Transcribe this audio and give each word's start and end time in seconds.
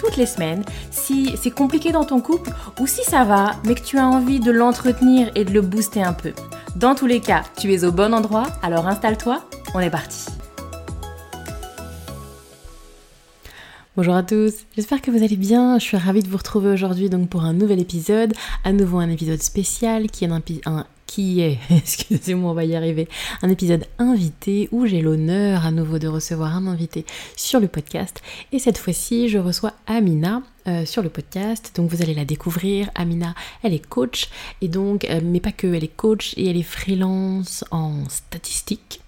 toutes 0.00 0.16
les 0.16 0.26
semaines 0.26 0.64
si 0.90 1.36
c'est 1.40 1.50
compliqué 1.50 1.92
dans 1.92 2.04
ton 2.04 2.20
couple 2.20 2.50
ou 2.80 2.86
si 2.86 3.04
ça 3.04 3.24
va, 3.24 3.52
mais 3.64 3.74
que 3.74 3.82
tu 3.82 3.98
as 3.98 4.06
envie 4.06 4.40
de 4.40 4.50
l'entretenir 4.50 5.30
et 5.34 5.44
de 5.44 5.52
le 5.52 5.60
booster 5.60 6.02
un 6.02 6.14
peu. 6.14 6.32
Dans 6.76 6.94
tous 6.94 7.06
les 7.06 7.20
cas, 7.20 7.42
tu 7.58 7.72
es 7.72 7.84
au 7.84 7.92
bon 7.92 8.14
endroit, 8.14 8.46
alors 8.62 8.86
installe-toi, 8.86 9.44
on 9.74 9.80
est 9.80 9.90
parti. 9.90 10.26
Bonjour 13.96 14.14
à 14.14 14.22
tous, 14.22 14.54
j'espère 14.76 15.02
que 15.02 15.10
vous 15.10 15.22
allez 15.22 15.36
bien. 15.36 15.78
Je 15.78 15.84
suis 15.84 15.96
ravie 15.96 16.22
de 16.22 16.28
vous 16.28 16.38
retrouver 16.38 16.70
aujourd'hui 16.70 17.10
donc 17.10 17.28
pour 17.28 17.42
un 17.42 17.52
nouvel 17.52 17.80
épisode, 17.80 18.32
à 18.64 18.72
nouveau 18.72 18.98
un 18.98 19.10
épisode 19.10 19.42
spécial 19.42 20.10
qui 20.10 20.24
est 20.24 20.30
un, 20.30 20.40
un 20.64 20.86
qui 21.10 21.40
est, 21.40 21.58
excusez-moi, 21.70 22.52
on 22.52 22.54
va 22.54 22.64
y 22.64 22.76
arriver, 22.76 23.08
un 23.42 23.48
épisode 23.48 23.84
invité 23.98 24.68
où 24.70 24.86
j'ai 24.86 25.02
l'honneur 25.02 25.66
à 25.66 25.72
nouveau 25.72 25.98
de 25.98 26.06
recevoir 26.06 26.54
un 26.54 26.68
invité 26.68 27.04
sur 27.36 27.58
le 27.58 27.66
podcast. 27.66 28.22
Et 28.52 28.60
cette 28.60 28.78
fois-ci, 28.78 29.28
je 29.28 29.38
reçois 29.38 29.72
Amina. 29.88 30.42
Euh, 30.68 30.84
sur 30.84 31.02
le 31.02 31.08
podcast, 31.08 31.72
donc 31.74 31.90
vous 31.90 32.02
allez 32.02 32.12
la 32.12 32.26
découvrir. 32.26 32.90
Amina, 32.94 33.34
elle 33.62 33.72
est 33.72 33.86
coach 33.86 34.28
et 34.60 34.68
donc, 34.68 35.06
euh, 35.06 35.20
mais 35.24 35.40
pas 35.40 35.52
que, 35.52 35.66
elle 35.66 35.84
est 35.84 35.96
coach 35.96 36.34
et 36.36 36.50
elle 36.50 36.56
est 36.58 36.62
freelance 36.62 37.64
en 37.70 38.06
statistique. 38.10 39.00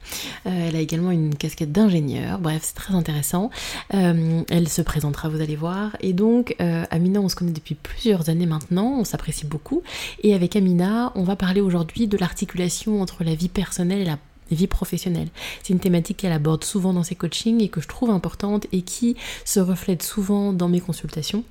Euh, 0.47 0.69
elle 0.69 0.77
a 0.77 0.80
également 0.80 1.11
une 1.11 1.34
casquette 1.34 1.70
d'ingénieur, 1.70 2.39
bref, 2.39 2.62
c'est 2.64 2.75
très 2.75 2.95
intéressant. 2.95 3.50
Elle 3.91 4.69
se 4.69 4.80
présentera, 4.80 5.28
vous 5.28 5.42
allez 5.42 5.56
voir. 5.56 5.97
Et 6.00 6.14
donc, 6.14 6.56
Amina, 6.91 7.20
on 7.20 7.28
se 7.28 7.36
connaît 7.36 7.53
depuis 7.53 7.75
plusieurs 7.75 8.30
années 8.30 8.47
maintenant, 8.47 8.97
on 8.98 9.05
s'apprécie 9.05 9.47
beaucoup. 9.47 9.83
Et 10.23 10.34
avec 10.34 10.56
Amina, 10.56 11.12
on 11.14 11.23
va 11.23 11.36
parler 11.36 11.61
aujourd'hui 11.61 12.08
de 12.08 12.17
l'articulation 12.17 13.03
entre 13.03 13.25
la 13.25 13.34
vie 13.34 13.48
personnelle 13.48 14.00
et 14.00 14.05
la 14.05 14.19
vie 14.51 14.67
professionnelle. 14.67 15.29
C'est 15.62 15.73
une 15.73 15.81
thématique 15.81 16.19
qu'elle 16.19 16.33
aborde 16.33 16.65
souvent 16.65 16.93
dans 16.93 17.03
ses 17.03 17.15
coachings 17.15 17.62
et 17.62 17.69
que 17.69 17.81
je 17.81 17.89
trouve 17.89 18.11
importante 18.11 18.67
et 18.73 18.83
qui 18.83 19.17
se 19.45 19.61
reflète 19.61 20.03
souvent 20.03 20.53
dans 20.53 20.69
mes 20.69 20.81
consultations 20.81 21.45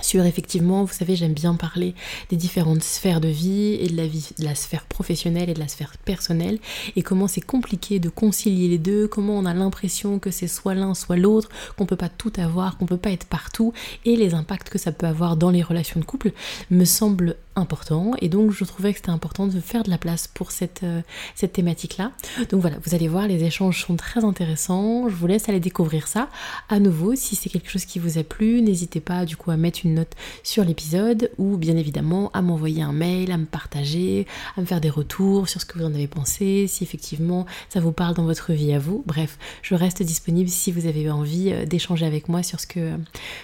sur 0.00 0.24
effectivement, 0.24 0.84
vous 0.84 0.92
savez, 0.92 1.16
j'aime 1.16 1.32
bien 1.32 1.54
parler 1.54 1.94
des 2.30 2.36
différentes 2.36 2.82
sphères 2.82 3.20
de 3.20 3.28
vie 3.28 3.74
et 3.80 3.88
de 3.88 3.96
la 3.96 4.06
vie, 4.06 4.30
de 4.38 4.44
la 4.44 4.54
sphère 4.54 4.86
professionnelle 4.86 5.50
et 5.50 5.54
de 5.54 5.58
la 5.58 5.68
sphère 5.68 5.96
personnelle 6.04 6.58
et 6.96 7.02
comment 7.02 7.26
c'est 7.26 7.40
compliqué 7.40 7.98
de 7.98 8.08
concilier 8.08 8.68
les 8.68 8.78
deux, 8.78 9.08
comment 9.08 9.36
on 9.36 9.44
a 9.44 9.54
l'impression 9.54 10.18
que 10.18 10.30
c'est 10.30 10.46
soit 10.46 10.74
l'un 10.74 10.94
soit 10.94 11.16
l'autre, 11.16 11.48
qu'on 11.76 11.86
peut 11.86 11.96
pas 11.96 12.08
tout 12.08 12.32
avoir, 12.36 12.78
qu'on 12.78 12.86
peut 12.86 12.96
pas 12.96 13.10
être 13.10 13.26
partout 13.26 13.72
et 14.04 14.16
les 14.16 14.34
impacts 14.34 14.68
que 14.68 14.78
ça 14.78 14.92
peut 14.92 15.06
avoir 15.06 15.36
dans 15.36 15.50
les 15.50 15.62
relations 15.62 16.00
de 16.00 16.04
couple 16.04 16.32
me 16.70 16.84
semble 16.84 17.36
important 17.58 18.12
et 18.20 18.28
donc 18.28 18.52
je 18.52 18.64
trouvais 18.64 18.92
que 18.92 18.98
c'était 18.98 19.10
important 19.10 19.46
de 19.46 19.60
faire 19.60 19.82
de 19.82 19.90
la 19.90 19.98
place 19.98 20.28
pour 20.28 20.52
cette, 20.52 20.82
euh, 20.84 21.02
cette 21.34 21.52
thématique 21.52 21.96
là. 21.96 22.12
Donc 22.50 22.60
voilà, 22.60 22.76
vous 22.84 22.94
allez 22.94 23.08
voir, 23.08 23.26
les 23.26 23.42
échanges 23.44 23.84
sont 23.84 23.96
très 23.96 24.24
intéressants, 24.24 25.08
je 25.08 25.14
vous 25.14 25.26
laisse 25.26 25.48
aller 25.48 25.60
découvrir 25.60 26.06
ça. 26.06 26.28
À 26.68 26.78
nouveau, 26.78 27.14
si 27.16 27.36
c'est 27.36 27.48
quelque 27.48 27.68
chose 27.70 27.84
qui 27.84 27.98
vous 27.98 28.18
a 28.18 28.22
plu, 28.22 28.62
n'hésitez 28.62 29.00
pas 29.00 29.24
du 29.24 29.36
coup 29.36 29.50
à 29.50 29.56
mettre 29.56 29.80
une 29.84 29.87
note 29.94 30.12
sur 30.42 30.64
l'épisode 30.64 31.30
ou 31.38 31.56
bien 31.56 31.76
évidemment 31.76 32.30
à 32.32 32.42
m'envoyer 32.42 32.82
un 32.82 32.92
mail, 32.92 33.32
à 33.32 33.38
me 33.38 33.46
partager, 33.46 34.26
à 34.56 34.60
me 34.60 34.66
faire 34.66 34.80
des 34.80 34.90
retours 34.90 35.48
sur 35.48 35.60
ce 35.60 35.66
que 35.66 35.78
vous 35.78 35.84
en 35.84 35.94
avez 35.94 36.06
pensé, 36.06 36.66
si 36.68 36.84
effectivement 36.84 37.46
ça 37.68 37.80
vous 37.80 37.92
parle 37.92 38.14
dans 38.14 38.24
votre 38.24 38.52
vie 38.52 38.72
à 38.72 38.78
vous. 38.78 39.02
Bref, 39.06 39.38
je 39.62 39.74
reste 39.74 40.02
disponible 40.02 40.48
si 40.48 40.72
vous 40.72 40.86
avez 40.86 41.10
envie 41.10 41.52
euh, 41.52 41.66
d'échanger 41.66 42.06
avec 42.06 42.28
moi 42.28 42.42
sur 42.42 42.60
ce 42.60 42.66
que, 42.66 42.92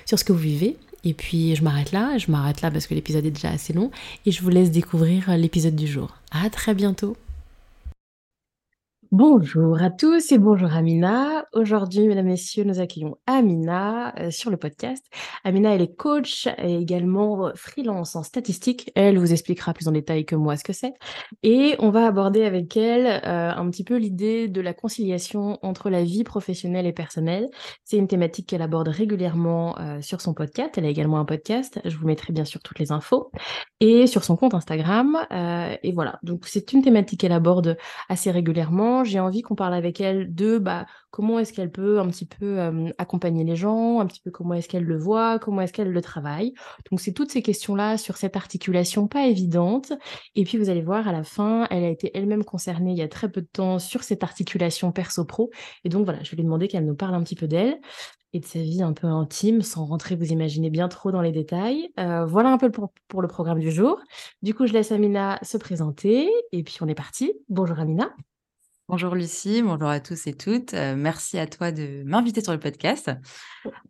sur 0.06 0.18
ce 0.18 0.24
que 0.24 0.32
vous 0.32 0.38
vivez. 0.38 0.76
Et 1.04 1.12
puis 1.12 1.54
je 1.54 1.62
m'arrête 1.62 1.92
là, 1.92 2.16
je 2.18 2.30
m'arrête 2.30 2.62
là 2.62 2.70
parce 2.70 2.86
que 2.86 2.94
l'épisode 2.94 3.26
est 3.26 3.30
déjà 3.30 3.50
assez 3.50 3.72
long 3.72 3.90
et 4.24 4.30
je 4.30 4.42
vous 4.42 4.48
laisse 4.48 4.70
découvrir 4.70 5.28
euh, 5.28 5.36
l'épisode 5.36 5.76
du 5.76 5.86
jour. 5.86 6.16
À 6.30 6.48
très 6.50 6.74
bientôt. 6.74 7.16
Bonjour 9.16 9.80
à 9.80 9.90
tous 9.90 10.32
et 10.32 10.38
bonjour 10.38 10.74
Amina. 10.74 11.46
Aujourd'hui, 11.52 12.08
mesdames, 12.08 12.26
messieurs, 12.26 12.64
nous 12.64 12.80
accueillons 12.80 13.16
Amina 13.28 14.12
euh, 14.18 14.32
sur 14.32 14.50
le 14.50 14.56
podcast. 14.56 15.06
Amina, 15.44 15.72
elle 15.72 15.82
est 15.82 15.94
coach 15.94 16.48
et 16.58 16.74
également 16.78 17.52
freelance 17.54 18.16
en 18.16 18.24
statistique. 18.24 18.90
Elle 18.96 19.20
vous 19.20 19.30
expliquera 19.30 19.72
plus 19.72 19.86
en 19.86 19.92
détail 19.92 20.24
que 20.24 20.34
moi 20.34 20.56
ce 20.56 20.64
que 20.64 20.72
c'est. 20.72 20.94
Et 21.44 21.76
on 21.78 21.90
va 21.90 22.08
aborder 22.08 22.42
avec 22.42 22.76
elle 22.76 23.06
euh, 23.06 23.52
un 23.54 23.70
petit 23.70 23.84
peu 23.84 23.98
l'idée 23.98 24.48
de 24.48 24.60
la 24.60 24.74
conciliation 24.74 25.60
entre 25.62 25.90
la 25.90 26.02
vie 26.02 26.24
professionnelle 26.24 26.84
et 26.84 26.92
personnelle. 26.92 27.50
C'est 27.84 27.98
une 27.98 28.08
thématique 28.08 28.48
qu'elle 28.48 28.62
aborde 28.62 28.88
régulièrement 28.88 29.78
euh, 29.78 30.02
sur 30.02 30.20
son 30.22 30.34
podcast. 30.34 30.76
Elle 30.76 30.86
a 30.86 30.88
également 30.88 31.20
un 31.20 31.24
podcast. 31.24 31.80
Je 31.84 31.96
vous 31.96 32.08
mettrai 32.08 32.32
bien 32.32 32.44
sûr 32.44 32.60
toutes 32.62 32.80
les 32.80 32.90
infos. 32.90 33.30
Et 33.78 34.08
sur 34.08 34.24
son 34.24 34.34
compte 34.34 34.54
Instagram. 34.54 35.16
et 35.30 35.92
voilà. 35.92 36.18
Donc 36.24 36.46
c'est 36.46 36.72
une 36.72 36.82
thématique 36.82 37.20
qu'elle 37.20 37.30
aborde 37.30 37.76
assez 38.08 38.32
régulièrement 38.32 39.03
j'ai 39.04 39.20
envie 39.20 39.42
qu'on 39.42 39.54
parle 39.54 39.74
avec 39.74 40.00
elle 40.00 40.34
de 40.34 40.58
bah, 40.58 40.86
comment 41.10 41.38
est-ce 41.38 41.52
qu'elle 41.52 41.70
peut 41.70 42.00
un 42.00 42.08
petit 42.08 42.26
peu 42.26 42.58
accompagner 42.98 43.44
les 43.44 43.56
gens, 43.56 44.00
un 44.00 44.06
petit 44.06 44.20
peu 44.20 44.30
comment 44.30 44.54
est-ce 44.54 44.68
qu'elle 44.68 44.84
le 44.84 44.98
voit, 44.98 45.38
comment 45.38 45.60
est-ce 45.60 45.72
qu'elle 45.72 45.92
le 45.92 46.00
travaille. 46.02 46.54
Donc 46.90 47.00
c'est 47.00 47.12
toutes 47.12 47.30
ces 47.30 47.42
questions-là 47.42 47.96
sur 47.96 48.16
cette 48.16 48.36
articulation 48.36 49.06
pas 49.06 49.26
évidente. 49.26 49.92
Et 50.34 50.44
puis 50.44 50.58
vous 50.58 50.70
allez 50.70 50.82
voir 50.82 51.06
à 51.08 51.12
la 51.12 51.22
fin, 51.22 51.66
elle 51.70 51.84
a 51.84 51.88
été 51.88 52.10
elle-même 52.14 52.44
concernée 52.44 52.92
il 52.92 52.98
y 52.98 53.02
a 53.02 53.08
très 53.08 53.30
peu 53.30 53.40
de 53.40 53.48
temps 53.52 53.78
sur 53.78 54.02
cette 54.02 54.22
articulation 54.22 54.92
perso-pro. 54.92 55.50
Et 55.84 55.88
donc 55.88 56.04
voilà, 56.04 56.22
je 56.22 56.30
vais 56.30 56.36
lui 56.36 56.44
demander 56.44 56.68
qu'elle 56.68 56.86
nous 56.86 56.96
parle 56.96 57.14
un 57.14 57.22
petit 57.22 57.36
peu 57.36 57.46
d'elle 57.46 57.78
et 58.34 58.40
de 58.40 58.44
sa 58.44 58.58
vie 58.58 58.82
un 58.82 58.92
peu 58.92 59.06
intime, 59.06 59.62
sans 59.62 59.84
rentrer, 59.86 60.16
vous 60.16 60.32
imaginez 60.32 60.68
bien 60.68 60.88
trop 60.88 61.12
dans 61.12 61.22
les 61.22 61.30
détails. 61.30 61.90
Euh, 62.00 62.26
voilà 62.26 62.50
un 62.50 62.58
peu 62.58 62.70
pour, 62.70 62.92
pour, 63.06 63.22
le 63.22 63.28
programme 63.28 63.60
du 63.60 63.70
jour. 63.70 64.00
Du 64.42 64.54
coup, 64.54 64.66
je 64.66 64.72
laisse 64.72 64.90
Amina 64.90 65.38
se 65.42 65.56
présenter 65.56 66.28
et 66.50 66.62
puis 66.64 66.76
on 66.80 66.88
est 66.88 66.96
parti. 66.96 67.32
Bonjour 67.48 67.78
Amina. 67.78 68.12
Bonjour 68.86 69.14
Lucie, 69.14 69.62
bonjour 69.62 69.88
à 69.88 69.98
tous 69.98 70.26
et 70.26 70.34
toutes. 70.34 70.74
Euh, 70.74 70.94
merci 70.94 71.38
à 71.38 71.46
toi 71.46 71.72
de 71.72 72.02
m'inviter 72.04 72.42
sur 72.42 72.52
le 72.52 72.58
podcast. 72.58 73.10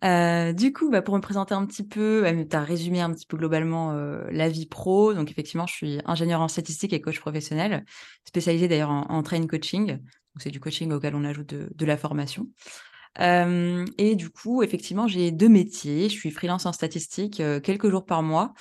Euh, 0.05 0.53
du 0.53 0.73
coup, 0.73 0.89
bah, 0.89 1.03
pour 1.03 1.17
me 1.17 1.21
présenter 1.21 1.53
un 1.53 1.67
petit 1.67 1.83
peu, 1.83 2.25
tu 2.49 2.57
as 2.57 2.63
résumé 2.63 3.01
un 3.01 3.13
petit 3.13 3.27
peu 3.27 3.37
globalement 3.37 3.91
euh, 3.91 4.25
la 4.31 4.49
vie 4.49 4.67
pro. 4.67 5.13
Donc 5.13 5.33
effectivement, 5.33 5.67
je 5.67 5.75
suis 5.75 5.99
ingénieure 6.05 6.41
en 6.41 6.47
statistique 6.47 6.93
et 6.93 7.01
coach 7.01 7.19
professionnel, 7.19 7.85
spécialisée 8.25 8.69
d'ailleurs 8.69 8.91
en, 8.91 9.23
train 9.25 9.45
coaching. 9.49 9.97
Donc 9.97 10.39
c'est 10.39 10.53
du 10.53 10.61
coaching 10.61 10.93
auquel 10.93 11.17
on 11.17 11.25
ajoute 11.25 11.55
de, 11.55 11.85
la 11.85 11.97
formation. 11.97 12.47
et 13.19 14.15
du 14.15 14.31
coup, 14.31 14.63
effectivement, 14.63 15.09
j'ai 15.09 15.33
deux 15.33 15.49
métiers. 15.49 16.09
Je 16.09 16.15
suis 16.15 16.31
freelance 16.31 16.67
en 16.67 16.73
statistique 16.73 17.43
quelques 17.65 17.91
jours 17.91 18.07
par 18.07 18.23
mois 18.23 18.55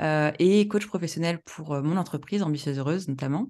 et 0.00 0.68
coach 0.68 0.86
professionnel 0.86 1.40
pour 1.44 1.82
mon 1.82 1.96
entreprise, 1.96 2.44
Ambitieuse 2.44 2.78
Heureuse 2.78 3.08
notamment. 3.08 3.48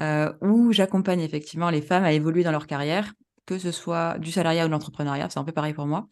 Euh, 0.00 0.32
où 0.42 0.72
j'accompagne 0.72 1.20
effectivement 1.20 1.70
les 1.70 1.80
femmes 1.80 2.04
à 2.04 2.12
évoluer 2.12 2.42
dans 2.42 2.50
leur 2.50 2.66
carrière, 2.66 3.14
que 3.46 3.58
ce 3.58 3.72
soit 3.72 4.18
du 4.18 4.30
salariat 4.30 4.64
ou 4.64 4.66
de 4.66 4.72
l'entrepreneuriat, 4.72 5.30
c'est 5.30 5.38
un 5.38 5.44
peu 5.44 5.52
pareil 5.52 5.72
pour 5.72 5.86
moi, 5.86 6.06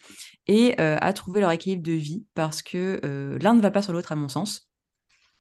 et 0.47 0.75
euh, 0.81 0.97
à 1.01 1.13
trouver 1.13 1.41
leur 1.41 1.51
équilibre 1.51 1.83
de 1.83 1.93
vie 1.93 2.25
parce 2.35 2.63
que 2.63 3.01
euh, 3.05 3.39
l'un 3.41 3.55
ne 3.55 3.61
va 3.61 3.71
pas 3.71 3.83
sur 3.83 3.93
l'autre 3.93 4.13
à 4.13 4.17
mon 4.17 4.29
sens. 4.29 4.71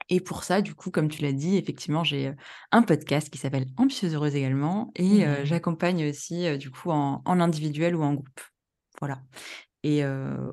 Et 0.10 0.20
pour 0.20 0.44
ça, 0.44 0.62
du 0.62 0.76
coup, 0.76 0.92
comme 0.92 1.08
tu 1.08 1.22
l'as 1.22 1.32
dit, 1.32 1.56
effectivement, 1.56 2.04
j'ai 2.04 2.34
un 2.74 2.82
podcast 2.82 3.30
qui 3.30 3.38
s'appelle 3.38 3.68
Ambitieuse 3.78 4.14
Heureuse 4.14 4.36
également, 4.36 4.92
et 4.98 5.26
mmh. 5.26 5.46
j'accompagne 5.46 6.10
aussi, 6.10 6.58
du 6.58 6.72
coup, 6.72 6.92
en, 6.92 7.22
en, 7.24 7.40
individuel 7.40 7.96
ou 7.96 8.04
en 8.04 8.16
groupe. 8.16 8.42
Voilà. 9.00 9.22
Et 9.84 10.04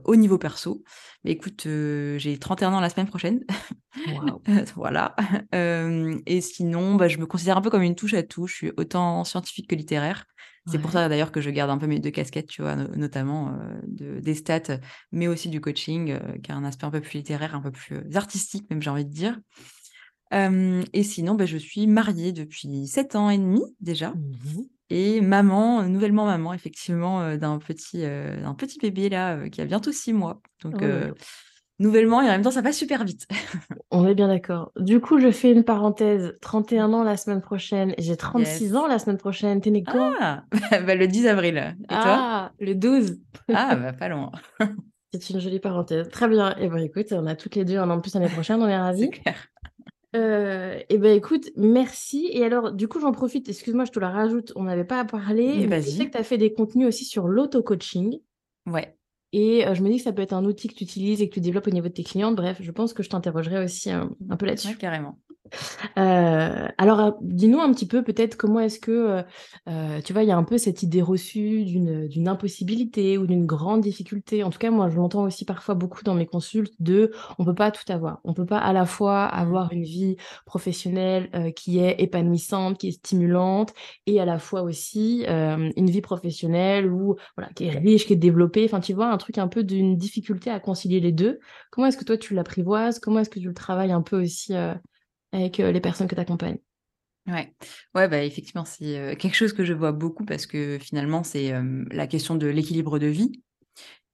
au 0.04 0.16
niveau 0.16 0.38
perso, 0.38 0.82
bah, 1.24 1.30
écoute, 1.30 1.62
j'ai 1.62 2.38
31 2.38 2.72
ans 2.72 2.80
la 2.80 2.90
semaine 2.90 3.06
prochaine. 3.06 3.44
voilà. 4.74 5.14
et 5.52 6.40
sinon, 6.40 6.96
bah, 6.96 7.08
je 7.08 7.18
me 7.18 7.26
considère 7.26 7.56
un 7.56 7.60
peu 7.60 7.70
comme 7.70 7.82
une 7.82 7.94
touche 7.94 8.14
à 8.14 8.24
tout. 8.24 8.46
Je 8.46 8.54
suis 8.54 8.72
autant 8.76 9.22
scientifique 9.24 9.70
que 9.70 9.76
littéraire. 9.76 10.26
C'est 10.66 10.78
pour 10.78 10.92
ça 10.92 11.08
d'ailleurs 11.08 11.32
que 11.32 11.40
je 11.40 11.50
garde 11.50 11.70
un 11.70 11.78
peu 11.78 11.86
mes 11.86 11.98
deux 11.98 12.10
casquettes, 12.10 12.46
tu 12.46 12.62
vois, 12.62 12.76
notamment 12.76 13.56
de, 13.86 14.20
des 14.20 14.34
stats, 14.34 14.78
mais 15.10 15.26
aussi 15.26 15.48
du 15.48 15.60
coaching, 15.60 16.18
qui 16.42 16.52
a 16.52 16.54
un 16.54 16.64
aspect 16.64 16.86
un 16.86 16.90
peu 16.90 17.00
plus 17.00 17.18
littéraire, 17.18 17.54
un 17.54 17.60
peu 17.60 17.70
plus 17.70 17.98
artistique, 18.14 18.68
même 18.70 18.82
j'ai 18.82 18.90
envie 18.90 19.04
de 19.04 19.12
dire. 19.12 19.38
et 20.32 21.02
sinon, 21.02 21.34
bah, 21.34 21.46
je 21.46 21.56
suis 21.56 21.86
mariée 21.86 22.32
depuis 22.32 22.86
7 22.88 23.14
ans 23.14 23.30
et 23.30 23.38
demi 23.38 23.62
déjà. 23.80 24.10
Mmh 24.10 24.62
et 24.90 25.20
maman, 25.20 25.84
nouvellement 25.84 26.26
maman, 26.26 26.52
effectivement, 26.52 27.36
d'un 27.36 27.58
petit, 27.58 28.02
d'un 28.02 28.54
petit 28.54 28.78
bébé 28.78 29.08
là, 29.08 29.48
qui 29.48 29.60
a 29.60 29.64
bientôt 29.64 29.92
six 29.92 30.12
mois. 30.12 30.42
Donc, 30.62 30.82
nouvellement 31.80 32.22
et 32.22 32.26
en 32.26 32.30
même 32.30 32.42
temps, 32.42 32.50
ça 32.52 32.60
va 32.60 32.72
super 32.72 33.04
vite. 33.04 33.26
On 33.90 34.06
est 34.06 34.14
bien 34.14 34.28
d'accord. 34.28 34.70
Du 34.76 35.00
coup, 35.00 35.18
je 35.18 35.30
fais 35.32 35.50
une 35.50 35.64
parenthèse. 35.64 36.34
31 36.40 36.92
ans 36.92 37.02
la 37.02 37.16
semaine 37.16 37.40
prochaine. 37.40 37.94
J'ai 37.98 38.16
36 38.16 38.76
ans 38.76 38.86
la 38.86 38.98
semaine 38.98 39.16
prochaine. 39.16 39.60
T'es 39.60 39.70
né 39.70 39.82
quand? 39.82 40.12
Ah, 40.20 40.44
bah, 40.86 40.94
le 40.94 41.08
10 41.08 41.26
avril. 41.26 41.56
Et 41.56 41.86
ah, 41.88 42.52
le 42.60 42.74
12. 42.74 43.18
ah, 43.52 43.74
bah 43.82 43.92
pas 43.92 44.08
loin. 44.08 44.30
C'est 45.12 45.30
une 45.30 45.40
jolie 45.40 45.58
parenthèse. 45.58 46.08
Très 46.10 46.28
bien. 46.28 46.50
Et 46.52 46.64
eh 46.64 46.68
ben 46.68 46.78
écoute, 46.78 47.06
on 47.10 47.26
a 47.26 47.34
toutes 47.34 47.56
les 47.56 47.64
deux 47.64 47.78
un 47.78 47.90
an 47.90 47.96
de 47.96 48.02
plus 48.02 48.14
l'année 48.14 48.28
prochaine, 48.28 48.62
on 48.62 48.68
est 48.68 48.76
ravis. 48.76 49.08
C'est 49.12 49.22
clair. 49.22 49.46
Euh, 50.16 50.80
et 50.88 50.98
ben 50.98 51.16
écoute, 51.16 51.50
merci. 51.56 52.28
Et 52.32 52.44
alors, 52.44 52.72
du 52.72 52.88
coup, 52.88 53.00
j'en 53.00 53.12
profite, 53.12 53.48
excuse-moi, 53.48 53.84
je 53.84 53.92
te 53.92 54.00
la 54.00 54.10
rajoute, 54.10 54.52
on 54.56 54.64
n'avait 54.64 54.84
pas 54.84 55.00
à 55.00 55.04
parler. 55.04 55.66
Mais 55.68 55.82
je 55.82 55.88
sais 55.88 56.06
que 56.06 56.12
tu 56.12 56.18
as 56.18 56.24
fait 56.24 56.38
des 56.38 56.52
contenus 56.52 56.88
aussi 56.88 57.04
sur 57.04 57.28
l'auto-coaching. 57.28 58.18
Ouais. 58.66 58.96
Et 59.32 59.66
euh, 59.66 59.74
je 59.74 59.82
me 59.82 59.88
dis 59.88 59.98
que 59.98 60.02
ça 60.02 60.12
peut 60.12 60.22
être 60.22 60.32
un 60.32 60.44
outil 60.44 60.68
que 60.68 60.74
tu 60.74 60.84
utilises 60.84 61.22
et 61.22 61.28
que 61.28 61.34
tu 61.34 61.40
développes 61.40 61.68
au 61.68 61.70
niveau 61.70 61.88
de 61.88 61.92
tes 61.92 62.02
clients. 62.02 62.32
Bref, 62.32 62.58
je 62.60 62.70
pense 62.72 62.92
que 62.92 63.02
je 63.02 63.08
t'interrogerai 63.08 63.62
aussi 63.62 63.90
un, 63.90 64.10
peu 64.38 64.46
là-dessus. 64.46 64.68
Ouais, 64.68 64.74
carrément. 64.74 65.18
Euh, 65.98 66.68
alors, 66.78 67.00
euh, 67.00 67.10
dis-nous 67.20 67.60
un 67.60 67.72
petit 67.72 67.86
peu 67.86 68.02
peut-être 68.02 68.36
comment 68.36 68.60
est-ce 68.60 68.78
que, 68.78 69.22
euh, 69.68 70.00
tu 70.02 70.12
vois, 70.12 70.22
il 70.22 70.28
y 70.28 70.32
a 70.32 70.36
un 70.36 70.44
peu 70.44 70.58
cette 70.58 70.82
idée 70.82 71.02
reçue 71.02 71.64
d'une, 71.64 72.28
impossibilité 72.28 73.18
ou 73.18 73.26
d'une 73.26 73.46
grande 73.46 73.80
difficulté. 73.80 74.42
En 74.44 74.50
tout 74.50 74.58
cas, 74.58 74.70
moi, 74.70 74.88
je 74.88 74.96
l'entends 74.96 75.24
aussi 75.24 75.44
parfois 75.44 75.74
beaucoup 75.74 76.04
dans 76.04 76.14
mes 76.14 76.26
consultes 76.26 76.74
de 76.80 77.12
on 77.38 77.44
peut 77.44 77.54
pas 77.54 77.70
tout 77.70 77.90
avoir. 77.90 78.20
On 78.24 78.34
peut 78.34 78.46
pas 78.46 78.58
à 78.58 78.72
la 78.72 78.84
fois 78.84 79.26
mmh. 79.26 79.38
avoir 79.38 79.72
une 79.72 79.82
vie 79.82 80.16
professionnelle 80.46 81.52
qui 81.56 81.78
est 81.78 82.00
épanouissante, 82.00 82.78
qui 82.78 82.88
est 82.88 82.92
stimulante, 82.92 83.72
et 84.06 84.20
à 84.20 84.24
la 84.24 84.38
fois 84.38 84.62
aussi 84.62 85.24
une 85.26 85.90
vie 85.90 86.00
professionnelle 86.00 86.90
ou 86.90 87.16
voilà, 87.36 87.52
qui 87.54 87.64
est 87.64 87.70
riche, 87.70 88.06
qui 88.06 88.12
est 88.12 88.16
développée. 88.16 88.64
Enfin, 88.64 88.80
tu 88.80 88.92
vois, 88.92 89.10
un 89.10 89.16
truc 89.18 89.38
un 89.38 89.48
peu 89.48 89.64
d'une 89.64 89.96
difficulté 89.96 90.50
à 90.50 90.60
concilier 90.60 91.00
les 91.00 91.12
deux. 91.12 91.40
Comment 91.70 91.86
est-ce 91.86 91.96
que 91.96 92.04
toi, 92.04 92.16
tu 92.16 92.34
l'apprivoises? 92.34 92.98
Comment 92.98 93.20
est-ce 93.20 93.30
que 93.30 93.40
tu 93.40 93.48
le 93.48 93.54
travailles 93.54 93.92
un 93.92 94.02
peu 94.02 94.22
aussi 94.22 94.54
avec 95.32 95.58
les 95.58 95.80
personnes 95.80 96.08
que 96.08 96.14
tu 96.14 96.20
accompagnes. 96.20 96.58
Ouais, 97.26 97.54
ouais 97.94 98.08
bah, 98.08 98.24
effectivement, 98.24 98.64
c'est 98.64 99.16
quelque 99.18 99.34
chose 99.34 99.52
que 99.52 99.64
je 99.64 99.72
vois 99.72 99.92
beaucoup 99.92 100.24
parce 100.24 100.46
que 100.46 100.78
finalement, 100.80 101.22
c'est 101.22 101.52
la 101.90 102.06
question 102.06 102.34
de 102.34 102.46
l'équilibre 102.46 102.98
de 102.98 103.06
vie. 103.06 103.42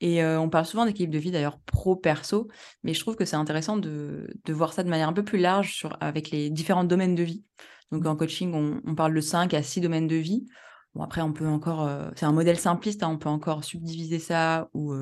Et 0.01 0.23
on 0.25 0.51
parle 0.51 0.67
souvent 0.67 0.85
d'équilibre 0.85 1.15
de 1.15 1.19
vie, 1.19 1.31
d'ailleurs, 1.31 1.59
pro-perso, 1.61 2.49
mais 2.83 2.93
je 2.93 3.01
trouve 3.01 3.17
que 3.17 3.25
c'est 3.25 3.37
intéressant 3.37 3.79
de, 3.79 4.29
de, 4.45 4.53
voir 4.53 4.75
ça 4.75 4.83
de 4.83 4.91
manière 4.91 5.09
un 5.09 5.15
peu 5.15 5.25
plus 5.25 5.39
large 5.39 5.75
sur, 5.75 5.97
avec 6.01 6.31
les 6.31 6.51
différents 6.51 6.85
domaines 6.85 7.15
de 7.15 7.23
vie. 7.23 7.45
Donc 7.93 8.05
en 8.07 8.17
coaching, 8.17 8.53
on, 8.53 8.83
on, 8.85 8.95
parle 8.95 9.15
de 9.15 9.21
5 9.21 9.55
à 9.55 9.63
6 9.63 9.81
domaines 9.81 10.07
de 10.07 10.17
vie. 10.17 10.47
Bon, 10.95 11.03
après, 11.03 11.23
on 11.23 11.33
peut 11.33 11.47
encore, 11.47 11.89
c'est 12.15 12.27
un 12.27 12.33
modèle 12.33 12.59
simpliste, 12.59 13.03
hein, 13.03 13.09
on 13.09 13.19
peut 13.19 13.29
encore 13.29 13.65
subdiviser 13.65 14.19
ça 14.19 14.69
ou, 14.75 14.95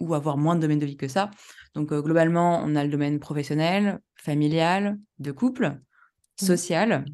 ou 0.00 0.14
avoir 0.14 0.36
moins 0.36 0.56
de 0.56 0.60
domaines 0.60 0.78
de 0.78 0.86
vie 0.86 0.96
que 0.96 1.08
ça. 1.08 1.30
Donc 1.74 1.92
globalement, 1.92 2.62
on 2.64 2.74
a 2.74 2.84
le 2.84 2.90
domaine 2.90 3.20
professionnel, 3.20 4.00
familial, 4.16 4.98
de 5.18 5.30
couple, 5.30 5.66
mmh. 5.66 6.44
social, 6.44 7.04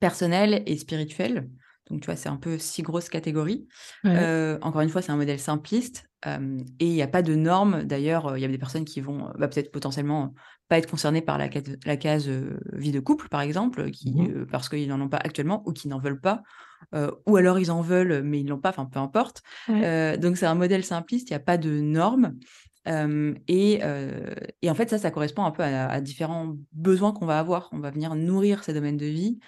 personnel 0.00 0.62
et 0.66 0.76
spirituel. 0.76 1.48
Donc, 1.90 2.00
tu 2.00 2.06
vois, 2.06 2.16
c'est 2.16 2.28
un 2.28 2.36
peu 2.36 2.58
six 2.58 2.82
grosses 2.82 3.08
catégories. 3.08 3.66
encore 4.04 4.80
une 4.80 4.88
fois, 4.88 5.02
c'est 5.02 5.12
un 5.12 5.16
modèle 5.16 5.40
simpliste 5.40 6.04
et 6.26 6.86
il 6.86 6.92
n'y 6.92 7.02
a 7.02 7.08
pas 7.08 7.22
de 7.22 7.34
normes. 7.34 7.84
D'ailleurs, 7.84 8.36
il 8.36 8.40
y 8.40 8.44
a 8.44 8.48
des 8.48 8.58
personnes 8.58 8.84
qui 8.84 9.00
vont 9.00 9.30
bah, 9.38 9.48
peut-être 9.48 9.70
potentiellement 9.70 10.34
pas 10.68 10.78
être 10.78 10.90
concernées 10.90 11.22
par 11.22 11.38
la, 11.38 11.48
case 11.48 12.28
vie 12.72 12.92
de 12.92 13.00
couple, 13.00 13.28
par 13.28 13.40
exemple, 13.40 13.90
qui, 13.90 14.12
mmh 14.12 14.46
parce 14.50 14.68
qu'ils 14.68 14.88
n'en 14.88 15.00
ont 15.00 15.08
pas 15.08 15.18
actuellement 15.18 15.62
ou 15.66 15.72
qui 15.72 15.88
n'en 15.88 15.98
veulent 15.98 16.20
pas. 16.20 16.42
ou 17.26 17.36
alors 17.36 17.58
ils 17.58 17.70
en 17.70 17.80
veulent, 17.80 18.22
mais 18.22 18.40
ils 18.40 18.44
ne 18.44 18.50
l'ont 18.50 18.60
pas, 18.60 18.70
enfin 18.70 18.86
peu 18.86 18.98
importe. 18.98 19.42
donc 19.68 20.36
c'est 20.36 20.46
un 20.46 20.54
modèle 20.54 20.84
simpliste, 20.84 21.30
il 21.30 21.32
n'y 21.32 21.36
a 21.36 21.40
pas 21.40 21.56
de 21.56 21.80
normes. 21.80 22.34
Et, 22.86 23.80
et, 24.62 24.70
en 24.70 24.74
fait, 24.74 24.90
ça, 24.90 24.98
ça 24.98 25.10
correspond 25.10 25.44
un 25.44 25.52
peu 25.52 25.62
à, 25.62 26.00
différents 26.00 26.56
besoins 26.72 27.12
qu'on 27.12 27.26
va 27.26 27.38
avoir. 27.38 27.68
On 27.72 27.78
va 27.78 27.90
venir 27.90 28.14
nourrir 28.14 28.64
ces 28.64 28.74
domaines 28.74 28.96
de 28.96 29.06
vie 29.06 29.38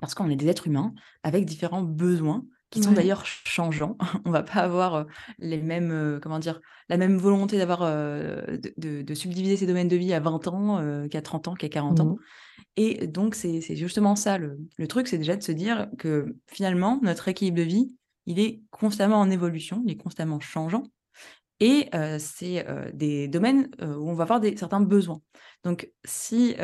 parce 0.00 0.14
qu'on 0.14 0.30
est 0.30 0.36
des 0.36 0.48
êtres 0.48 0.66
humains 0.66 0.94
avec 1.22 1.44
différents 1.44 1.82
besoins 1.82 2.44
qui 2.70 2.82
sont 2.82 2.92
d'ailleurs 2.92 3.24
changeants. 3.24 3.96
On 4.26 4.30
va 4.30 4.42
pas 4.42 4.60
avoir 4.60 5.06
les 5.38 5.60
mêmes, 5.62 6.18
comment 6.22 6.38
dire, 6.38 6.60
la 6.88 6.98
même 6.98 7.16
volonté 7.16 7.56
d'avoir 7.56 7.80
de, 7.80 9.02
de, 9.02 9.14
subdiviser 9.14 9.56
ces 9.56 9.66
domaines 9.66 9.88
de 9.88 9.96
vie 9.96 10.12
à 10.12 10.20
20 10.20 10.48
ans 10.48 11.08
qu'à 11.08 11.22
30 11.22 11.48
ans, 11.48 11.54
qu'à 11.54 11.70
40 11.70 12.00
ans. 12.00 12.16
Et 12.76 13.06
donc, 13.06 13.34
c'est 13.34 13.74
justement 13.74 14.16
ça. 14.16 14.36
Le, 14.36 14.58
le 14.76 14.86
truc, 14.86 15.08
c'est 15.08 15.16
déjà 15.16 15.34
de 15.34 15.42
se 15.42 15.52
dire 15.52 15.88
que 15.98 16.36
finalement, 16.46 17.00
notre 17.02 17.28
équilibre 17.28 17.56
de 17.56 17.62
vie, 17.62 17.96
il 18.26 18.38
est 18.38 18.60
constamment 18.70 19.18
en 19.18 19.30
évolution, 19.30 19.82
il 19.86 19.92
est 19.92 19.96
constamment 19.96 20.38
changeant. 20.38 20.84
Et 21.60 21.88
c'est 22.18 22.66
des 22.92 23.28
domaines 23.28 23.70
où 23.80 24.10
on 24.10 24.14
va 24.14 24.24
avoir 24.24 24.40
des, 24.40 24.56
certains 24.56 24.80
besoins. 24.80 25.20
Donc, 25.64 25.90
si 26.04 26.54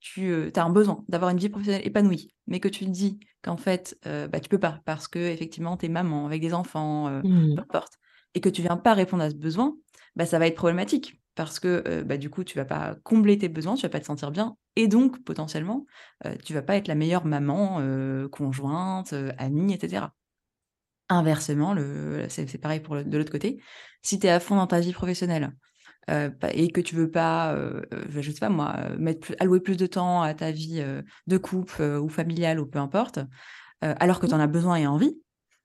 tu 0.00 0.50
as 0.56 0.64
un 0.64 0.70
besoin 0.70 1.04
d'avoir 1.08 1.30
une 1.30 1.38
vie 1.38 1.48
professionnelle 1.48 1.86
épanouie, 1.86 2.34
mais 2.46 2.58
que 2.58 2.68
tu 2.68 2.84
te 2.84 2.90
dis 2.90 3.20
qu'en 3.42 3.56
fait, 3.56 3.96
bah, 4.04 4.40
tu 4.40 4.48
peux 4.48 4.58
pas 4.58 4.80
parce 4.84 5.06
que 5.06 5.18
effectivement, 5.18 5.76
tu 5.76 5.86
es 5.86 5.88
maman 5.88 6.26
avec 6.26 6.40
des 6.40 6.54
enfants, 6.54 7.08
mmh. 7.08 7.54
peu 7.54 7.62
importe, 7.62 7.98
et 8.34 8.40
que 8.40 8.48
tu 8.48 8.62
viens 8.62 8.76
pas 8.76 8.94
répondre 8.94 9.22
à 9.22 9.30
ce 9.30 9.36
besoin, 9.36 9.76
bah, 10.16 10.26
ça 10.26 10.38
va 10.38 10.46
être 10.46 10.56
problématique 10.56 11.20
parce 11.34 11.60
que 11.60 12.02
bah, 12.02 12.16
du 12.16 12.30
coup, 12.30 12.44
tu 12.44 12.56
vas 12.56 12.64
pas 12.64 12.96
combler 13.02 13.38
tes 13.38 13.48
besoins, 13.48 13.74
tu 13.74 13.82
vas 13.82 13.88
pas 13.88 14.00
te 14.00 14.06
sentir 14.06 14.30
bien, 14.30 14.56
et 14.76 14.88
donc 14.88 15.22
potentiellement, 15.24 15.86
tu 16.44 16.54
vas 16.54 16.62
pas 16.62 16.76
être 16.76 16.88
la 16.88 16.94
meilleure 16.94 17.24
maman, 17.24 17.80
conjointe, 18.30 19.14
amie, 19.38 19.72
etc. 19.72 20.06
Inversement, 21.08 21.74
c'est 22.28 22.58
pareil 22.58 22.80
pour 22.80 23.02
de 23.02 23.18
l'autre 23.18 23.32
côté. 23.32 23.60
Si 24.02 24.18
tu 24.18 24.26
es 24.26 24.30
à 24.30 24.40
fond 24.40 24.56
dans 24.56 24.66
ta 24.66 24.80
vie 24.80 24.92
professionnelle 24.92 25.52
et 26.52 26.70
que 26.70 26.80
tu 26.80 26.96
veux 26.96 27.10
pas, 27.10 27.56
je 28.10 28.30
sais 28.30 28.40
pas 28.40 28.48
moi, 28.48 28.76
mettre 28.98 29.34
allouer 29.38 29.60
plus 29.60 29.76
de 29.76 29.86
temps 29.86 30.22
à 30.22 30.34
ta 30.34 30.50
vie 30.50 30.84
de 31.26 31.38
couple 31.38 31.82
ou 31.82 32.08
familiale 32.08 32.60
ou 32.60 32.66
peu 32.66 32.78
importe, 32.78 33.20
alors 33.80 34.20
que 34.20 34.26
tu 34.26 34.34
en 34.34 34.40
as 34.40 34.46
besoin 34.46 34.76
et 34.76 34.86
envie, 34.86 35.18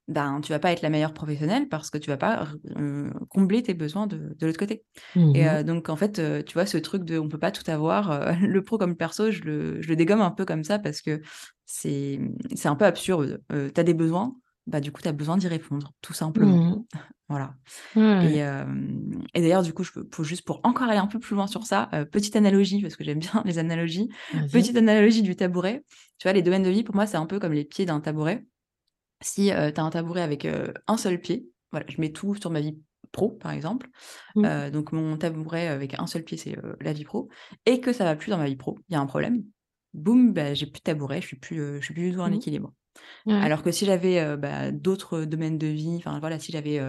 ben 0.07 0.39
tu 0.41 0.51
vas 0.51 0.59
pas 0.59 0.71
être 0.71 0.83
la 0.83 0.91
meilleure 0.91 1.13
professionnelle 1.13 1.67
parce 1.67 1.89
que 1.89 1.97
tu 1.97 2.09
vas 2.09 2.17
pas 2.17 2.47
combler 3.29 3.63
tes 3.63 3.73
besoins 3.73 4.07
de, 4.07 4.35
l'autre 4.41 4.59
côté. 4.59 4.83
Et 5.15 5.43
mmh 5.43 5.63
donc 5.63 5.89
en 5.89 5.95
fait, 5.95 6.21
tu 6.45 6.53
vois, 6.53 6.65
ce 6.65 6.77
truc 6.77 7.03
de 7.03 7.17
on 7.17 7.27
peut 7.27 7.39
pas 7.39 7.51
tout 7.51 7.69
avoir, 7.69 8.35
le 8.41 8.63
pro 8.63 8.77
comme 8.77 8.91
le 8.91 8.95
perso, 8.95 9.31
je 9.31 9.41
le, 9.43 9.81
je 9.81 9.89
le 9.89 9.95
dégomme 9.95 10.21
un 10.21 10.31
peu 10.31 10.45
comme 10.45 10.63
ça 10.63 10.79
parce 10.79 11.01
que 11.01 11.21
c'est 11.65 12.19
un 12.65 12.75
peu 12.75 12.85
absurde. 12.85 13.41
tu 13.49 13.79
as 13.79 13.83
des 13.83 13.93
besoins, 13.93 14.35
bah, 14.67 14.79
du 14.79 14.91
coup, 14.91 15.01
tu 15.01 15.07
as 15.07 15.11
besoin 15.11 15.37
d'y 15.37 15.47
répondre, 15.47 15.93
tout 16.01 16.13
simplement. 16.13 16.57
Mmh. 16.57 16.85
voilà. 17.29 17.55
Et, 17.95 18.39
et 19.33 19.41
d'ailleurs, 19.41 19.63
du 19.63 19.73
coup, 19.73 19.83
je 19.83 19.91
peux, 19.91 20.23
juste 20.23 20.43
pour 20.43 20.59
encore 20.63 20.87
aller 20.87 20.99
un 20.99 21.07
peu 21.07 21.19
plus 21.19 21.35
loin 21.35 21.47
sur 21.47 21.65
ça, 21.65 21.89
petite 22.11 22.35
analogie, 22.35 22.81
parce 22.81 22.95
que 22.95 23.03
j'aime 23.03 23.19
bien 23.19 23.41
les 23.45 23.59
analogies. 23.59 24.09
Petite 24.51 24.77
analogie 24.77 25.21
du 25.21 25.35
tabouret. 25.35 25.83
Tu 26.17 26.23
vois, 26.23 26.33
les 26.33 26.41
domaines 26.41 26.63
de 26.63 26.69
vie, 26.69 26.83
pour 26.83 26.95
moi, 26.95 27.05
c'est 27.05 27.17
un 27.17 27.25
peu 27.25 27.39
comme 27.39 27.53
les 27.53 27.65
pieds 27.65 27.85
d'un 27.85 27.99
tabouret. 27.99 28.45
Si 29.21 29.45
tu 29.45 29.51
as 29.51 29.83
un 29.83 29.89
tabouret 29.89 30.21
avec 30.21 30.47
un 30.87 30.97
seul 30.97 31.19
pied, 31.19 31.47
voilà, 31.71 31.85
je 31.89 31.99
mets 31.99 32.11
tout 32.11 32.35
sur 32.35 32.49
ma 32.49 32.61
vie 32.61 32.77
pro, 33.11 33.29
par 33.29 33.51
exemple. 33.51 33.87
Mmh. 34.35 34.71
donc, 34.71 34.91
mon 34.91 35.17
tabouret 35.17 35.67
avec 35.67 35.99
un 35.99 36.07
seul 36.07 36.23
pied, 36.23 36.37
c'est 36.37 36.55
la 36.81 36.93
vie 36.93 37.05
pro. 37.05 37.29
Et 37.67 37.81
que 37.81 37.93
ça 37.93 38.03
va 38.03 38.15
plus 38.15 38.31
dans 38.31 38.37
ma 38.37 38.47
vie 38.47 38.55
pro, 38.55 38.79
il 38.89 38.93
y 38.93 38.95
a 38.95 38.99
un 38.99 39.05
problème. 39.05 39.43
Boum, 39.93 40.33
bah, 40.33 40.53
j'ai 40.55 40.65
plus 40.65 40.79
de 40.79 40.83
tabouret, 40.83 41.21
je 41.21 41.27
suis 41.27 41.37
plus, 41.37 41.57
je 41.79 41.85
suis 41.85 41.93
plus 41.93 42.09
du 42.09 42.15
tout 42.15 42.21
en 42.21 42.29
mmh. 42.29 42.71
Alors 43.27 43.63
que 43.63 43.71
si 43.71 43.85
j'avais 43.85 44.37
bah, 44.37 44.71
d'autres 44.71 45.25
domaines 45.25 45.57
de 45.57 45.67
vie, 45.67 45.95
enfin 45.97 46.19
voilà, 46.19 46.39
si 46.39 46.51
j'avais 46.51 46.79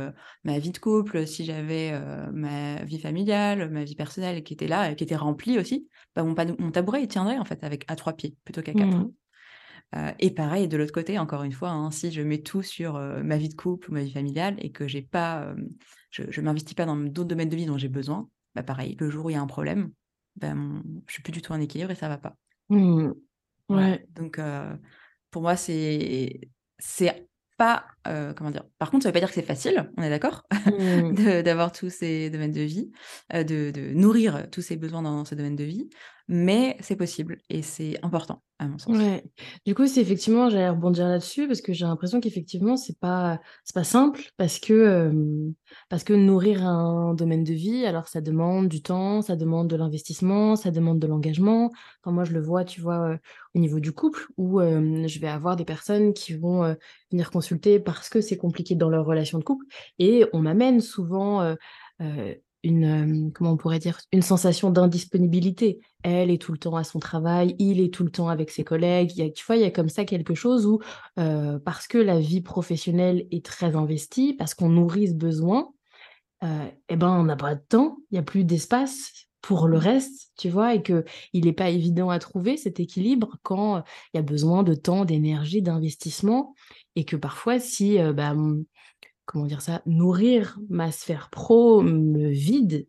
ma 0.44 0.58
vie 0.58 0.70
de 0.70 0.78
couple, 0.78 1.26
si 1.26 1.44
j'avais 1.44 1.98
ma 2.32 2.84
vie 2.84 3.00
familiale, 3.00 3.70
ma 3.70 3.84
vie 3.84 3.94
personnelle 3.94 4.42
qui 4.42 4.52
était 4.52 4.68
là, 4.68 4.94
qui 4.94 5.04
était 5.04 5.16
remplie 5.16 5.58
aussi, 5.58 5.88
bah, 6.14 6.22
mon, 6.24 6.34
tabouret 6.70 7.02
il 7.02 7.08
tiendrait 7.08 7.38
en 7.38 7.44
fait 7.44 7.64
avec 7.64 7.84
à 7.88 7.96
trois 7.96 8.12
pieds 8.12 8.36
plutôt 8.44 8.62
qu'à 8.62 8.74
quatre. 8.74 8.98
Mmh. 8.98 10.12
et 10.18 10.30
pareil 10.30 10.68
de 10.68 10.76
l'autre 10.76 10.92
côté, 10.92 11.18
encore 11.18 11.42
une 11.42 11.52
fois, 11.52 11.70
hein, 11.70 11.90
si 11.90 12.10
je 12.12 12.20
mets 12.20 12.42
tout 12.42 12.62
sur 12.62 12.98
ma 13.24 13.38
vie 13.38 13.48
de 13.48 13.54
couple 13.54 13.90
ou 13.90 13.94
ma 13.94 14.02
vie 14.02 14.12
familiale 14.12 14.56
et 14.58 14.70
que 14.70 14.86
j'ai 14.86 15.02
pas, 15.02 15.54
je, 16.10 16.22
ne 16.22 16.44
m'investis 16.44 16.74
pas 16.74 16.84
dans 16.84 16.96
d'autres 16.96 17.28
domaines 17.28 17.48
de 17.48 17.56
vie 17.56 17.66
dont 17.66 17.78
j'ai 17.78 17.88
besoin, 17.88 18.28
bah 18.54 18.62
pareil, 18.62 18.96
le 19.00 19.08
jour 19.08 19.26
où 19.26 19.30
il 19.30 19.34
y 19.34 19.36
a 19.36 19.42
un 19.42 19.46
problème, 19.46 19.90
bah, 20.36 20.54
mon, 20.54 20.82
je 21.06 21.14
suis 21.14 21.22
plus 21.22 21.32
du 21.32 21.42
tout 21.42 21.52
en 21.52 21.60
équilibre 21.60 21.90
et 21.90 21.94
ça 21.94 22.08
va 22.08 22.18
pas. 22.18 22.36
Mmh. 22.68 23.12
Ouais. 23.68 24.06
Donc 24.14 24.40
pour 25.36 25.42
moi, 25.42 25.54
c'est 25.54 26.40
c'est 26.78 27.28
pas 27.58 27.84
comment 28.36 28.50
dire. 28.50 28.64
Par 28.78 28.90
contre, 28.90 29.02
ça 29.02 29.10
veut 29.10 29.12
pas 29.12 29.18
dire 29.18 29.28
que 29.28 29.34
c'est 29.34 29.42
facile, 29.42 29.92
on 29.98 30.02
est 30.02 30.08
d'accord, 30.08 30.44
mmh. 30.50 31.12
d'avoir 31.42 31.72
tous 31.72 31.90
ces 31.90 32.30
domaines 32.30 32.52
de 32.52 32.62
vie, 32.62 32.90
de, 33.34 33.70
de, 33.70 33.92
nourrir 33.92 34.48
tous 34.50 34.62
ces 34.62 34.76
besoins 34.76 35.02
dans 35.02 35.26
ces 35.26 35.36
domaines 35.36 35.54
de 35.54 35.64
vie, 35.64 35.90
mais 36.28 36.76
c'est 36.80 36.96
possible 36.96 37.38
et 37.48 37.62
c'est 37.62 37.98
important 38.02 38.42
à 38.58 38.66
mon 38.66 38.78
sens. 38.78 38.96
Ouais. 38.96 39.22
Du 39.66 39.74
coup, 39.74 39.86
c'est 39.86 40.00
effectivement, 40.00 40.48
j'allais 40.48 40.70
rebondir 40.70 41.06
là-dessus 41.06 41.46
parce 41.46 41.60
que 41.60 41.72
j'ai 41.72 41.84
l'impression 41.84 42.20
qu'effectivement, 42.20 42.76
c'est 42.76 42.98
pas 42.98 43.38
c'est 43.64 43.74
pas 43.74 43.84
simple 43.84 44.22
parce 44.36 44.58
que 44.58 45.12
parce 45.88 46.04
que 46.04 46.14
nourrir 46.14 46.66
un 46.66 47.14
domaine 47.14 47.44
de 47.44 47.52
vie, 47.52 47.84
alors 47.84 48.08
ça 48.08 48.20
demande 48.20 48.68
du 48.68 48.82
temps, 48.82 49.22
ça 49.22 49.36
demande 49.36 49.68
de 49.68 49.76
l'investissement, 49.76 50.56
ça 50.56 50.70
demande 50.70 50.98
de 50.98 51.06
l'engagement. 51.06 51.70
Moi 52.06 52.24
je 52.24 52.32
le 52.32 52.40
vois, 52.40 52.64
tu 52.64 52.80
vois, 52.80 53.18
au 53.54 53.58
niveau 53.58 53.78
du 53.78 53.92
couple 53.92 54.26
où 54.36 54.60
je 54.60 55.18
vais 55.20 55.28
avoir 55.28 55.56
des 55.56 55.64
personnes 55.64 56.14
qui 56.14 56.34
vont 56.34 56.74
venir 57.10 57.30
consulter 57.30 57.78
parce 57.78 58.08
que 58.08 58.20
c'est 58.20 58.36
compliqué 58.38 58.74
dans 58.74 58.88
leur 58.88 59.04
relation 59.04 59.38
de 59.38 59.44
couple 59.44 59.66
et 59.98 60.24
on 60.32 60.40
m'amène 60.40 60.80
souvent 60.80 61.54
une, 62.66 63.30
comment 63.32 63.52
on 63.52 63.56
pourrait 63.56 63.78
dire, 63.78 63.98
une 64.12 64.22
sensation 64.22 64.70
d'indisponibilité. 64.70 65.80
Elle 66.02 66.30
est 66.30 66.40
tout 66.40 66.52
le 66.52 66.58
temps 66.58 66.76
à 66.76 66.84
son 66.84 66.98
travail, 66.98 67.54
il 67.58 67.80
est 67.80 67.92
tout 67.92 68.04
le 68.04 68.10
temps 68.10 68.28
avec 68.28 68.50
ses 68.50 68.64
collègues. 68.64 69.12
Il 69.16 69.24
y 69.24 69.26
a, 69.26 69.30
tu 69.30 69.44
vois, 69.46 69.56
il 69.56 69.62
y 69.62 69.66
a 69.66 69.70
comme 69.70 69.88
ça 69.88 70.04
quelque 70.04 70.34
chose 70.34 70.66
où, 70.66 70.80
parce 71.14 71.86
que 71.86 71.98
la 71.98 72.18
vie 72.18 72.40
professionnelle 72.40 73.26
est 73.30 73.44
très 73.44 73.76
investie, 73.76 74.34
parce 74.34 74.54
qu'on 74.54 74.68
nourrit 74.68 75.08
ce 75.08 75.14
besoin, 75.14 75.72
eh 76.42 76.96
ben, 76.96 77.08
on 77.08 77.24
n'a 77.24 77.36
pas 77.36 77.54
de 77.54 77.62
temps, 77.66 77.98
il 78.10 78.16
y 78.16 78.18
a 78.18 78.22
plus 78.22 78.44
d'espace 78.44 79.26
pour 79.40 79.68
le 79.68 79.78
Mmh. 79.78 79.80
reste, 79.80 80.32
tu 80.36 80.48
vois? 80.48 80.74
Et 80.74 80.82
qu'il 80.82 81.04
n'est 81.34 81.52
pas 81.52 81.70
évident 81.70 82.10
à 82.10 82.18
trouver 82.18 82.56
cet 82.56 82.80
équilibre 82.80 83.36
quand, 83.42 83.84
il 84.12 84.16
y 84.16 84.20
a 84.20 84.22
besoin 84.22 84.64
de 84.64 84.74
temps, 84.74 85.04
d'énergie, 85.04 85.62
d'investissement 85.62 86.54
et 86.96 87.04
que 87.04 87.14
parfois 87.14 87.60
si, 87.60 87.98
bah, 88.14 88.34
comment 89.26 89.46
dire 89.46 89.62
ça? 89.62 89.82
Nourrir 89.86 90.58
ma 90.70 90.92
sphère 90.92 91.30
pro 91.30 91.82
me 91.82 92.28
vide, 92.30 92.88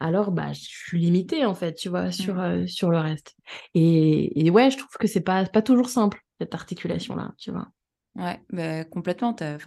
alors, 0.00 0.32
bah, 0.32 0.52
je 0.54 0.60
suis 0.62 1.00
limitée, 1.00 1.44
en 1.46 1.54
fait, 1.54 1.74
tu 1.74 1.88
vois? 1.90 2.12
Sur, 2.12 2.34
Mmh. 2.34 2.42
le 2.90 2.98
reste 3.00 3.36
et 3.74 4.46
et 4.46 4.50
ouais, 4.50 4.70
je 4.70 4.78
trouve 4.78 4.96
que 5.00 5.06
c'est 5.08 5.22
pas 5.22 5.46
pas 5.46 5.62
toujours 5.62 5.88
simple, 5.90 6.20
cette 6.40 6.54
Mmh. 6.96 7.12
articulation-là, 7.16 7.34
tu 7.38 7.52
vois? 7.52 7.68
Ouais, 8.16 8.40
bah, 8.50 8.84
complètement, 8.84 9.34
tu 9.34 9.44
as 9.44 9.58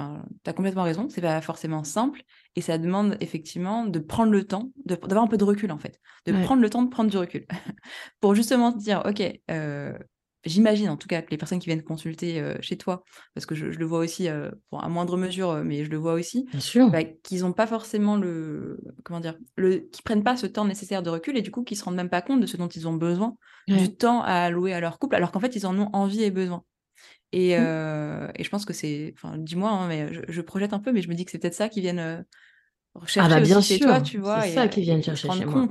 complètement 0.54 0.84
raison, 0.84 1.10
c'est 1.10 1.22
pas 1.22 1.42
forcément 1.42 1.84
simple 1.84 2.24
et 2.56 2.62
ça 2.62 2.78
demande 2.78 3.18
effectivement 3.22 3.86
de 3.86 4.00
prendre 4.00 4.32
le 4.32 4.46
temps, 4.46 4.72
d'avoir 4.86 5.24
un 5.24 5.28
peu 5.28 5.38
de 5.38 5.44
recul, 5.46 5.72
en 5.72 5.80
fait. 5.80 6.00
De 6.28 6.32
Ouais. 6.32 6.36
prendre 6.36 6.62
le 6.62 6.70
temps 6.70 6.84
de 6.84 6.90
prendre 6.90 7.10
du 7.12 7.18
recul. 7.18 7.48
Pour 8.22 8.36
justement 8.36 8.72
te 8.74 8.80
dire: 8.80 9.04
«OK, 9.06 9.22
heu» 9.52 9.98
j'imagine 10.46 10.90
en 10.90 10.98
tout 10.98 11.08
cas 11.08 11.22
que 11.22 11.32
les 11.32 11.38
personnes 11.38 11.60
qui 11.60 11.68
viennent 11.68 11.84
consulter, 11.84 12.40
heu, 12.42 12.58
chez 12.62 12.78
toi, 12.78 13.04
parce 13.34 13.46
que 13.46 13.56
je 13.56 13.72
je 13.72 13.80
le 13.80 13.86
vois 13.86 14.00
aussi, 14.00 14.28
bon 14.72 14.80
à 14.80 14.88
moindre 14.90 15.18
mesure, 15.18 15.52
heu, 15.52 15.64
mais 15.64 15.84
je 15.86 15.90
le 15.90 15.98
vois 15.98 16.14
aussi, 16.14 16.46
bah, 16.92 17.04
qu'ils 17.04 17.46
ont 17.46 17.54
pas 17.54 17.68
forcément 17.68 18.18
le 18.18 18.80
comment 19.04 19.20
dire? 19.20 19.38
Le 19.58 19.78
qu'ils 19.80 20.04
prennent 20.04 20.24
pas 20.24 20.38
ce 20.38 20.46
temps 20.48 20.66
nécessaire 20.66 21.04
de 21.04 21.10
recul 21.10 21.38
et 21.38 21.42
du 21.42 21.52
coup, 21.52 21.64
qu'ils 21.64 21.78
se 21.78 21.84
rendent 21.84 21.96
même 21.96 22.10
pas 22.10 22.22
compte 22.22 22.42
de 22.42 22.46
ce 22.48 22.58
dont 22.58 22.68
ils 22.68 22.88
ont 22.88 22.94
besoin, 22.94 23.36
Ouais. 23.68 23.90
du 23.90 23.96
temps 23.96 24.22
à 24.24 24.34
allouer 24.34 24.74
à 24.74 24.80
leur 24.80 25.00
couple, 25.00 25.16
alors 25.16 25.32
qu'en 25.32 25.40
fait, 25.40 25.56
ils 25.56 25.66
en 25.68 25.78
ont 25.80 25.90
envie 25.94 26.24
et 26.24 26.32
besoin. 26.32 26.64
Et 27.32 27.58
Mmh. 27.58 27.68
heu 27.68 28.30
et 28.36 28.44
je 28.44 28.50
pense 28.50 28.66
que 28.66 28.74
c'est 28.74 29.14
enfin, 29.16 29.38
dis-moi, 29.38 29.70
hein, 29.72 29.88
mais 29.88 30.14
je 30.14 30.22
je 30.28 30.42
projette 30.42 30.74
un 30.74 30.80
peu, 30.80 30.92
mais 30.92 31.02
je 31.02 31.10
me 31.10 31.16
dis 31.16 31.26
que 31.26 31.32
c'est 31.32 31.40
peut-être 31.40 31.54
ça 31.56 31.70
qu'ils 31.70 31.84
viennent, 31.84 32.26
Ah 33.18 33.30
bah, 33.30 33.40
bien 33.40 33.62
aussi 33.62 33.64
chez 33.64 33.80
toi, 33.80 34.02
sûr, 34.02 34.02
tu 34.02 34.18
c'est 34.24 34.42
vois? 34.42 34.48
Heu 34.50 34.52
ça 34.52 34.68
qu'ils 34.68 34.84
viennent 34.84 35.02
se 35.04 35.04
chercher 35.04 35.30
chez 35.32 35.46
moi. 35.46 35.70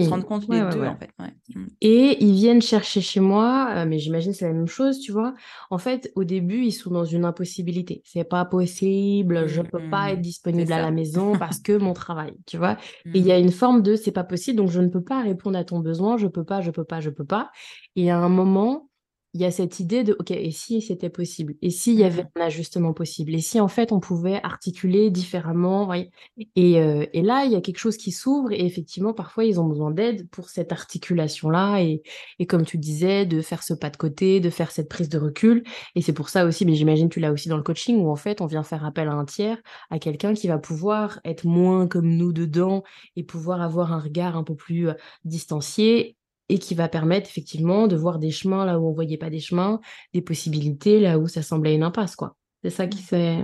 se 0.00 0.08
Oui, 0.08 0.08
rendre 0.08 0.24
compte 0.26 0.48
les 0.48 0.60
ouais, 0.60 0.62
ouais, 0.62 0.72
2 0.72 0.86
ouais 0.88 0.88
en 0.88 0.96
fait, 0.96 1.10
ouais. 1.20 1.34
Mmh. 1.54 1.66
et 1.82 2.24
ils 2.24 2.34
viennent 2.34 2.62
chercher 2.62 3.00
chez 3.02 3.20
moi, 3.20 3.84
heu, 3.84 3.86
mais 3.86 3.98
j'imagine 4.00 4.32
c'est 4.34 4.46
la 4.48 4.54
même 4.54 4.68
chose, 4.68 5.00
tu 5.00 5.12
vois? 5.12 5.34
En 5.70 5.78
fait, 5.78 6.12
au 6.16 6.24
début, 6.24 6.64
ils 6.64 6.72
sont 6.72 6.90
dans 6.90 7.04
une 7.04 7.24
impossibilité. 7.26 8.02
«C'est 8.06 8.24
pas 8.24 8.44
possible, 8.46 9.46
je 9.48 9.60
Mmh 9.60 9.68
peux 9.70 9.82
pas 9.82 10.12
être 10.12 10.20
C'est 10.52 10.66
disponible 10.66 10.72
à 10.72 10.80
la 10.80 10.90
maison 10.92 11.36
parce 11.38 11.60
que 11.60 11.76
mon 11.78 11.94
travail», 11.94 12.34
tu 12.46 12.58
vois? 12.58 12.78
Et 13.14 13.20
il 13.20 13.26
y 13.26 13.30
Mmh. 13.30 13.34
a 13.34 13.38
une 13.38 13.52
forme 13.52 13.82
de: 13.82 13.96
«C'est 13.96 14.12
pas 14.12 14.24
possible, 14.24 14.58
donc 14.58 14.70
je 14.70 14.80
ne 14.80 14.88
peux 14.88 15.04
pas 15.04 15.22
répondre 15.22 15.58
à 15.58 15.64
ton 15.64 15.80
besoin, 15.80 16.16
je 16.18 16.28
peux 16.28 16.44
pas, 16.44 16.62
je 16.62 16.70
peux 16.72 16.84
pas, 16.84 17.00
je 17.00 17.10
peux 17.10 17.26
pas» 17.26 17.50
et 17.96 18.10
à 18.10 18.18
un 18.18 18.28
moment, 18.30 18.90
il 19.34 19.40
y 19.40 19.44
a 19.44 19.50
cette 19.50 19.80
idée 19.80 20.04
de: 20.04 20.16
«OK, 20.20 20.30
et 20.30 20.50
si 20.52 20.80
c'était 20.80 21.10
possible? 21.10 21.54
Et 21.62 21.70
s'il 21.70 21.94
y 21.96 22.04
avait 22.04 22.22
Mmh. 22.22 22.28
un 22.36 22.42
ajustement 22.42 22.94
possible? 22.94 23.34
Et 23.34 23.40
si 23.40 23.60
en 23.60 23.68
fait 23.68 23.92
on 23.92 24.00
pouvait 24.00 24.40
articuler 24.44 25.10
différemment?» 25.10 25.84
voyez? 25.86 26.10
Et 26.56 26.74
et 27.12 27.22
là, 27.22 27.44
il 27.44 27.52
y 27.52 27.56
a 27.56 27.60
quelque 27.60 27.78
chose 27.78 27.96
qui 27.98 28.12
s'ouvre 28.12 28.52
et 28.52 28.64
effectivement, 28.64 29.12
parfois, 29.14 29.44
ils 29.44 29.60
ont 29.60 29.66
besoin 29.66 29.90
d'aide 29.90 30.28
pour 30.30 30.48
cette 30.50 30.72
articulation-là 30.72 31.80
et 31.82 32.02
et 32.38 32.46
comme 32.46 32.64
tu 32.64 32.78
disais, 32.78 33.26
de 33.26 33.40
faire 33.42 33.62
ce 33.62 33.74
pas 33.74 33.90
de 33.90 33.96
côté, 33.96 34.40
de 34.40 34.50
faire 34.50 34.70
cette 34.70 34.88
prise 34.88 35.08
de 35.08 35.18
recul 35.18 35.64
et 35.94 36.02
c'est 36.02 36.12
pour 36.14 36.28
ça 36.28 36.44
aussi, 36.46 36.64
mais 36.66 36.74
j'imagine 36.74 37.08
tu 37.08 37.20
l'as 37.20 37.32
aussi 37.32 37.48
dans 37.48 37.56
le 37.56 37.62
coaching 37.62 37.96
où 37.98 38.10
en 38.10 38.16
fait, 38.16 38.40
on 38.40 38.46
vient 38.46 38.62
faire 38.62 38.84
appel 38.84 39.08
à 39.08 39.12
un 39.12 39.24
tiers, 39.24 39.58
à 39.90 39.98
quelqu'un 39.98 40.34
qui 40.34 40.48
va 40.48 40.58
pouvoir 40.58 41.20
être 41.24 41.44
moins 41.44 41.86
comme 41.88 42.08
nous 42.16 42.32
dedans 42.32 42.82
et 43.16 43.24
pouvoir 43.24 43.60
avoir 43.62 43.92
un 43.92 43.98
regard 44.00 44.36
un 44.36 44.44
peu 44.44 44.54
plus, 44.54 44.88
distancié 45.24 46.16
et 46.48 46.58
qui 46.58 46.74
va 46.74 46.88
permettre 46.88 47.28
effectivement 47.28 47.86
de 47.86 47.96
voir 47.96 48.18
des 48.18 48.30
chemins 48.30 48.64
là 48.66 48.78
où 48.80 48.88
on 48.88 48.92
voyait 48.92 49.18
pas 49.18 49.30
des 49.30 49.40
chemins, 49.40 49.80
des 50.14 50.22
possibilités 50.22 51.00
là 51.00 51.18
où 51.18 51.28
ça 51.28 51.42
semblait 51.42 51.74
une 51.74 51.82
impasse, 51.84 52.16
quoi. 52.16 52.36
C'est 52.62 52.70
ça 52.70 52.86
qui 52.86 53.00
Mmh. 53.00 53.04
s'est 53.04 53.42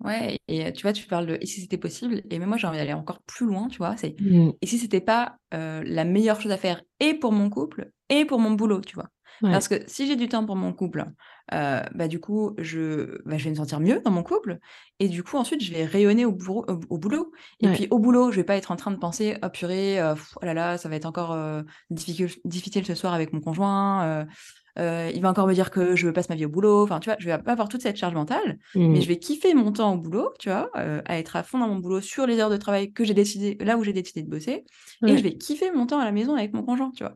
Ouais 0.00 0.38
et 0.48 0.72
tu 0.72 0.82
vois, 0.82 0.92
tu 0.92 1.06
parles 1.06 1.26
de 1.26 1.38
«et 1.40 1.46
si 1.46 1.60
c'était 1.60 1.78
possible?» 1.78 2.22
et 2.30 2.38
même 2.38 2.48
moi, 2.48 2.58
j'ai 2.58 2.66
envie 2.66 2.78
d'aller 2.78 2.92
encore 2.92 3.22
plus 3.22 3.46
loin, 3.46 3.68
tu 3.68 3.78
vois? 3.78 3.96
C'est 3.96 4.16
mmh, 4.18 4.54
«et 4.60 4.66
si 4.66 4.78
c'était 4.78 5.00
pas, 5.00 5.36
la 5.52 6.04
meilleure 6.04 6.40
chose 6.40 6.52
à 6.52 6.56
faire 6.58 6.82
et 7.00 7.14
pour 7.14 7.32
mon 7.32 7.48
couple 7.50 7.92
et 8.08 8.24
pour 8.24 8.40
mon 8.40 8.50
boulot?» 8.52 8.80
tu 8.80 8.94
vois? 8.96 9.08
ouais, 9.40 9.60
Parce 9.60 9.68
que 9.68 9.76
si 9.86 10.06
j'ai 10.06 10.16
du 10.16 10.28
temps 10.28 10.44
pour 10.46 10.56
mon 10.56 10.72
couple, 10.72 11.06
bah, 11.50 12.08
du 12.08 12.20
coup, 12.20 12.54
je 12.58 13.18
bah, 13.26 13.36
je 13.38 13.44
vais 13.44 13.50
me 13.50 13.54
sentir 13.56 13.80
mieux 13.80 14.00
dans 14.04 14.10
mon 14.10 14.22
couple 14.22 14.58
et 15.00 15.08
du 15.08 15.22
coup, 15.22 15.36
ensuite, 15.36 15.62
je 15.62 15.72
vais 15.72 15.84
rayonner 15.84 16.24
au 16.24 16.32
bourreau 16.32 16.64
au 16.68 16.80
au 16.90 16.98
boulot 16.98 17.32
et 17.60 17.68
ouais, 17.68 17.70
puis 17.70 17.86
au 17.90 17.98
boulot, 17.98 18.30
je 18.30 18.36
vais 18.36 18.44
pas 18.44 18.56
être 18.56 18.70
en 18.72 18.76
train 18.76 18.90
de 18.90 18.96
penser: 18.98 19.36
«Oh 19.44 19.48
purée, 19.50 20.00
oh 20.02 20.44
là 20.44 20.54
là, 20.54 20.78
ça 20.78 20.88
va 20.88 20.96
être 20.96 21.06
encore, 21.06 21.32
heu, 21.34 21.64
difficul 21.90 22.30
difficile 22.44 22.86
ce 22.86 22.94
soir 22.94 23.14
avec 23.14 23.32
mon 23.32 23.40
conjoint, 23.40 24.26
il 24.76 25.20
va 25.22 25.30
encore 25.30 25.46
me 25.46 25.54
dire 25.54 25.70
que 25.70 25.94
je 25.96 26.08
passe 26.10 26.28
ma 26.28 26.34
vie 26.34 26.44
au 26.46 26.48
boulot». 26.48 26.82
Enfin, 26.84 27.00
tu 27.00 27.08
vois? 27.10 27.16
Je 27.20 27.26
vais 27.28 27.38
pas 27.38 27.52
avoir 27.52 27.68
toute 27.68 27.82
cette 27.82 27.96
charge 27.96 28.14
mentale 28.14 28.58
mais 28.90 29.00
mmh, 29.00 29.02
je 29.02 29.08
vais 29.08 29.18
kiffer 29.18 29.54
mon 29.54 29.72
temps 29.72 29.94
au 29.94 29.98
boulot, 29.98 30.30
tu 30.40 30.48
vois? 30.50 30.70
À 30.74 31.18
être 31.18 31.36
à 31.36 31.42
fond 31.42 31.58
dans 31.58 31.68
mon 31.68 31.76
boulot 31.78 32.00
sur 32.00 32.26
les 32.26 32.38
heures 32.40 32.50
de 32.50 32.56
travail 32.56 32.92
que 32.92 33.04
j'ai 33.04 33.14
décidé 33.14 33.56
là 33.60 33.76
où 33.76 33.84
j'ai 33.84 33.92
décidé 33.92 34.22
de 34.22 34.28
bosser 34.30 34.64
et 35.06 35.16
je 35.16 35.22
vais 35.22 35.36
kiffer 35.36 35.70
mon 35.72 35.86
temps 35.86 35.98
à 36.00 36.04
la 36.04 36.12
maison 36.12 36.34
avec 36.34 36.52
mon 36.54 36.62
conjoint, 36.64 36.90
tu 36.96 37.04
vois? 37.04 37.14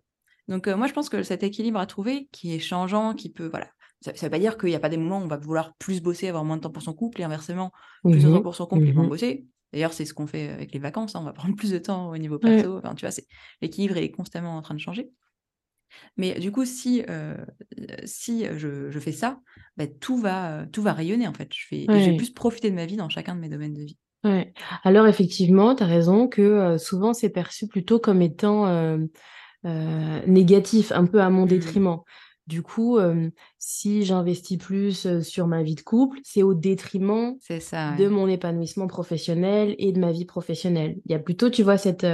Donc 0.49 0.67
moi 0.69 0.87
je 0.87 0.93
pense 0.93 1.09
que 1.09 1.23
cet 1.23 1.43
équilibre 1.43 1.79
à 1.81 1.87
trouver 1.87 2.29
qui 2.33 2.55
est 2.55 2.59
changeant, 2.59 3.15
qui 3.15 3.31
peut 3.33 3.49
voilà, 3.49 3.69
ça 4.01 4.15
ça 4.15 4.27
veut 4.27 4.31
pas 4.31 4.39
dire 4.39 4.59
qu'il 4.59 4.71
y 4.71 4.75
a 4.75 4.81
pas 4.81 4.89
des 4.89 4.97
moments 4.99 5.19
où 5.21 5.25
on 5.25 5.29
va 5.29 5.37
vouloir 5.39 5.75
plus 5.79 6.01
bosser, 6.03 6.29
avoir 6.29 6.45
moins 6.45 6.57
de 6.57 6.63
temps 6.63 6.71
pour 6.73 6.83
son 6.83 6.95
couple 6.95 7.21
et 7.21 7.25
inversement, 7.25 7.73
plus 8.11 8.25
de 8.25 8.31
temps 8.31 8.41
mmh 8.41 8.45
pour 8.45 8.55
son 8.57 8.67
mh, 8.73 8.81
couple 8.81 8.89
et 8.91 8.93
moins 8.95 9.07
mmh 9.07 9.11
bosser. 9.11 9.47
D'ailleurs, 9.73 9.93
c'est 9.93 10.05
ce 10.07 10.15
qu'on 10.15 10.27
fait 10.27 10.49
avec 10.49 10.73
les 10.73 10.79
vacances, 10.79 11.15
hein, 11.17 11.21
on 11.23 11.25
va 11.25 11.33
prendre 11.35 11.57
plus 11.57 11.71
de 11.73 11.79
temps 11.79 12.11
au 12.11 12.17
niveau 12.19 12.39
Ouais, 12.43 12.65
perso, 12.65 12.79
enfin 12.79 12.95
tu 12.95 13.07
vois? 13.07 13.15
L'équilibre 13.63 13.97
est 13.99 14.11
constamment 14.11 14.57
en 14.57 14.63
train 14.63 14.75
de 14.75 14.81
changer. 14.81 15.11
Mais 16.17 16.39
du 16.41 16.53
coup, 16.53 16.65
si, 16.65 17.03
heu, 17.09 17.37
si, 18.05 18.45
je 18.57 18.91
je 18.91 18.99
fais 18.99 19.13
ça, 19.13 19.41
bah, 19.77 19.87
tout 19.87 20.17
va, 20.19 20.67
tout 20.73 20.83
va 20.83 20.93
rayonner 20.93 21.29
en 21.29 21.35
fait. 21.35 21.53
Je 21.55 21.67
vais 21.75 21.91
je 21.99 22.05
vais 22.11 22.13
ouais, 22.13 22.17
plus 22.17 22.31
profiter 22.33 22.71
de 22.71 22.77
ma 22.77 22.87
vie 22.87 22.97
dans 22.97 23.09
chacun 23.09 23.35
de 23.35 23.41
mes 23.41 23.49
domaines 23.49 23.75
de 23.75 23.83
vie. 23.83 23.99
ouais. 24.25 24.53
Alors 24.85 25.07
effectivement, 25.07 25.75
tu 25.75 25.83
as 25.83 25.87
raison 25.87 26.29
que, 26.29 26.43
heu, 26.75 26.79
souvent 26.79 27.13
c'est 27.15 27.31
perçu 27.31 27.69
plutôt 27.69 27.99
comme 28.01 28.23
étant, 28.23 28.67
heu, 28.69 29.09
négatif, 30.27 30.93
un 30.93 31.07
peu 31.07 31.21
à 31.21 31.31
mon 31.31 31.47
Mmh. 31.47 31.89
Du 32.49 32.63
coup, 32.63 32.99
hem, 33.01 33.33
si 33.59 34.05
j'investis 34.05 34.59
plus, 34.59 35.07
heu, 35.07 35.23
sur 35.23 35.47
ma 35.49 35.63
vie 35.63 35.77
de 35.77 35.83
couple, 35.83 36.19
c'est 36.25 36.43
au 36.43 36.55
détriment 36.55 37.39
de 37.87 38.09
mon 38.09 38.29
épanouissement 38.29 38.89
professionnel 38.89 39.75
et 39.79 39.93
de 39.93 40.01
ma 40.01 40.13
vie 40.13 40.27
professionnelle. 40.27 40.99
Il 41.07 41.13
y 41.13 41.15
a 41.17 41.21
plutôt, 41.21 41.51
tu 41.51 41.63
vois, 41.63 41.79
cette, 41.79 42.07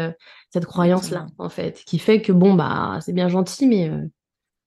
cette 0.52 0.66
croyance-là, 0.66 1.26
en 1.38 1.48
fait, 1.50 1.84
qui 1.86 1.98
fait 2.00 2.22
que 2.22 2.32
bon, 2.32 2.54
bah, 2.54 2.98
c'est 3.02 3.12
bien 3.14 3.28
gentil, 3.28 3.66
mais, 3.68 3.88
heu, 3.90 4.10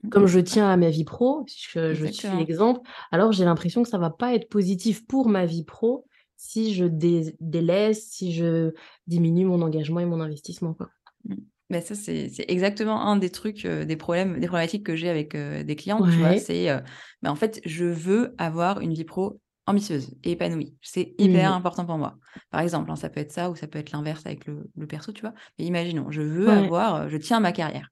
Mmh. 0.03 0.11
comme 0.11 0.27
je 0.27 0.39
tiens 0.39 0.69
à 0.69 0.77
ma 0.77 0.89
vie 0.89 1.03
pro, 1.05 1.45
si 1.47 1.67
je 1.95 2.05
suis 2.05 2.37
l'exemple, 2.37 2.81
alors 3.11 3.31
j'ai 3.33 3.45
l'impression 3.45 3.83
que 3.83 3.89
ça 3.89 3.97
va 3.97 4.09
pas 4.09 4.35
être 4.35 4.49
positif 4.49 5.05
pour 5.07 5.29
ma 5.29 5.45
vie 5.45 5.63
pro 5.65 6.05
si 6.37 6.73
je 6.73 6.85
dé 6.85 7.35
délaisse, 7.41 8.09
si 8.11 8.33
je 8.33 8.73
diminue 9.07 9.45
mon 9.45 9.61
engagement 9.61 9.99
et 10.01 10.05
mon 10.05 10.21
investissement, 10.21 10.73
quoi. 10.73 10.89
Mmh. 11.25 11.35
Ça, 11.81 11.95
c'est 11.95 12.31
exactement 12.47 13.01
un 13.05 13.17
des 13.17 13.29
trucs, 13.29 13.65
heu, 13.65 13.85
des 13.85 13.97
problèmes 13.97 14.39
des 14.39 14.47
problématiques 14.47 14.85
que 14.85 14.95
j'ai 14.95 15.09
avec, 15.09 15.35
heu, 15.35 15.65
des 15.65 15.75
clientes, 15.75 16.07
tu 16.09 16.21
vois? 16.21 16.37
C'est, 16.37 16.69
heu, 16.71 16.81
bah, 17.21 17.29
en 17.31 17.35
fait, 17.35 17.59
je 17.65 17.83
veux 17.85 18.33
avoir 18.37 18.79
une 18.79 18.93
vie 18.93 19.03
pro 19.03 19.41
ambitieuse 19.65 20.15
et 20.23 20.31
épanouie. 20.31 20.77
C'est 20.81 21.13
hyper 21.17 21.51
Mmh 21.51 21.53
important 21.53 21.85
pour 21.85 21.97
moi. 21.97 22.19
Par 22.51 22.61
exemple, 22.61 22.89
hein, 22.89 22.95
ça 22.95 23.09
peut 23.09 23.19
être 23.19 23.33
ça 23.33 23.49
ou 23.49 23.55
ça 23.57 23.67
peut 23.67 23.79
être 23.79 23.91
l'inverse 23.91 24.25
avec 24.25 24.45
le 24.45 24.71
le 24.77 24.87
perso, 24.87 25.11
tu 25.11 25.21
vois? 25.21 25.33
Mais 25.59 25.65
imaginons, 25.65 26.09
je 26.09 26.21
veux 26.21 26.49
Ouais. 26.49 26.53
avoir, 26.53 27.09
je 27.09 27.17
tiens 27.17 27.41
ma 27.41 27.51
carrière. 27.51 27.89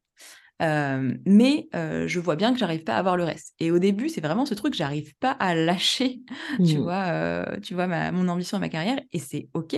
Mais 0.60 1.68
je 1.74 2.20
vois 2.20 2.36
bien 2.36 2.54
que 2.54 2.60
j'arrive 2.60 2.84
pas 2.84 2.96
à 2.96 3.00
avoir 3.00 3.18
le 3.18 3.24
reste 3.24 3.54
et 3.60 3.72
au 3.72 3.80
début, 3.80 4.10
c'est 4.10 4.22
vraiment 4.22 4.46
ce 4.46 4.54
truc, 4.54 4.74
j'arrive 4.74 5.14
pas 5.20 5.32
à 5.32 5.56
lâcher, 5.56 6.22
tu 6.64 6.80
Mmh. 6.80 6.80
vois, 6.80 7.12
heu, 7.56 7.60
tu 7.62 7.74
vois 7.74 7.88
ma 7.88 8.12
mon 8.12 8.28
ambition 8.28 8.58
et 8.58 8.62
ma 8.62 8.70
carrière 8.70 9.00
et 9.12 9.20
c'est 9.20 9.50
OK. 9.54 9.76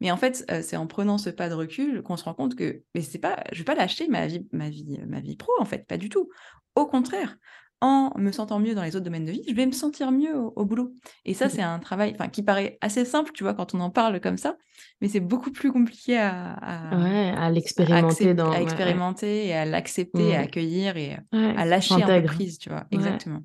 Mais 0.00 0.10
en 0.10 0.16
fait, 0.16 0.44
c'est 0.62 0.76
en 0.76 0.86
prenant 0.86 1.18
ce 1.18 1.30
pas 1.30 1.48
de 1.48 1.54
recul 1.54 2.02
qu'on 2.02 2.16
se 2.16 2.24
rend 2.24 2.34
compte 2.34 2.54
que 2.54 2.82
mais 2.94 3.02
c'est 3.02 3.18
pas 3.18 3.42
je 3.52 3.58
vais 3.58 3.64
pas 3.64 3.74
lâcher 3.74 4.08
ma 4.08 4.26
vie 4.26 4.46
ma 4.52 4.68
vie, 4.70 4.98
ma 5.06 5.20
vie 5.20 5.36
pro, 5.36 5.52
en 5.60 5.64
fait, 5.64 5.86
pas 5.86 5.96
du 5.96 6.08
tout. 6.08 6.28
Au 6.76 6.86
contraire, 6.86 7.36
en 7.80 8.12
me 8.18 8.32
sentant 8.32 8.58
mieux 8.60 8.74
dans 8.74 8.82
les 8.82 8.96
autres 8.96 9.04
domaines 9.04 9.24
de 9.24 9.32
vie, 9.32 9.42
je 9.48 9.54
vais 9.54 9.66
me 9.66 9.72
sentir 9.72 10.12
mieux 10.12 10.36
au 10.36 10.52
au 10.56 10.64
boulot 10.64 10.92
et 11.24 11.34
ça, 11.34 11.48
c'est 11.48 11.62
un 11.62 11.78
travail, 11.78 12.16
qui 12.32 12.42
paraît 12.42 12.78
assez 12.80 13.04
simple, 13.04 13.32
tu 13.32 13.44
vois, 13.44 13.54
quand 13.54 13.74
on 13.74 13.80
en 13.80 13.90
parle 13.90 14.20
comme 14.20 14.36
ça, 14.38 14.56
mais 15.00 15.08
c'est 15.08 15.20
beaucoup 15.20 15.52
plus 15.52 15.72
compliqué 15.72 16.18
à 16.18 16.52
à 16.54 16.92
Ouais, 16.92 17.32
à 17.36 17.50
à 17.92 18.02
l'expérimenter 18.02 18.34
à 18.50 18.60
dans 18.60 18.62
ouais, 18.62 18.80
ouais. 18.82 19.00
expérimenter 19.00 19.46
et 19.48 19.54
à 19.54 19.64
l'accepter, 19.64 20.34
à 20.36 20.40
Mmh. 20.40 20.42
accueillir 20.42 20.96
et 20.96 21.16
à 21.54 21.64
lâcher 21.66 22.02
un 22.02 22.10
peu 22.12 22.22
prise, 22.24 22.58
tu 22.58 22.68
vois? 22.70 22.86
Exactement. 22.92 23.42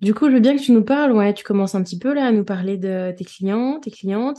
Du 0.00 0.12
coup, 0.14 0.26
je 0.28 0.34
veux 0.34 0.40
bien 0.40 0.56
que 0.56 0.62
tu 0.62 0.72
nous 0.72 0.84
parles, 0.84 1.12
ouais, 1.12 1.32
tu 1.34 1.44
commences 1.44 1.74
un 1.74 1.82
petit 1.82 1.98
peu 1.98 2.12
là 2.12 2.26
à 2.26 2.32
nous 2.32 2.44
parler 2.44 2.76
de 2.76 3.12
tes 3.16 3.24
clients, 3.24 3.80
tes 3.80 3.90
clientes. 3.90 4.38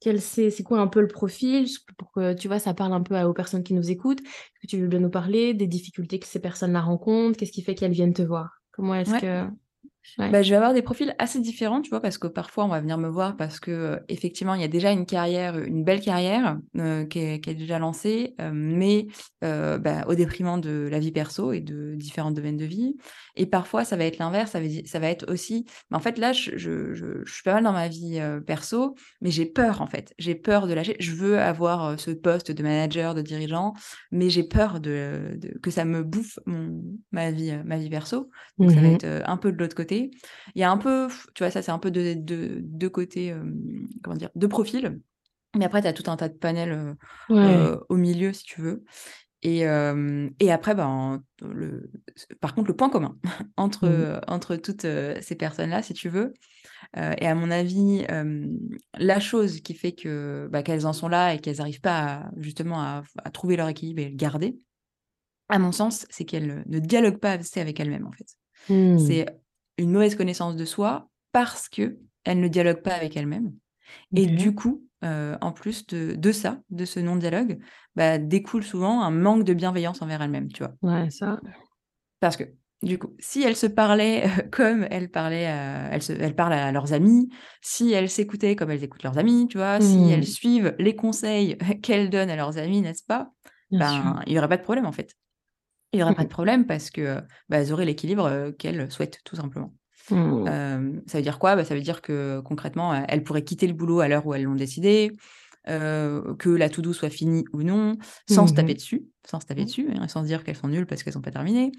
Quel 0.00 0.20
c'est 0.20 0.50
c'est 0.50 0.62
quoi 0.62 0.80
un 0.80 0.86
peu 0.86 1.00
le 1.00 1.08
profil? 1.08 1.66
Pour 1.98 2.10
que, 2.12 2.32
tu 2.34 2.48
vois, 2.48 2.58
ça 2.58 2.74
parle 2.74 2.92
un 2.94 3.02
peu 3.02 3.20
aux 3.22 3.34
personnes 3.34 3.62
qui 3.62 3.74
nous 3.74 3.90
écoutent. 3.90 4.20
Est-ce 4.20 4.60
que 4.62 4.66
tu 4.66 4.78
veux 4.80 4.88
bien 4.88 5.00
nous 5.00 5.10
parler 5.10 5.54
des 5.54 5.66
difficultés 5.66 6.18
que 6.18 6.26
ces 6.26 6.40
personnes-là 6.40 6.80
rencontrent? 6.80 7.36
Qu'est-ce 7.38 7.52
qui 7.52 7.62
fait 7.62 7.74
qu'elles 7.74 7.92
viennent 7.92 8.14
te 8.14 8.22
voir? 8.22 8.62
Comment 8.72 8.94
est-ce 8.94 9.14
Ouais. 9.14 9.20
que 9.20 9.46
bah, 10.28 10.42
je 10.42 10.50
vais 10.50 10.56
avoir 10.56 10.74
des 10.74 10.82
profils 10.82 11.14
assez 11.18 11.40
différents, 11.40 11.80
tu 11.82 11.90
vois? 11.90 12.00
Parce 12.00 12.18
que 12.18 12.26
parfois, 12.26 12.64
on 12.64 12.68
va 12.68 12.80
venir 12.80 12.98
me 12.98 13.08
voir 13.08 13.36
parce 13.36 13.60
que, 13.60 14.00
effectivement, 14.08 14.54
il 14.54 14.60
y 14.60 14.64
a 14.64 14.68
déjà 14.68 14.90
une 14.92 15.06
carrière, 15.06 15.58
une 15.58 15.84
belle 15.84 16.00
carrière, 16.00 16.58
qui 17.10 17.18
est 17.18 17.40
qui 17.40 17.50
est 17.50 17.54
déjà 17.54 17.78
lancée, 17.78 18.34
mais 18.52 19.06
bah, 19.42 20.04
au 20.06 20.14
détriment 20.14 20.60
de 20.60 20.88
la 20.90 20.98
vie 20.98 21.12
perso 21.12 21.52
et 21.52 21.60
de 21.60 21.94
différents 21.96 22.30
domaines 22.30 22.56
de 22.56 22.64
vie 22.64 22.96
et 23.36 23.46
parfois, 23.46 23.84
ça 23.84 23.96
va 23.96 24.04
être 24.04 24.18
l'inverse, 24.18 24.50
ça 24.52 24.60
ça 24.84 24.98
va 24.98 25.08
être 25.08 25.30
aussi 25.30 25.64
mais 25.90 25.96
en 25.96 26.00
fait, 26.00 26.18
là, 26.18 26.32
je 26.32 26.56
je 26.56 26.94
je 26.94 27.32
suis 27.32 27.42
pas 27.42 27.54
mal 27.54 27.64
dans 27.64 27.72
ma 27.72 27.88
vie, 27.88 28.20
perso, 28.46 28.94
mais 29.20 29.30
j'ai 29.30 29.46
peur, 29.46 29.80
en 29.82 29.86
fait. 29.86 30.12
J'ai 30.18 30.34
peur 30.34 30.66
de 30.66 30.74
lâcher. 30.74 30.96
Je 31.00 31.12
veux 31.12 31.38
avoir, 31.38 31.98
ce 31.98 32.10
poste 32.10 32.50
de 32.52 32.62
manager, 32.62 33.14
de 33.14 33.22
dirigeant, 33.22 33.74
mais 34.10 34.30
j'ai 34.30 34.44
peur 34.44 34.80
de 34.80 35.36
de 35.36 35.58
que 35.62 35.70
ça 35.70 35.84
me 35.84 36.02
bouffe 36.02 36.38
mon 36.46 36.82
ma 37.12 37.30
vie, 37.30 37.52
ma 37.64 37.78
vie 37.78 37.90
perso. 37.90 38.30
Donc 38.60 38.70
ça 38.70 38.80
va 38.80 38.88
Mmh 38.88 39.00
être, 39.04 39.06
un 39.26 39.36
peu 39.36 39.52
de 39.52 39.58
l'autre 39.58 39.76
côté. 39.76 39.99
Il 40.54 40.60
y 40.60 40.64
a 40.64 40.70
un 40.70 40.78
peu, 40.78 41.08
tu 41.34 41.42
vois, 41.44 41.50
ça, 41.50 41.62
c'est 41.62 41.72
un 41.72 41.78
peu 41.78 41.90
de 41.90 42.14
de 42.14 42.60
2 42.62 42.90
côtés, 42.90 43.34
comment 44.02 44.16
dire? 44.16 44.30
2 44.34 44.48
profils. 44.48 45.00
Mais 45.56 45.64
après, 45.64 45.82
tu 45.82 45.88
as 45.88 45.92
tout 45.92 46.08
un 46.10 46.16
tas 46.16 46.28
de 46.28 46.38
panels, 46.38 46.96
Ouais. 47.28 47.80
au 47.88 47.96
milieu, 47.96 48.32
si 48.32 48.44
tu 48.44 48.60
veux. 48.60 48.84
Et 49.42 49.60
et 50.40 50.52
après, 50.52 50.74
ben, 50.74 51.22
le 51.42 51.90
par 52.40 52.54
contre, 52.54 52.68
le 52.68 52.76
point 52.76 52.90
commun 52.90 53.16
Mmh. 53.82 54.04
entre, 54.04 54.20
entre 54.28 54.56
toutes, 54.56 54.82
ces 55.22 55.36
personnes-là, 55.36 55.82
si 55.82 55.94
tu 55.94 56.08
veux, 56.08 56.34
et 56.96 57.26
à 57.26 57.34
mon 57.34 57.50
avis, 57.50 58.04
la 58.98 59.20
chose 59.20 59.60
qui 59.62 59.74
fait 59.74 59.92
que, 59.92 60.48
bah, 60.52 60.62
qu'elles 60.62 60.86
en 60.86 60.92
sont 60.92 61.08
là 61.08 61.34
et 61.34 61.40
qu'elles 61.40 61.60
arrivent 61.60 61.80
pas 61.82 61.98
à 62.26 62.30
justement 62.38 62.80
à 62.80 63.02
à 63.24 63.30
trouver 63.30 63.56
leur 63.56 63.68
équilibre 63.68 64.02
et 64.02 64.10
le 64.10 64.16
garder, 64.16 64.58
à 65.48 65.58
mon 65.58 65.72
sens, 65.72 66.06
c'est 66.10 66.24
qu'elles 66.24 66.64
ne 66.66 66.78
dialoguent 66.78 67.18
pas 67.20 67.32
assez 67.32 67.60
avec 67.60 67.80
elles-mêmes, 67.80 68.06
en 68.06 68.12
fait. 68.12 68.26
Mmh. 68.68 69.20
C'est 69.24 69.26
une 69.80 69.92
mauvaise 69.92 70.14
connaissance 70.16 70.56
de 70.56 70.64
soi 70.64 71.10
parce 71.32 71.68
qu'elles 71.68 71.98
ne 72.26 72.48
dialoguent 72.48 72.82
pas 72.82 72.94
avec 72.94 73.16
elles-mêmes 73.16 73.52
et 74.16 74.26
OK. 74.26 74.28
du 74.28 74.54
coup, 74.54 74.86
heu, 75.04 75.36
en 75.40 75.52
plus 75.52 75.86
de 75.88 76.14
de 76.16 76.32
ça, 76.32 76.62
de 76.70 76.84
ce 76.84 77.00
non-dialogue, 77.00 77.60
bah, 77.96 78.18
découle 78.18 78.64
souvent 78.64 79.02
un 79.02 79.10
manque 79.12 79.44
de 79.44 79.54
bienveillance 79.54 80.02
envers 80.02 80.22
elles-mêmes, 80.22 80.52
tu 80.52 80.64
vois? 80.64 80.74
Ouais, 80.82 81.10
ça 81.10 81.40
Parce 82.20 82.36
que, 82.36 82.44
du 82.82 82.98
coup, 82.98 83.14
si 83.18 83.42
elles 83.42 83.56
se 83.56 83.66
parlaient, 83.66 84.24
comme 84.52 84.86
elles 84.90 85.10
parlaient 85.10 85.46
à 85.46 85.88
elles 85.92 86.02
se 86.02 86.12
elles 86.12 86.34
parlent 86.36 86.52
à 86.54 86.72
leurs 86.72 86.92
amies, 86.92 87.28
si 87.62 87.92
elles 87.92 88.10
s'écoutaient 88.10 88.56
comme 88.56 88.70
elles 88.70 88.84
écoutent 88.84 89.02
leurs 89.04 89.18
amies, 89.18 89.48
tu 89.48 89.58
vois? 89.58 89.80
Si 89.80 90.10
elles 90.10 90.26
mmh, 90.26 90.26
suivent 90.26 90.74
les 90.78 90.96
conseils 90.96 91.56
qu'elles 91.82 92.10
donnent 92.10 92.30
à 92.30 92.36
leurs 92.36 92.58
amies, 92.58 92.82
n'est-ce 92.82 93.04
pas? 93.04 93.32
bien 93.70 93.84
sûr. 93.84 94.04
Ben, 94.10 94.22
il 94.26 94.32
y 94.34 94.38
aurait 94.38 94.48
pas 94.48 94.56
de 94.58 94.62
problème, 94.62 94.86
en 94.86 94.92
fait. 94.92 95.14
Il 95.92 96.00
y 96.00 96.02
aurait 96.02 96.14
pas 96.14 96.24
de 96.24 96.28
Mmh 96.28 96.30
problème 96.30 96.66
parce 96.66 96.90
que, 96.90 97.20
bah, 97.48 97.58
elles 97.58 97.72
auraient 97.72 97.84
l'équilibre, 97.84 98.26
heu, 98.28 98.52
qu'elles 98.52 98.90
souhaitent, 98.92 99.20
tout 99.24 99.36
simplement. 99.36 99.74
Mmh. 100.10 100.60
Ça 101.06 101.18
veut 101.18 101.22
dire 101.22 101.38
quoi? 101.38 101.56
Bah, 101.56 101.64
ça 101.64 101.74
veut 101.74 101.80
dire 101.82 102.02
que 102.02 102.40
concrètement, 102.40 102.94
heu, 102.94 103.04
elles 103.08 103.24
pourraient 103.24 103.44
quitter 103.44 103.66
le 103.66 103.74
boulot 103.74 104.00
à 104.00 104.08
l'heure 104.08 104.26
où 104.26 104.34
elles 104.34 104.44
l'ont 104.44 104.54
décidé, 104.54 105.12
que 106.38 106.50
la 106.50 106.68
to 106.68 106.82
do 106.82 106.92
soit 106.92 107.10
finie 107.10 107.44
ou 107.52 107.62
non, 107.62 107.96
sans 108.26 108.46
se 108.46 108.54
taper 108.54 108.74
Mmh 108.74 108.76
dessus 108.76 109.06
sans 109.26 109.38
se 109.38 109.44
taper 109.46 109.64
Mmh. 109.64 109.66
dessus, 109.66 109.88
hein, 109.94 110.08
sans 110.08 110.22
se 110.22 110.26
dire 110.28 110.42
qu'elles 110.44 110.56
sont 110.56 110.68
nulles 110.68 110.86
parce 110.86 111.02
qu'elles 111.02 111.18
ont 111.18 111.20
pas 111.20 111.30
terminé. 111.30 111.72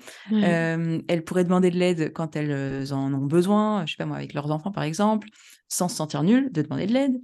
Elles 1.07 1.23
pourraient 1.25 1.43
demander 1.43 1.71
de 1.71 1.77
l'aide 1.77 2.13
quand 2.13 2.35
elles, 2.35 2.93
en 2.93 3.13
ont 3.13 3.25
besoin, 3.25 3.85
je 3.85 3.91
sais 3.93 3.97
pas 3.97 4.05
moi, 4.05 4.17
avec 4.17 4.33
leurs 4.33 4.51
enfants 4.51 4.71
par 4.71 4.83
exemple, 4.83 5.27
sans 5.69 5.87
se 5.89 5.95
sentir 5.95 6.23
nulles 6.23 6.51
de 6.51 6.61
demander 6.61 6.85
de 6.85 6.93
l'aide. 6.93 7.17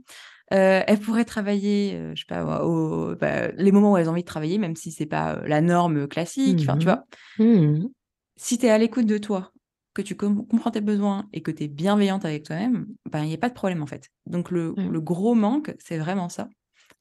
Heu, 0.54 0.84
elles 0.88 1.00
pourraient 1.00 1.26
travailler, 1.26 1.96
heu, 1.98 2.16
je 2.16 2.22
sais 2.22 2.26
pas 2.28 2.64
au 2.66 3.16
bah, 3.16 3.50
les 3.52 3.72
moments 3.72 3.94
où 3.94 3.98
elles 3.98 4.08
ont 4.10 4.14
envie 4.14 4.22
de 4.24 4.28
travailler, 4.28 4.58
même 4.60 4.76
si 4.78 4.92
c'est 4.92 5.06
pas, 5.06 5.36
heu, 5.38 5.48
la 5.48 5.62
norme, 5.62 6.08
classique, 6.08 6.62
enfin, 6.62 6.78
tu 6.78 6.88
Mmh 6.88 6.90
vois? 6.90 7.06
mh. 7.38 7.44
Mmh 7.46 7.94
Si 8.36 8.58
tu 8.58 8.66
es 8.66 8.70
à 8.70 8.78
l'écoute 8.78 9.06
de 9.08 9.18
toi, 9.18 9.52
que 9.94 10.02
tu 10.02 10.16
com 10.16 10.46
comprends 10.48 10.72
tes 10.72 10.82
besoins 10.82 11.28
et 11.34 11.42
que 11.42 11.52
tu 11.52 11.64
es 11.64 11.68
bienveillante 11.68 12.26
avec 12.26 12.44
toi-même, 12.44 12.88
ben, 13.10 13.24
il 13.24 13.32
y 13.32 13.34
a 13.34 13.38
pas 13.38 13.50
de 13.50 13.54
problème, 13.56 13.82
en 13.82 13.88
fait. 13.88 14.10
Donc 14.28 14.52
le 14.52 15.02
gros 15.02 15.34
manque, 15.36 15.74
c'est 15.80 15.98
vraiment 15.98 16.30
ça 16.30 16.50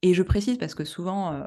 et 0.03 0.15
je 0.15 0.23
précise 0.23 0.59
parce 0.59 0.75
que 0.77 0.85
souvent, 0.85 1.35
heu, 1.35 1.45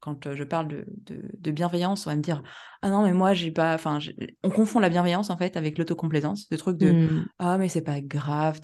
quand, 0.00 0.26
heu, 0.26 0.36
je 0.36 0.44
parle 0.44 0.68
de 0.68 0.86
de 0.88 1.22
de 1.38 1.50
bienveillance, 1.52 2.06
on 2.06 2.10
va 2.10 2.16
me 2.16 2.22
dire: 2.22 2.42
«Ah 2.82 2.90
non, 2.90 3.02
mais 3.04 3.12
moi 3.14 3.34
j'ai 3.34 3.50
pas» 3.52 3.74
enfin, 3.74 3.98
on 4.44 4.50
confond 4.50 4.80
la 4.80 4.90
bienveillance, 4.90 5.30
en 5.30 5.36
fait, 5.38 5.56
avec 5.56 5.78
l'autocomplaisance. 5.78 6.46
Le 6.50 6.58
truc 6.58 6.78
de: 6.78 6.96
Mmh. 7.04 7.26
«Ah 7.38 7.58
mais 7.58 7.68
c'est 7.68 7.82
pas 7.82 8.00
grave, 8.00 8.60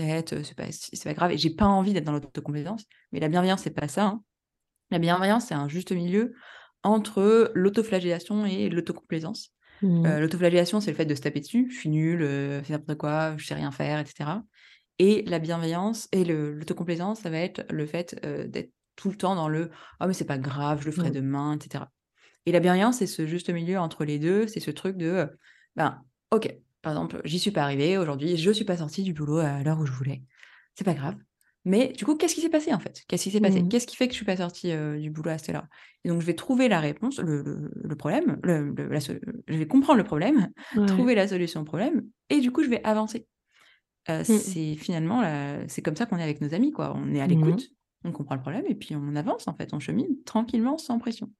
heu, 0.00 0.42
c'est 0.44 0.56
pas 0.56 0.66
c'est 0.70 1.04
pas 1.04 1.14
grave» 1.14 1.32
et 1.32 1.38
j'ai 1.38 1.50
pas 1.54 1.66
envie 1.66 1.92
d'être 1.92 2.04
dans 2.04 2.12
l'autocomplaisance. 2.12 2.84
Mais 3.12 3.20
la 3.20 3.28
bienveillance, 3.28 3.62
c'est 3.62 3.70
pas 3.74 3.88
ça, 3.88 4.06
hein. 4.06 4.24
La 4.90 4.98
bienveillance, 4.98 5.46
c'est 5.46 5.54
un 5.54 5.68
juste 5.68 5.92
milieu 5.92 6.34
entre 6.82 7.50
l'autoflagellation 7.54 8.46
et 8.46 8.68
l'autocomplaisance. 8.68 9.50
Mmh. 9.82 10.14
L'autoflagellation, 10.20 10.80
c'est 10.80 10.90
le 10.90 10.96
fait 10.96 11.06
de 11.06 11.14
se 11.14 11.22
taper 11.22 11.40
dessus: 11.40 11.68
«Je 11.70 11.76
suis 11.78 11.88
nul, 11.90 12.22
heu, 12.22 12.58
je 12.60 12.64
fais 12.64 12.72
n'importe 12.74 12.98
quoi, 12.98 13.36
je 13.38 13.46
sais 13.46 13.54
rien 13.54 13.70
faire» 13.70 13.98
et 14.00 14.06
cetera 14.06 14.44
et 14.98 15.22
la 15.26 15.40
bienveillance 15.40 16.08
et 16.12 16.24
l'autocomplaisance, 16.24 17.20
ça 17.20 17.30
va 17.30 17.38
être 17.40 17.64
le 17.70 17.86
fait, 17.86 18.16
d'être 18.50 18.72
tout 18.96 19.10
le 19.10 19.16
temps 19.16 19.34
dans 19.36 19.48
le: 19.48 19.70
«Ah 20.00 20.06
mais 20.06 20.14
c'est 20.14 20.24
pas 20.26 20.38
grave, 20.38 20.80
je 20.82 20.86
le 20.86 20.92
ferai 20.92 21.10
demain» 21.10 21.56
et 21.58 21.62
cetera 21.62 21.92
et 22.46 22.52
la 22.52 22.60
bienveillance, 22.60 22.98
c'est 22.98 23.06
ce 23.08 23.26
juste 23.26 23.50
milieu 23.50 23.78
entre 23.78 24.04
les 24.04 24.18
2. 24.18 24.46
c'est 24.48 24.60
ce 24.60 24.70
truc 24.70 24.96
de, 24.96 25.28
ben, 25.76 26.02
OK, 26.30 26.54
par 26.84 26.92
exemple, 26.92 27.20
j'y 27.24 27.38
suis 27.40 27.50
pas 27.52 27.62
arrivée 27.64 27.98
aujourd'hui, 27.98 28.36
je 28.36 28.50
suis 28.52 28.64
pas 28.66 28.78
sortie 28.78 29.02
du 29.02 29.14
boulot 29.14 29.38
à 29.38 29.62
l'heure 29.64 29.80
où 29.80 29.86
je 29.86 29.92
voulais. 29.92 30.22
C'est 30.76 30.84
pas 30.84 30.94
grave, 30.94 31.16
mais 31.64 31.92
du 31.92 32.04
coup, 32.04 32.16
qu'est-ce 32.16 32.34
qui 32.34 32.42
s'est 32.42 32.50
passé, 32.50 32.74
en 32.74 32.80
fait? 32.80 33.04
Qu'est-ce 33.08 33.24
qui 33.24 33.30
s'est 33.30 33.40
passé? 33.40 33.62
Mmh. 33.62 33.68
Qu'est-ce 33.68 33.86
qui 33.86 33.96
fait 33.96 34.06
que 34.08 34.12
je 34.12 34.16
suis 34.18 34.26
pas 34.26 34.36
sortie, 34.38 34.70
heu, 34.72 35.00
du 35.00 35.10
boulot 35.10 35.30
à 35.30 35.38
cette 35.38 35.50
heure-là? 35.54 35.68
Et 36.04 36.08
donc 36.10 36.20
je 36.20 36.26
vais 36.26 36.34
trouver 36.34 36.68
la 36.68 36.80
réponse, 36.80 37.18
le 37.20 37.42
le 37.42 37.70
le 37.74 37.96
problème, 37.96 38.38
le 38.44 38.72
la 38.88 38.98
je 39.00 39.14
vais 39.58 39.66
comprendre 39.68 39.98
le 39.98 40.04
problème, 40.04 40.50
Ouais. 40.72 41.04
trouver 41.04 41.14
la 41.14 41.28
solution 41.28 41.62
au 41.62 41.64
problème 41.64 42.02
et 42.30 42.40
du 42.40 42.52
coup, 42.52 42.62
je 42.64 42.68
vais 42.70 42.84
avancer. 42.84 43.28
Heu, 44.10 44.24
Mmh 44.28 44.54
c'est 44.54 44.76
finalement 44.76 45.22
la 45.22 45.68
c'est 45.68 45.82
comme 45.82 45.96
ça 45.96 46.06
qu'on 46.06 46.18
est 46.18 46.22
avec 46.22 46.40
nos 46.40 46.54
amis, 46.54 46.72
quoi. 46.72 46.94
On 46.96 47.14
est 47.14 47.20
à 47.20 47.26
Mmh 47.26 47.28
l'écoute, 47.28 47.70
on 48.04 48.12
comprend 48.12 48.34
le 48.36 48.42
problème 48.42 48.66
et 48.68 48.74
puis 48.74 48.96
on 48.96 49.16
avance, 49.16 49.48
en 49.48 49.54
fait, 49.56 49.72
on 49.74 49.80
chemine 49.80 50.22
tranquillement, 50.24 50.78
sans 50.78 50.98
pression 50.98 51.30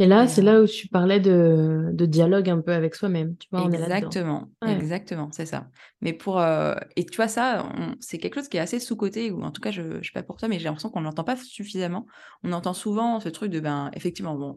et 0.00 0.06
là, 0.06 0.26
c'est 0.28 0.42
heu 0.42 0.42
là 0.42 0.60
où 0.62 0.66
tu 0.66 0.88
parlais 0.88 1.20
de 1.20 1.90
de 1.92 2.06
dialogue 2.06 2.48
un 2.50 2.60
peu 2.60 2.72
avec 2.72 2.94
soi-même, 2.94 3.36
tu 3.38 3.48
vois? 3.52 3.62
On 3.64 3.72
est 3.72 3.78
là-dedans. 3.78 4.18
exactement, 4.18 4.50
Ouais. 4.62 4.84
exactement, 4.84 5.30
c'est 5.32 5.46
ça. 5.46 5.70
Mais 6.00 6.12
pour, 6.12 6.40
heu 6.40 6.74
et 6.96 7.04
tu 7.06 7.16
vois 7.16 7.28
ça, 7.28 7.68
c'est 8.00 8.18
quelque 8.18 8.34
chose 8.36 8.48
qui 8.48 8.56
est 8.56 8.60
assez 8.60 8.78
sous-coté 8.80 9.30
ou 9.30 9.42
en 9.42 9.50
tout 9.50 9.60
cas, 9.60 9.70
je 9.70 10.00
je 10.02 10.06
sais 10.08 10.12
pas 10.14 10.22
pour 10.22 10.36
toi, 10.36 10.48
mais 10.48 10.58
j'ai 10.58 10.64
l'impression 10.64 10.90
qu'on 10.90 11.00
ne 11.00 11.04
l'entend 11.06 11.24
pas 11.24 11.36
suffisamment. 11.36 12.06
On 12.42 12.52
entend 12.52 12.74
souvent 12.74 13.20
ce 13.20 13.28
truc 13.28 13.50
de, 13.50 13.60
ben, 13.60 13.90
effectivement, 13.94 14.34
bon, 14.36 14.56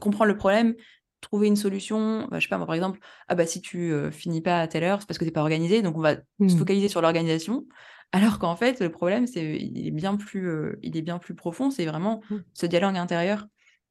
comprendre 0.00 0.26
le 0.32 0.36
problème, 0.38 0.74
trouver 1.22 1.48
une 1.48 1.56
solution, 1.56 2.28
bah, 2.30 2.40
je 2.40 2.44
sais 2.46 2.50
pas 2.50 2.58
moi, 2.58 2.66
par 2.66 2.76
exemple: 2.76 3.00
«Ah 3.28 3.34
bah, 3.36 3.46
si 3.46 3.60
tu, 3.62 3.90
heu, 3.92 4.10
finis 4.12 4.42
pas 4.42 4.60
à 4.62 4.68
telle 4.68 4.84
heure, 4.84 5.00
c'est 5.02 5.06
parce 5.08 5.18
que 5.18 5.24
tu 5.24 5.30
es 5.30 5.32
pas 5.32 5.42
organisé, 5.42 5.82
donc 5.82 5.96
on 5.98 6.02
va 6.02 6.16
se 6.16 6.22
Mmh. 6.38 6.54
focaliser 6.56 6.88
sur 6.88 7.02
l'organisation». 7.02 7.66
Alors 8.12 8.38
qu'en 8.38 8.56
fait, 8.56 8.80
le 8.80 8.90
problème, 8.90 9.26
c'est 9.26 9.56
il 9.58 9.86
est 9.88 9.90
bien 9.90 10.16
plus, 10.16 10.76
il 10.82 10.96
est 10.96 11.02
bien 11.02 11.18
plus 11.18 11.34
profond, 11.34 11.70
c'est 11.70 11.86
vraiment 11.86 12.22
Mmh. 12.30 12.44
ce 12.54 12.66
dialogue 12.66 12.96
intérieur 12.96 13.48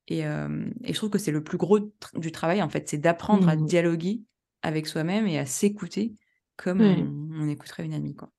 et 0.08 0.20
hem 0.20 0.74
et 0.84 0.94
je 0.94 0.98
trouve 0.98 1.10
que 1.10 1.18
c'est 1.20 1.32
le 1.32 1.44
plus 1.44 1.58
gros 1.58 1.80
du 2.16 2.32
travail, 2.32 2.62
en 2.64 2.70
fait, 2.70 2.90
c'est 2.90 2.98
d'apprendre 2.98 3.50
à 3.50 3.56
Mmh. 3.56 3.68
dialoguer 3.68 4.24
avec 4.64 4.88
soi-même 4.88 5.28
et 5.28 5.40
à 5.40 5.46
s'écouter 5.46 6.16
comme 6.58 6.80
Ouais. 6.80 7.14
on 7.42 7.44
on 7.46 7.50
écouterait 7.50 7.86
une 7.86 7.94
amie, 7.94 8.16
quoi. 8.16 8.32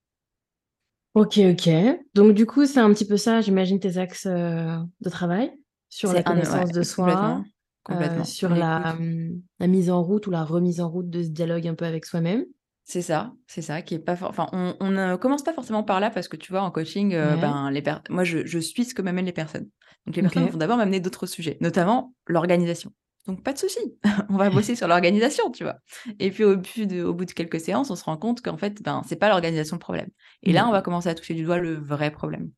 OK, 1.14 1.38
OK. 1.52 1.68
Donc 2.14 2.32
du 2.34 2.44
coup, 2.44 2.66
c'est 2.66 2.80
un 2.80 2.92
petit 2.92 3.06
peu 3.06 3.16
ça, 3.16 3.40
j'imagine 3.40 3.78
tes 3.78 3.98
axes, 3.98 4.26
heu, 4.26 4.78
de 5.00 5.10
travail? 5.10 5.52
Sur 5.88 6.12
la 6.12 6.22
C'est 6.22 6.28
un 6.28 6.50
ouais, 6.50 6.64
connaissance 6.64 6.72
de 6.72 6.82
soi, 6.82 7.44
complètement, 7.44 7.50
complètement. 7.82 8.34
sur 8.34 8.54
la, 8.54 8.94
mmh, 8.94 9.42
la 9.60 9.66
mise 9.68 9.90
en 9.90 10.02
route 10.02 10.26
ou 10.26 10.30
la 10.32 10.44
remise 10.44 10.80
en 10.80 10.90
route 10.90 11.08
de 11.10 11.22
ce 11.22 11.28
dialogue 11.28 11.68
un 11.68 11.74
peu 11.76 11.84
avec 11.84 12.04
soi-même? 12.04 12.46
C'est 12.86 13.00
ça, 13.02 13.32
c'est 13.46 13.62
ça, 13.62 13.80
qui 13.80 13.94
est 13.94 13.98
pas 13.98 14.14
for 14.14 14.28
enfin, 14.28 14.46
on 14.52 14.74
on 14.78 14.90
ne 14.90 15.16
commence 15.16 15.42
pas 15.42 15.54
forcément 15.54 15.82
par 15.84 16.00
là 16.00 16.10
parce 16.10 16.28
que 16.28 16.36
tu 16.36 16.52
vois, 16.52 16.60
en 16.62 16.70
coaching, 16.70 17.12
Ouais. 17.12 17.36
ben, 17.38 17.70
les 17.70 17.80
per 17.80 17.96
moi, 18.10 18.24
je 18.24 18.44
je 18.44 18.58
suis 18.58 18.84
ce 18.84 18.94
que 18.94 19.00
m'amènent 19.00 19.24
les 19.24 19.32
personnes. 19.32 19.68
Donc 20.06 20.16
les 20.16 20.22
personnes 20.22 20.46
vont 20.48 20.58
d'abord 20.58 20.76
m'amener 20.76 21.00
d'autres 21.00 21.24
sujets, 21.26 21.56
notamment 21.62 22.14
l'organisation. 22.26 22.92
Donc 23.26 23.42
pas 23.42 23.54
de 23.54 23.58
souci, 23.58 23.78
on 24.28 24.36
va 24.36 24.50
bosser 24.50 24.76
sur 24.76 24.86
l'organisation, 24.86 25.50
tu 25.50 25.64
vois? 25.64 25.76
Et 26.18 26.30
puis 26.30 26.44
au 26.44 26.56
but 26.58 26.86
de 26.86 27.02
au 27.02 27.14
bout 27.14 27.24
de 27.24 27.32
quelques 27.32 27.58
séances, 27.60 27.90
on 27.90 27.96
se 27.96 28.04
rend 28.04 28.18
compte 28.18 28.42
qu'en 28.42 28.58
fait, 28.58 28.82
ben, 28.82 29.00
c'est 29.08 29.16
pas 29.16 29.30
l'organisation 29.30 29.76
le 29.76 29.80
problème. 29.80 30.10
Et 30.42 30.52
là, 30.52 30.68
on 30.68 30.70
Mmh. 30.70 30.72
va 30.72 30.82
commencer 30.82 31.08
à 31.08 31.14
toucher 31.14 31.32
du 31.34 31.44
doigt 31.44 31.58
le 31.58 31.74
vrai 31.74 32.10
problème 32.10 32.50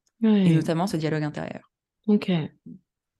et 0.44 0.52
notamment 0.54 0.88
ce 0.88 0.96
dialogue 0.96 1.22
intérieur. 1.22 1.70
OK. 2.08 2.30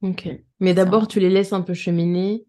OK. 0.03 0.29
Mais 0.61 0.75
C'est 0.75 0.75
d'abord, 0.75 1.09
tu 1.09 1.21
les 1.21 1.31
laisses 1.31 1.53
un 1.53 1.62
peu 1.62 1.75
cheminer 1.75 2.47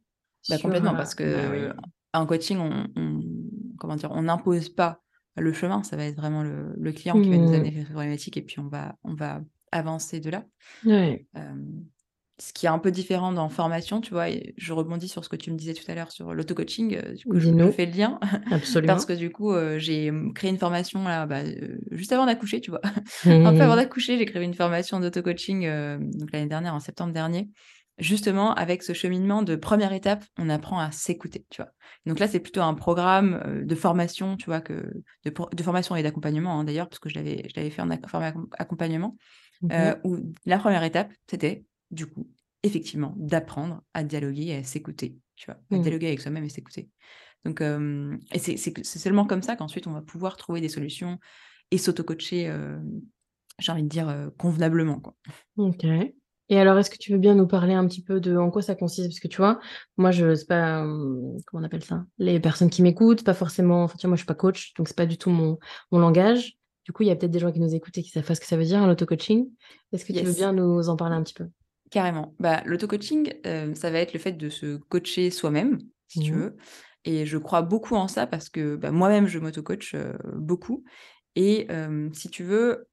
Bah, 0.50 0.58
sur, 0.58 0.60
complètement 0.60 0.92
heu 0.94 0.96
parce 0.96 1.14
bah, 1.24 1.50
que 1.50 1.50
oui. 1.52 1.78
en 2.14 2.26
coaching, 2.26 2.58
on 2.60 2.88
on 2.96 3.22
comment 3.78 3.96
dire? 3.96 4.12
On 4.12 4.24
n'impose 4.24 4.70
pas 4.70 5.04
le 5.38 5.54
chemin, 5.54 5.84
ça 5.84 5.98
va 5.98 6.06
être 6.06 6.16
vraiment 6.18 6.44
le 6.44 6.74
le 6.78 6.92
client 6.92 7.20
qui 7.22 7.30
va 7.32 7.38
nous 7.38 7.54
amener 7.54 7.70
Mmh. 7.70 7.72
vers 7.72 7.86
ses 7.88 7.94
problématiques 7.94 8.38
et 8.38 8.42
puis 8.44 8.60
on 8.60 8.68
va 8.70 8.98
on 9.04 9.14
va 9.16 9.42
avancer 9.72 10.20
de 10.20 10.30
là. 10.32 10.46
Ce 12.40 12.54
qui 12.54 12.68
est 12.68 12.70
un 12.70 12.78
peu 12.78 12.92
différent 12.92 13.32
dans 13.34 13.50
formation, 13.50 14.00
tu 14.00 14.12
vois? 14.12 14.30
Et 14.30 14.54
je 14.58 14.72
rebondis 14.72 15.08
sur 15.08 15.26
ce 15.26 15.30
que 15.30 15.36
tu 15.36 15.50
me 15.52 15.58
disais 15.58 15.74
tout 15.74 15.90
à 15.90 15.96
l'heure 15.96 16.12
sur 16.12 16.36
l'auto-coaching, 16.36 17.16
du 17.16 17.26
coup, 17.26 17.40
je 17.40 17.72
fais 17.72 17.88
le 17.88 17.94
lien 17.94 18.20
parce 18.86 19.06
Absolument. 19.06 19.08
que 19.08 19.14
du 19.14 19.32
coup, 19.32 19.54
heu, 19.54 19.80
j'ai, 19.80 20.12
mmh, 20.12 20.34
créé 20.36 20.52
une 20.52 20.60
formation 20.60 21.04
là, 21.04 21.26
bah, 21.26 21.44
heu, 21.44 21.80
juste 21.90 22.12
avant 22.12 22.28
d'accoucher, 22.28 22.62
tu 22.62 22.70
vois? 22.70 22.82
Un 23.44 23.54
peu 23.56 23.64
avant 23.64 23.76
Mmh 23.76 23.78
d'accoucher, 23.78 24.20
j'ai 24.20 24.26
créé 24.26 24.44
une 24.44 24.54
formation 24.54 25.00
d'auto-coaching, 25.00 25.66
donc 26.12 26.30
l'année 26.32 26.46
dernière, 26.46 26.76
en 26.76 26.80
septembre 26.80 27.12
dernier 27.12 27.50
justement, 27.98 28.54
avec 28.54 28.84
ce 28.84 28.94
cheminement 28.94 29.42
de 29.42 29.56
première 29.56 29.94
étape, 29.94 30.24
on 30.38 30.50
apprend 30.50 30.80
à 30.80 30.92
s'écouter, 30.92 31.46
tu 31.50 31.62
vois. 31.62 31.72
Donc 32.06 32.20
là, 32.20 32.28
c'est 32.28 32.40
plutôt 32.40 32.62
un 32.62 32.74
programme 32.74 33.42
euh, 33.46 33.66
de 33.66 33.76
formation, 33.76 34.38
tu 34.38 34.46
vois, 34.46 34.62
que 34.62 34.94
de, 35.26 35.64
formation 35.64 35.96
et 35.96 36.04
d'accompagnement, 36.04 36.60
hein, 36.60 36.64
d'ailleurs, 36.64 36.90
parce 36.90 37.00
que 37.00 37.10
je 37.10 37.16
l'avais, 37.16 37.50
fait 37.70 37.82
en 37.82 37.90
accompagnement, 37.90 39.18
euh, 39.72 39.96
où 40.04 40.18
la 40.46 40.60
première 40.60 40.84
étape, 40.84 41.12
c'était, 41.30 41.66
du 41.92 42.06
coup, 42.06 42.28
effectivement, 42.64 43.14
d'apprendre 43.18 43.82
à 43.94 44.04
dialoguer 44.04 44.48
et 44.48 44.56
à 44.58 44.64
s'écouter, 44.64 45.18
tu 45.36 45.48
vois, 45.48 45.60
à 45.72 45.78
mmh. 45.78 45.82
dialoguer 45.82 46.08
avec 46.08 46.22
soi-même 46.22 46.44
et 46.44 46.50
s'écouter. 46.50 46.90
Donc, 47.46 47.62
et 47.62 48.40
c'est, 48.40 48.84
seulement 48.84 49.26
comme 49.26 49.42
ça 49.42 49.56
qu'ensuite, 49.56 49.88
on 49.88 49.94
va 49.94 50.02
pouvoir 50.02 50.38
trouver 50.38 50.60
des 50.60 50.70
solutions 50.70 51.18
et 51.72 51.78
s'auto-coacher, 51.78 52.54
j'ai 53.60 53.72
envie 53.72 53.84
de 53.84 53.88
dire, 53.88 54.32
convenablement, 54.38 55.00
quoi. 55.00 55.16
Ok. 55.56 55.86
Et 56.50 56.60
alors, 56.60 56.78
est-ce 56.78 56.90
que 56.90 56.98
tu 56.98 57.12
veux 57.12 57.18
bien 57.18 57.36
nous 57.36 57.48
parler 57.48 57.74
un 57.74 57.86
petit 57.88 58.02
peu 58.02 58.20
de 58.20 58.38
en 58.38 58.50
quoi 58.52 58.62
ça 58.62 58.76
consiste? 58.76 59.10
Parce 59.10 59.20
que 59.20 59.28
tu 59.28 59.38
vois, 59.38 59.60
moi, 59.98 60.12
je 60.12 60.34
sais 60.34 60.46
pas, 60.46 60.82
comment 60.82 61.42
on 61.54 61.64
appelle 61.64 61.84
ça? 61.84 62.06
Les 62.18 62.40
personnes 62.40 62.70
qui 62.70 62.82
m'écoutent, 62.82 63.24
pas 63.24 63.34
forcément. 63.34 63.84
Enfin, 63.84 63.96
tu 63.98 64.08
vois, 64.08 64.12
moi, 64.12 64.16
je 64.16 64.22
suis 64.22 64.28
pas 64.28 64.34
coach, 64.34 64.74
donc 64.76 64.88
c'est 64.88 64.96
pas 64.96 65.06
du 65.06 65.18
tout 65.18 65.30
mon, 65.30 65.60
mon 65.92 66.00
langage. 66.00 66.58
Du 66.86 66.94
coup, 66.94 67.04
il 67.04 67.08
y 67.08 67.12
a 67.12 67.18
peut-être 67.18 67.32
des 67.32 67.40
gens 67.40 67.52
qui 67.52 67.60
nous 67.60 67.76
écoutent 67.76 67.98
et 67.98 68.04
qui 68.04 68.12
savent 68.12 68.26
pas 68.26 68.34
ce 68.34 68.40
que 68.40 68.48
ça 68.48 68.56
veut 68.56 68.64
dire, 68.64 68.88
l'auto-coaching. 68.88 69.50
Est-ce 69.92 70.06
que 70.06 70.14
tu 70.14 70.24
veux 70.24 70.34
bien 70.34 70.54
nous 70.54 70.88
en 70.88 70.96
parler 70.96 71.16
un 71.16 71.24
petit 71.24 71.34
peu? 71.34 71.48
Carrément. 71.92 72.34
Bah, 72.40 72.62
l'auto-coaching, 72.66 73.34
ça 73.74 73.92
va 73.92 74.00
être 74.00 74.14
le 74.14 74.20
fait 74.20 74.32
de 74.32 74.50
se 74.50 74.78
coacher 74.78 75.30
soi-même, 75.32 75.80
si 76.08 76.22
tu 76.22 76.32
mmh 76.32 76.36
veux. 76.36 76.56
Et 77.04 77.26
je 77.26 77.38
crois 77.38 77.62
beaucoup 77.62 77.96
en 77.96 78.08
ça 78.08 78.28
parce 78.28 78.50
que 78.50 78.76
bah, 78.76 78.92
moi-même, 78.92 79.28
je 79.28 79.40
m'auto-coach 79.40 79.96
beaucoup. 80.34 80.86
Et 81.36 81.68
si 82.14 82.30
tu 82.30 82.44
veux, 82.44 82.88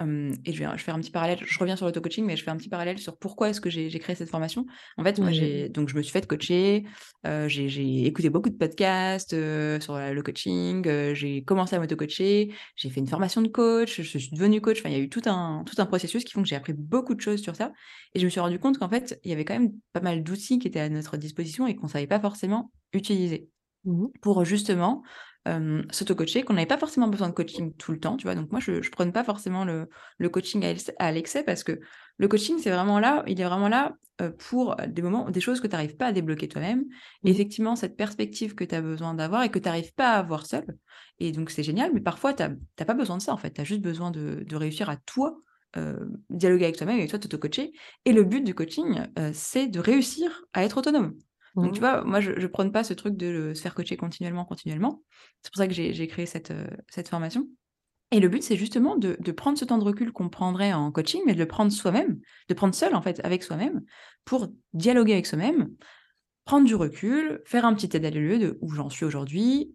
et 0.00 0.52
je 0.52 0.58
vais, 0.64 0.68
je 0.76 0.82
faire 0.82 0.94
un 0.94 1.00
petit 1.00 1.10
parallèle. 1.10 1.38
Je 1.42 1.58
reviens 1.58 1.76
sur 1.76 1.86
l'auto-coaching, 1.86 2.24
mais 2.24 2.36
je 2.36 2.44
fais 2.44 2.50
un 2.50 2.56
petit 2.56 2.68
parallèle 2.68 2.98
sur 2.98 3.16
pourquoi 3.16 3.50
est-ce 3.50 3.60
que 3.60 3.70
j'ai 3.70 3.98
créé 3.98 4.16
cette 4.16 4.30
formation. 4.30 4.66
En 4.96 5.04
fait, 5.04 5.18
moi, 5.18 5.30
j'ai 5.30 5.68
donc 5.68 5.88
je 5.88 5.96
me 5.96 6.02
suis 6.02 6.12
fait 6.12 6.26
coacher. 6.26 6.84
j'ai 7.24 8.06
écouté 8.06 8.30
beaucoup 8.30 8.50
de 8.50 8.56
podcasts 8.56 9.30
sur 9.30 9.98
le 9.98 10.20
coaching. 10.22 11.14
j'ai 11.14 11.42
commencé 11.44 11.76
à 11.76 11.80
m'auto-coacher. 11.80 12.52
J'ai 12.76 12.90
fait 12.90 13.00
une 13.00 13.08
formation 13.08 13.42
de 13.42 13.48
coach. 13.48 14.00
Je 14.00 14.18
suis 14.18 14.30
devenue 14.32 14.60
coach. 14.60 14.80
Enfin, 14.80 14.88
il 14.88 14.96
y 14.96 15.00
a 15.00 15.02
eu 15.02 15.08
tout 15.08 15.22
un 15.26 15.64
tout 15.66 15.80
un 15.80 15.86
processus 15.86 16.24
qui 16.24 16.32
font 16.32 16.42
que 16.42 16.48
j'ai 16.48 16.56
appris 16.56 16.72
beaucoup 16.72 17.14
de 17.14 17.20
choses 17.20 17.40
sur 17.40 17.56
ça. 17.56 17.72
Et 18.14 18.20
je 18.20 18.24
me 18.24 18.30
suis 18.30 18.40
rendu 18.40 18.58
compte 18.58 18.78
qu'en 18.78 18.88
fait, 18.88 19.20
il 19.24 19.30
y 19.30 19.32
avait 19.32 19.44
quand 19.44 19.58
même 19.58 19.72
pas 19.92 20.00
mal 20.00 20.22
d'outils 20.22 20.58
qui 20.58 20.68
étaient 20.68 20.80
à 20.80 20.88
notre 20.88 21.16
disposition 21.16 21.66
et 21.66 21.76
qu'on 21.76 21.88
savait 21.88 22.06
pas 22.06 22.20
forcément 22.20 22.72
utiliser 22.92 23.48
mmh 23.84 24.06
pour 24.20 24.44
justement 24.44 25.02
s'auto-coacher, 25.90 26.42
qu'on 26.42 26.54
n'avait 26.54 26.66
pas 26.66 26.78
forcément 26.78 27.08
besoin 27.08 27.28
de 27.28 27.34
coaching 27.34 27.74
tout 27.74 27.92
le 27.92 27.98
temps, 27.98 28.16
tu 28.16 28.24
vois. 28.24 28.34
Donc 28.34 28.50
moi, 28.50 28.60
je 28.60 28.72
ne 28.72 28.90
prône 28.90 29.12
pas 29.12 29.24
forcément 29.24 29.64
le, 29.64 29.88
le 30.18 30.28
coaching 30.28 30.64
à 30.98 31.12
l'excès 31.12 31.42
parce 31.42 31.64
que 31.64 31.80
le 32.18 32.28
coaching, 32.28 32.58
c'est 32.58 32.70
vraiment 32.70 33.00
là, 33.00 33.24
il 33.26 33.40
est 33.40 33.44
vraiment 33.44 33.68
là 33.68 33.94
pour 34.36 34.76
des 34.76 35.00
moments, 35.00 35.30
des 35.30 35.40
choses 35.40 35.60
que 35.60 35.66
tu 35.66 35.72
n'arrives 35.72 35.96
pas 35.96 36.06
à 36.06 36.12
débloquer 36.12 36.46
toi-même. 36.46 36.80
Mmh. 36.80 37.28
Effectivement, 37.28 37.76
cette 37.76 37.96
perspective 37.96 38.54
que 38.54 38.64
tu 38.64 38.74
as 38.74 38.82
besoin 38.82 39.14
d'avoir 39.14 39.42
et 39.42 39.48
que 39.50 39.58
tu 39.58 39.64
n'arrives 39.64 39.94
pas 39.94 40.12
à 40.12 40.18
avoir 40.18 40.44
seul. 40.44 40.66
Et 41.18 41.32
donc, 41.32 41.50
c'est 41.50 41.62
génial, 41.62 41.90
mais 41.94 42.00
parfois, 42.00 42.34
tu 42.34 42.42
n'as 42.42 42.84
pas 42.84 42.94
besoin 42.94 43.16
de 43.16 43.22
ça, 43.22 43.32
en 43.32 43.38
fait. 43.38 43.52
Tu 43.52 43.60
as 43.62 43.64
juste 43.64 43.80
besoin 43.80 44.10
de, 44.10 44.44
de 44.46 44.56
réussir 44.56 44.90
à 44.90 44.96
toi 44.96 45.36
dialoguer 46.30 46.64
avec 46.64 46.76
toi-même 46.76 46.98
et 46.98 47.06
toi 47.06 47.18
t'auto-coacher. 47.20 47.72
Et 48.04 48.12
le 48.12 48.24
but 48.24 48.42
du 48.42 48.56
coaching, 48.56 49.06
c'est 49.32 49.68
de 49.68 49.78
réussir 49.78 50.42
à 50.52 50.64
être 50.64 50.78
autonome. 50.78 51.14
Donc, 51.56 51.72
tu 51.72 51.80
mmh. 51.80 51.82
vois, 51.82 52.04
moi, 52.04 52.20
je 52.20 52.30
ne 52.32 52.46
prône 52.46 52.72
pas 52.72 52.84
ce 52.84 52.94
truc 52.94 53.16
de 53.16 53.52
se 53.54 53.60
faire 53.60 53.74
coacher 53.74 53.96
continuellement, 53.96 54.44
continuellement. 54.44 55.02
C'est 55.42 55.52
pour 55.52 55.58
ça 55.58 55.66
que 55.66 55.74
j'ai 55.74 56.06
créé 56.06 56.26
cette, 56.26 56.52
cette 56.88 57.08
formation. 57.08 57.46
Et 58.12 58.20
le 58.20 58.28
but, 58.28 58.42
c'est 58.42 58.56
justement 58.56 58.96
de, 58.96 59.16
de, 59.20 59.32
prendre 59.32 59.56
ce 59.56 59.64
temps 59.64 59.78
de 59.78 59.84
recul 59.84 60.12
qu'on 60.12 60.28
prendrait 60.28 60.72
en 60.72 60.90
coaching, 60.90 61.22
mais 61.26 61.34
de 61.34 61.38
le 61.38 61.46
prendre 61.46 61.70
soi-même, 61.70 62.18
de 62.48 62.54
prendre 62.54 62.74
seul, 62.74 62.94
en 62.94 63.02
fait, 63.02 63.20
avec 63.24 63.44
soi-même, 63.44 63.82
pour 64.24 64.48
dialoguer 64.72 65.12
avec 65.12 65.26
soi-même, 65.26 65.70
prendre 66.50 66.66
du 66.66 66.74
recul, 66.74 67.42
faire 67.44 67.64
un 67.64 67.72
petit 67.74 67.86
état 67.86 68.00
des 68.00 68.10
lieux 68.10 68.40
de 68.40 68.58
où 68.60 68.72
j'en 68.72 68.90
suis 68.90 69.04
aujourd'hui, 69.04 69.72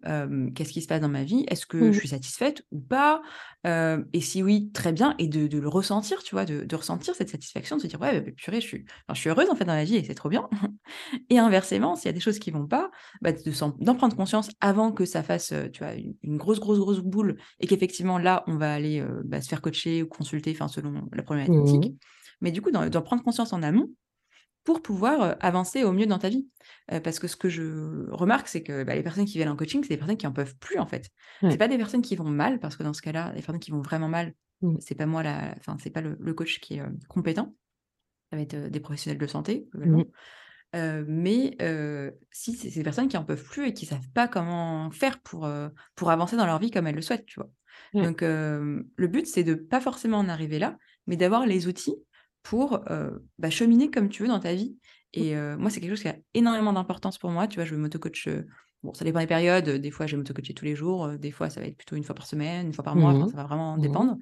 qu'est-ce 0.54 0.74
qui 0.74 0.82
se 0.82 0.86
passe 0.86 1.00
dans 1.00 1.08
ma 1.08 1.24
vie, 1.24 1.46
est-ce 1.48 1.64
que 1.64 1.78
je 1.80 1.88
mmh. 1.88 1.92
suis 1.94 2.08
satisfaite 2.08 2.66
ou 2.70 2.80
pas, 2.80 3.22
et 3.64 4.20
si 4.20 4.42
oui, 4.42 4.70
très 4.72 4.92
bien, 4.92 5.14
et 5.18 5.26
de, 5.26 5.46
de 5.46 5.58
le 5.58 5.68
ressentir, 5.68 6.22
tu 6.22 6.34
vois, 6.34 6.44
de, 6.44 6.64
de, 6.64 6.76
ressentir 6.76 7.14
cette 7.14 7.30
satisfaction, 7.30 7.78
de 7.78 7.80
se 7.80 7.86
dire 7.86 7.98
ouais, 7.98 8.20
bah, 8.20 8.30
purée, 8.36 8.60
je 8.60 8.66
suis, 8.66 8.84
enfin, 9.06 9.14
je 9.14 9.20
suis 9.20 9.30
heureuse 9.30 9.48
en 9.48 9.54
fait 9.54 9.64
dans 9.64 9.72
la 9.72 9.84
vie 9.84 9.96
et 9.96 10.04
c'est 10.04 10.14
trop 10.14 10.28
bien. 10.28 10.50
et 11.30 11.38
inversement, 11.38 11.96
s'il 11.96 12.06
y 12.06 12.08
a 12.10 12.12
des 12.12 12.20
choses 12.20 12.38
qui 12.38 12.50
vont 12.50 12.66
pas, 12.66 12.90
bah, 13.22 13.30
d'en 13.78 13.94
prendre 13.94 14.14
conscience 14.14 14.50
avant 14.60 14.92
que 14.92 15.06
ça 15.06 15.22
fasse, 15.22 15.54
tu 15.72 15.82
vois, 15.82 15.94
une, 16.22 16.36
grosse, 16.36 16.60
grosse, 16.60 16.78
grosse 16.78 17.00
boule 17.00 17.38
et 17.58 17.66
qu'effectivement 17.66 18.18
là, 18.18 18.44
on 18.48 18.58
va 18.58 18.74
aller 18.74 19.02
bah, 19.24 19.40
se 19.40 19.48
faire 19.48 19.62
coacher 19.62 20.02
ou 20.02 20.08
consulter, 20.08 20.50
enfin 20.50 20.68
selon 20.68 21.08
la 21.10 21.22
problématique. 21.22 21.92
Mmh. 21.92 21.96
Mais 22.42 22.52
du 22.52 22.60
coup, 22.60 22.70
d'en 22.70 23.02
prendre 23.02 23.22
conscience 23.22 23.54
en 23.54 23.62
amont 23.62 23.88
pour 24.66 24.82
pouvoir 24.82 25.36
avancer 25.40 25.84
au 25.84 25.92
mieux 25.92 26.06
dans 26.06 26.18
ta 26.18 26.28
vie. 26.28 26.46
parce 27.02 27.20
que 27.20 27.28
ce 27.28 27.36
que 27.36 27.48
je 27.48 28.10
remarque, 28.10 28.48
c'est 28.48 28.64
que 28.64 28.82
bah, 28.82 28.96
les 28.96 29.02
personnes 29.02 29.24
qui 29.24 29.38
viennent 29.38 29.48
en 29.48 29.56
coaching, 29.56 29.82
c'est 29.82 29.90
des 29.90 29.96
personnes 29.96 30.16
qui 30.16 30.26
en 30.26 30.32
peuvent 30.32 30.56
plus 30.58 30.78
en 30.78 30.86
fait. 30.86 31.08
Ce 31.40 31.50
C'est 31.50 31.56
pas 31.56 31.68
des 31.68 31.78
personnes 31.78 32.02
qui 32.02 32.16
vont 32.16 32.28
mal, 32.28 32.58
parce 32.58 32.76
que 32.76 32.82
dans 32.82 32.92
ce 32.92 33.00
cas-là, 33.00 33.32
les 33.34 33.40
personnes 33.42 33.60
qui 33.60 33.70
vont 33.70 33.80
vraiment 33.80 34.08
mal, 34.08 34.34
mmh. 34.62 34.76
c'est 34.80 34.96
pas 34.96 35.06
moi 35.06 35.22
la, 35.22 35.54
enfin 35.58 35.76
c'est 35.80 35.90
pas 35.90 36.00
le, 36.00 36.34
coach 36.34 36.58
qui 36.60 36.74
est 36.74 36.82
compétent. 37.08 37.54
Ça 38.30 38.36
va 38.36 38.42
être 38.42 38.56
des 38.56 38.80
professionnels 38.80 39.20
de 39.20 39.26
santé. 39.28 39.68
Mmh. 39.74 40.02
mais 41.06 41.56
si 42.32 42.54
c'est 42.54 42.70
des 42.70 42.82
personnes 42.82 43.08
qui 43.08 43.16
en 43.16 43.24
peuvent 43.24 43.44
plus 43.44 43.68
et 43.68 43.72
qui 43.72 43.86
savent 43.86 44.10
pas 44.14 44.26
comment 44.26 44.90
faire 44.90 45.20
pour, 45.20 45.48
pour 45.94 46.10
avancer 46.10 46.36
dans 46.36 46.46
leur 46.46 46.58
vie 46.58 46.72
comme 46.72 46.88
elles 46.88 46.96
le 46.96 47.02
souhaitent, 47.02 47.26
tu 47.26 47.38
vois. 47.38 47.50
Donc 47.94 48.20
le 48.22 49.06
but 49.06 49.28
c'est 49.28 49.44
de 49.44 49.54
pas 49.54 49.80
forcément 49.80 50.18
en 50.18 50.28
arriver 50.28 50.58
là, 50.58 50.76
mais 51.06 51.16
d'avoir 51.16 51.46
les 51.46 51.68
outils 51.68 51.94
pour 52.48 52.80
bah, 53.38 53.50
cheminer 53.50 53.90
comme 53.90 54.08
tu 54.08 54.22
veux 54.22 54.28
dans 54.28 54.40
ta 54.40 54.54
vie. 54.54 54.76
Mmh. 55.16 55.20
Et 55.20 55.34
moi, 55.56 55.70
c'est 55.70 55.80
quelque 55.80 55.90
chose 55.90 56.02
qui 56.02 56.08
a 56.08 56.16
énormément 56.34 56.72
d'importance 56.72 57.18
pour 57.18 57.30
moi. 57.30 57.46
Tu 57.48 57.56
vois, 57.56 57.64
je 57.64 57.74
m'auto-coach. 57.74 58.28
bon, 58.82 58.94
ça 58.94 59.04
dépend 59.04 59.20
des 59.20 59.26
périodes. 59.26 59.68
Des 59.68 59.90
fois, 59.90 60.06
je 60.06 60.12
vais 60.12 60.18
m'auto-coacher 60.18 60.54
tous 60.54 60.64
les 60.64 60.76
jours. 60.76 61.10
Des 61.18 61.30
fois, 61.30 61.50
ça 61.50 61.60
va 61.60 61.66
être 61.66 61.76
plutôt 61.76 61.96
une 61.96 62.04
fois 62.04 62.14
par 62.14 62.26
semaine, 62.26 62.66
une 62.66 62.72
fois 62.72 62.84
par 62.84 62.96
mois. 62.96 63.12
Mmh 63.12 63.28
ça 63.28 63.36
va 63.36 63.44
vraiment 63.44 63.76
mmh 63.76 63.80
dépendre. 63.80 64.16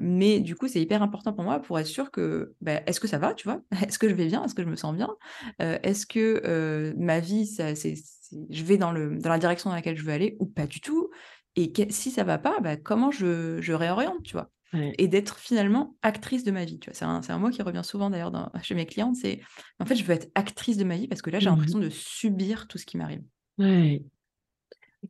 mais 0.00 0.40
du 0.40 0.54
coup, 0.54 0.68
c'est 0.68 0.80
hyper 0.80 1.02
important 1.02 1.32
pour 1.32 1.44
moi 1.44 1.60
pour 1.60 1.78
être 1.78 1.86
sûr 1.86 2.10
que 2.10 2.54
bah, 2.60 2.80
est-ce 2.86 3.00
que 3.00 3.08
ça 3.08 3.18
va, 3.18 3.34
tu 3.34 3.48
vois? 3.48 3.60
Est-ce 3.86 3.98
que 3.98 4.08
je 4.08 4.14
vais 4.14 4.26
bien? 4.26 4.44
Est-ce 4.44 4.54
que 4.54 4.62
je 4.62 4.68
me 4.68 4.76
sens 4.76 4.94
bien? 4.94 5.10
Est-ce 5.58 6.06
que 6.06 6.94
ma 6.96 7.20
vie, 7.20 7.46
ça, 7.46 7.74
c'est, 7.74 7.94
je 8.50 8.64
vais 8.64 8.78
dans, 8.78 8.92
le, 8.92 9.18
dans 9.18 9.30
la 9.30 9.38
direction 9.38 9.70
dans 9.70 9.76
laquelle 9.76 9.96
je 9.96 10.04
veux 10.04 10.12
aller 10.12 10.36
ou 10.38 10.46
pas 10.46 10.66
du 10.66 10.80
tout? 10.80 11.10
Et 11.56 11.72
si 11.90 12.10
ça 12.12 12.22
va 12.22 12.38
pas, 12.38 12.60
bah, 12.60 12.76
comment 12.76 13.10
je, 13.10 13.60
je 13.60 13.72
réoriente, 13.72 14.22
tu 14.22 14.34
vois? 14.34 14.50
Et 14.74 15.08
d'être 15.08 15.38
finalement 15.38 15.96
actrice 16.02 16.44
de 16.44 16.50
ma 16.50 16.64
vie. 16.64 16.78
Tu 16.78 16.90
vois, 16.90 16.94
c'est 16.94 17.04
un, 17.04 17.20
un, 17.26 17.38
mot 17.38 17.50
qui 17.50 17.62
revient 17.62 17.82
souvent 17.84 18.10
d'ailleurs 18.10 18.50
chez 18.62 18.74
mes 18.74 18.86
clientes. 18.86 19.16
C'est 19.16 19.40
en 19.78 19.86
fait, 19.86 19.94
je 19.94 20.04
veux 20.04 20.14
être 20.14 20.30
actrice 20.34 20.76
de 20.76 20.84
ma 20.84 20.96
vie 20.96 21.08
parce 21.08 21.22
que 21.22 21.30
là, 21.30 21.38
j'ai 21.38 21.48
mmh 21.48 21.54
l'impression 21.54 21.78
de 21.78 21.88
subir 21.88 22.68
tout 22.68 22.78
ce 22.78 22.86
qui 22.86 22.96
m'arrive. 22.96 23.22
Ouais. 23.58 24.02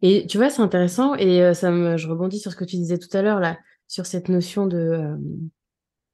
Et 0.02 0.26
tu 0.26 0.38
vois, 0.38 0.50
c'est 0.50 0.62
intéressant. 0.62 1.14
Et 1.14 1.54
ça 1.54 1.70
me, 1.70 1.96
je 1.96 2.08
rebondis 2.08 2.38
sur 2.38 2.52
ce 2.52 2.56
que 2.56 2.64
tu 2.64 2.76
disais 2.76 2.98
tout 2.98 3.14
à 3.16 3.22
l'heure 3.22 3.40
là, 3.40 3.58
sur 3.88 4.06
cette 4.06 4.28
notion 4.28 4.66
de 4.66 5.16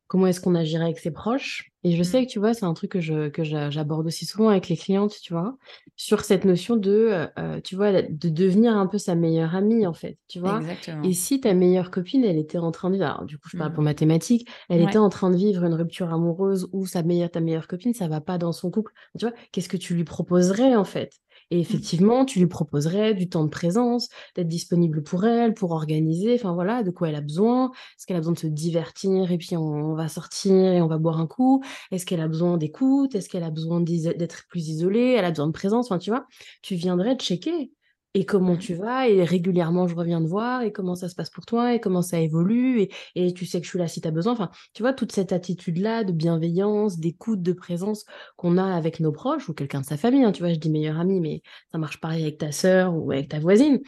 comment 0.06 0.26
est-ce 0.26 0.40
qu'on 0.40 0.54
agirait 0.54 0.84
avec 0.84 0.98
ses 0.98 1.10
proches. 1.10 1.70
Et 1.82 1.92
je 1.92 2.00
mmh. 2.00 2.04
sais 2.04 2.26
que 2.26 2.30
tu 2.30 2.38
vois, 2.38 2.54
c'est 2.54 2.64
un 2.64 2.72
truc 2.72 2.92
que 2.92 3.00
je 3.00 3.28
que 3.28 3.44
j'aborde 3.44 4.06
aussi 4.06 4.24
souvent 4.24 4.48
avec 4.48 4.68
les 4.68 4.76
clientes, 4.76 5.14
tu 5.22 5.34
vois, 5.34 5.56
sur 5.96 6.22
cette 6.22 6.44
notion 6.44 6.76
de, 6.76 7.26
euh, 7.38 7.60
tu 7.62 7.76
vois, 7.76 7.92
de 8.02 8.28
devenir 8.28 8.74
un 8.76 8.86
peu 8.86 8.96
sa 8.96 9.14
meilleure 9.14 9.54
amie 9.54 9.86
en 9.86 9.92
fait, 9.92 10.18
tu 10.28 10.40
vois. 10.40 10.60
Et 11.02 11.12
si 11.12 11.40
ta 11.40 11.52
meilleure 11.52 11.90
copine, 11.90 12.24
elle 12.24 12.38
était 12.38 12.58
en 12.58 12.70
train 12.70 12.88
de 12.88 12.94
vivre, 12.94 13.06
alors 13.06 13.24
du 13.24 13.38
coup 13.38 13.48
je 13.50 13.58
parle 13.58 13.72
pour 13.72 13.82
mmh. 13.82 13.86
mathématiques, 13.86 14.48
elle 14.70 14.82
était 14.82 14.98
en 14.98 15.10
train 15.10 15.30
de 15.30 15.36
vivre 15.36 15.64
une 15.64 15.74
rupture 15.74 16.12
amoureuse 16.12 16.68
ou 16.72 16.86
sa 16.86 17.02
meilleure 17.02 17.30
ta 17.30 17.40
meilleure 17.40 17.68
copine, 17.68 17.92
ça 17.92 18.08
va 18.08 18.20
pas 18.20 18.38
dans 18.38 18.52
son 18.52 18.70
couple, 18.70 18.92
tu 19.18 19.26
vois, 19.26 19.34
qu'est-ce 19.52 19.68
que 19.68 19.76
tu 19.76 19.94
lui 19.94 20.04
proposerais 20.04 20.74
en 20.74 20.84
fait? 20.84 21.12
Et 21.50 21.56
mmh. 21.56 21.60
effectivement, 21.60 22.24
tu 22.24 22.38
lui 22.38 22.46
proposerais 22.46 23.14
du 23.14 23.28
temps 23.28 23.44
de 23.44 23.50
présence, 23.50 24.08
d'être 24.34 24.48
disponible 24.48 25.02
pour 25.02 25.24
elle, 25.24 25.54
pour 25.54 25.72
organiser, 25.72 26.34
enfin 26.34 26.52
voilà, 26.52 26.82
de 26.82 26.90
quoi 26.90 27.08
elle 27.08 27.14
a 27.14 27.20
besoin. 27.20 27.70
Est-ce 27.96 28.06
qu'elle 28.06 28.16
a 28.16 28.20
besoin 28.20 28.34
de 28.34 28.38
se 28.38 28.46
divertir 28.46 29.30
et 29.30 29.38
puis 29.38 29.56
on, 29.56 29.94
va 29.94 30.08
sortir 30.08 30.54
et 30.54 30.80
on 30.80 30.88
va 30.88 30.98
boire 30.98 31.20
un 31.20 31.26
coup? 31.26 31.62
Est-ce 31.90 32.06
qu'elle 32.06 32.20
a 32.20 32.28
besoin 32.28 32.56
d'écoute? 32.56 33.14
Est-ce 33.14 33.28
qu'elle 33.28 33.44
a 33.44 33.50
besoin 33.50 33.80
d'être 33.80 34.44
plus 34.48 34.68
isolée? 34.68 35.14
Elle 35.18 35.24
a 35.24 35.30
besoin 35.30 35.46
de 35.46 35.52
présence 35.52 35.86
Enfin, 35.86 35.98
tu 35.98 36.10
vois, 36.10 36.26
tu 36.62 36.74
viendrais 36.76 37.16
checker 37.16 37.72
et 38.14 38.24
comment 38.24 38.56
tu 38.56 38.74
vas, 38.74 39.08
et 39.08 39.24
régulièrement 39.24 39.88
je 39.88 39.94
reviens 39.94 40.22
te 40.22 40.28
voir, 40.28 40.62
et 40.62 40.72
comment 40.72 40.94
ça 40.94 41.08
se 41.08 41.16
passe 41.16 41.30
pour 41.30 41.44
toi, 41.44 41.74
et 41.74 41.80
comment 41.80 42.02
ça 42.02 42.20
évolue, 42.20 42.80
et, 42.80 42.90
et 43.16 43.34
tu 43.34 43.44
sais 43.44 43.58
que 43.60 43.64
je 43.64 43.70
suis 43.70 43.78
là 43.78 43.88
si 43.88 44.00
tu 44.00 44.08
as 44.08 44.12
besoin. 44.12 44.32
Enfin, 44.32 44.50
tu 44.72 44.82
vois, 44.82 44.92
toute 44.92 45.12
cette 45.12 45.32
attitude-là 45.32 46.04
de 46.04 46.12
bienveillance, 46.12 46.98
d'écoute, 46.98 47.42
de 47.42 47.52
présence 47.52 48.04
qu'on 48.36 48.56
a 48.56 48.74
avec 48.74 49.00
nos 49.00 49.12
proches, 49.12 49.48
ou 49.48 49.54
quelqu'un 49.54 49.80
de 49.80 49.86
sa 49.86 49.96
famille, 49.96 50.24
hein, 50.24 50.32
tu 50.32 50.42
vois, 50.42 50.52
je 50.52 50.58
dis 50.58 50.70
meilleur 50.70 50.98
ami, 50.98 51.20
mais 51.20 51.42
ça 51.72 51.78
marche 51.78 52.00
pareil 52.00 52.22
avec 52.22 52.38
ta 52.38 52.52
sœur 52.52 52.94
ou 52.96 53.10
avec 53.10 53.28
ta 53.28 53.40
voisine, 53.40 53.80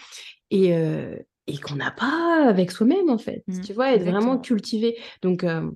et, 0.51 0.75
euh, 0.75 1.17
et 1.47 1.59
qu'on 1.59 1.77
n'a 1.77 1.93
pas 1.93 2.49
avec 2.49 2.73
soi-même, 2.73 3.09
en 3.09 3.19
fait, 3.19 3.45
mmh, 3.47 3.61
tu 3.61 3.73
vois, 3.73 3.95
être 3.95 4.05
vraiment 4.05 4.39
cultivé. 4.39 4.99
Donc, 5.23 5.45
euh, 5.45 5.71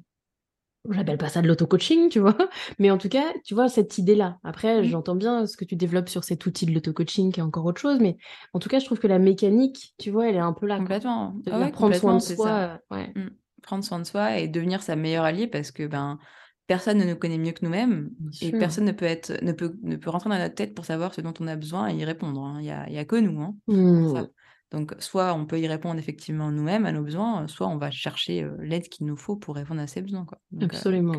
j'appelle 0.88 1.19
pas 1.19 1.29
ça 1.29 1.43
de 1.43 1.49
l'auto-coaching, 1.49 2.09
tu 2.09 2.21
vois, 2.21 2.37
mais 2.79 2.90
en 2.90 2.99
tout 2.99 3.09
cas, 3.09 3.33
tu 3.45 3.55
vois, 3.55 3.69
cette 3.69 3.99
idée-là. 3.99 4.38
Après, 4.45 4.81
mmh. 4.81 4.85
j'entends 4.85 5.14
bien 5.14 5.47
ce 5.47 5.57
que 5.57 5.64
tu 5.64 5.77
développes 5.77 6.09
sur 6.09 6.25
cet 6.25 6.47
outil 6.47 6.66
de 6.66 6.73
l'auto-coaching 6.73 7.33
qui 7.33 7.40
est 7.40 7.43
encore 7.43 7.66
autre 7.66 7.81
chose, 7.81 7.99
mais 8.01 8.16
en 8.55 8.59
tout 8.59 8.69
cas, 8.69 8.79
je 8.79 8.87
trouve 8.87 8.99
que 8.99 9.07
la 9.07 9.19
mécanique, 9.19 9.95
tu 9.99 10.11
vois, 10.11 10.29
elle 10.29 10.37
est 10.37 10.40
un 10.40 10.53
peu 10.53 10.66
là. 10.66 10.79
Complètement. 10.79 11.35
Ah 11.51 11.71
prendre 11.71 11.95
soin 11.95 12.16
de 12.16 12.23
soi. 12.23 12.81
Euh, 12.93 13.07
mmh. 13.14 13.31
Prendre 13.62 13.85
soin 13.85 13.99
de 13.99 14.05
soi 14.05 14.38
et 14.38 14.49
devenir 14.49 14.83
sa 14.83 14.97
meilleure 14.97 15.25
alliée 15.25 15.47
parce 15.47 15.71
que, 15.71 15.87
ben, 15.87 16.19
personne 16.66 16.99
ne 16.99 17.05
nous 17.05 17.16
connaît 17.16 17.37
mieux 17.37 17.53
que 17.53 17.64
nous-mêmes 17.64 18.11
et 18.40 18.53
personne 18.53 18.85
ne 18.85 18.93
peut, 18.93 19.05
être, 19.05 19.43
ne, 19.43 19.53
peut, 19.53 19.75
ne 19.83 19.97
peut 19.97 20.09
rentrer 20.09 20.31
dans 20.31 20.38
notre 20.38 20.55
tête 20.55 20.75
pour 20.75 20.85
savoir 20.85 21.12
ce 21.12 21.21
dont 21.21 21.35
on 21.40 21.47
a 21.49 21.57
besoin 21.57 21.88
et 21.88 21.97
y 21.97 22.05
répondre. 22.05 22.43
Hein. 22.43 22.59
Il 22.61 22.64
n'y 22.64 22.71
a, 22.71 23.01
a, 23.01 23.05
que 23.05 23.16
nous. 23.16 23.40
Hein, 23.43 23.57
mmh. 23.66 24.29
Donc, 24.71 24.95
soit 24.99 25.35
on 25.35 25.47
peut 25.47 25.59
y 25.59 25.67
répondre 25.67 25.99
effectivement 25.99 26.51
nous-mêmes 26.51 26.87
à 26.87 26.93
nos 26.93 27.03
besoins, 27.03 27.49
soit 27.49 27.67
on 27.67 27.77
va 27.77 27.91
chercher 27.91 28.49
l'aide 28.61 28.89
qu'il 28.89 29.07
nous 29.07 29.17
faut 29.17 29.37
pour 29.37 29.57
répondre 29.57 29.81
à 29.81 29.87
ses 29.87 30.01
besoins. 30.01 30.25
Quoi. 30.25 30.39
Absolument. 30.61 31.15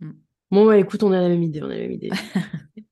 Mmh. 0.00 0.10
Bon, 0.50 0.66
bah, 0.66 0.78
écoute, 0.78 1.02
on 1.02 1.12
a 1.12 1.20
la 1.20 1.28
même 1.28 1.42
idée, 1.42 1.62
on 1.62 1.66
a 1.66 1.74
la 1.74 1.80
même 1.80 1.92
idée. 1.92 2.10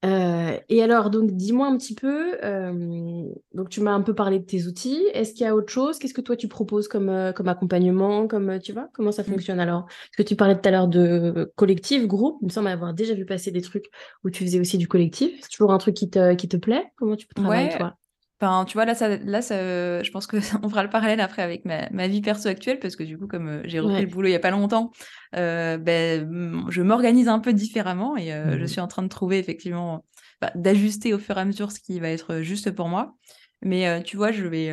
Euh, 0.04 0.56
et 0.68 0.80
alors, 0.80 1.10
donc, 1.10 1.32
dis-moi 1.32 1.66
un 1.66 1.76
petit 1.76 1.96
peu, 1.96 2.36
euh, 2.44 3.24
donc 3.52 3.68
tu 3.68 3.80
m'as 3.80 3.90
un 3.90 4.00
peu 4.00 4.14
parlé 4.14 4.38
de 4.38 4.44
tes 4.44 4.66
outils. 4.66 5.04
Est-ce 5.12 5.32
qu'il 5.32 5.42
y 5.42 5.46
a 5.46 5.56
autre 5.56 5.72
chose? 5.72 5.98
Qu'est-ce 5.98 6.14
que 6.14 6.20
toi 6.20 6.36
tu 6.36 6.46
proposes 6.46 6.86
comme, 6.86 7.08
euh, 7.08 7.32
comme 7.32 7.48
accompagnement 7.48 8.28
comme, 8.28 8.60
Tu 8.60 8.72
vois, 8.72 8.88
comment 8.92 9.10
ça 9.10 9.22
mmh. 9.22 9.26
fonctionne 9.26 9.58
alors? 9.58 9.86
Parce 9.86 10.16
que 10.18 10.22
tu 10.22 10.36
parlais 10.36 10.54
tout 10.54 10.68
à 10.68 10.70
l'heure 10.70 10.86
de 10.86 11.52
collectif, 11.56 12.06
groupe. 12.06 12.38
Il 12.42 12.46
me 12.46 12.50
semble 12.50 12.68
avoir 12.68 12.94
déjà 12.94 13.14
vu 13.14 13.26
passer 13.26 13.50
des 13.50 13.60
trucs 13.60 13.86
où 14.22 14.30
tu 14.30 14.44
faisais 14.44 14.60
aussi 14.60 14.78
du 14.78 14.86
collectif. 14.86 15.32
C'est 15.42 15.50
toujours 15.50 15.72
un 15.72 15.78
truc 15.78 15.96
qui 15.96 16.08
te, 16.08 16.34
qui 16.34 16.48
te 16.48 16.56
plaît? 16.56 16.84
Comment 16.96 17.16
tu 17.16 17.26
peux 17.26 17.42
travailler, 17.42 17.76
toi? 17.76 17.96
Enfin, 18.40 18.64
tu 18.66 18.74
vois, 18.74 18.84
là, 18.84 18.94
ça, 18.94 19.16
là 19.16 19.42
ça, 19.42 20.02
je 20.02 20.10
pense 20.12 20.28
qu'on 20.28 20.40
fera 20.70 20.84
le 20.84 20.90
parallèle 20.90 21.20
après 21.20 21.42
avec 21.42 21.64
ma, 21.64 21.90
ma, 21.90 22.06
vie 22.06 22.20
perso 22.20 22.48
actuelle, 22.48 22.78
parce 22.78 22.94
que 22.94 23.02
du 23.02 23.18
coup, 23.18 23.26
comme 23.26 23.48
euh, 23.48 23.62
j'ai 23.64 23.80
repris 23.80 24.02
le 24.02 24.06
boulot 24.06 24.28
il 24.28 24.30
n'y 24.30 24.36
a 24.36 24.40
pas 24.40 24.52
longtemps, 24.52 24.92
euh, 25.34 25.76
ben, 25.76 26.64
je 26.68 26.82
m'organise 26.82 27.28
un 27.28 27.40
peu 27.40 27.52
différemment 27.52 28.16
et 28.16 28.32
euh, 28.32 28.56
je 28.56 28.62
mmh. 28.62 28.68
suis 28.68 28.80
en 28.80 28.86
train 28.86 29.02
de 29.02 29.08
trouver 29.08 29.38
effectivement, 29.38 30.04
bah, 30.40 30.52
d'ajuster 30.54 31.14
au 31.14 31.18
fur 31.18 31.36
et 31.36 31.40
à 31.40 31.44
mesure 31.44 31.72
ce 31.72 31.80
qui 31.80 31.98
va 31.98 32.10
être 32.10 32.40
juste 32.40 32.70
pour 32.70 32.88
moi. 32.88 33.16
Mais 33.60 34.04
tu 34.04 34.16
vois, 34.16 34.30
je 34.30 34.46
vais. 34.46 34.72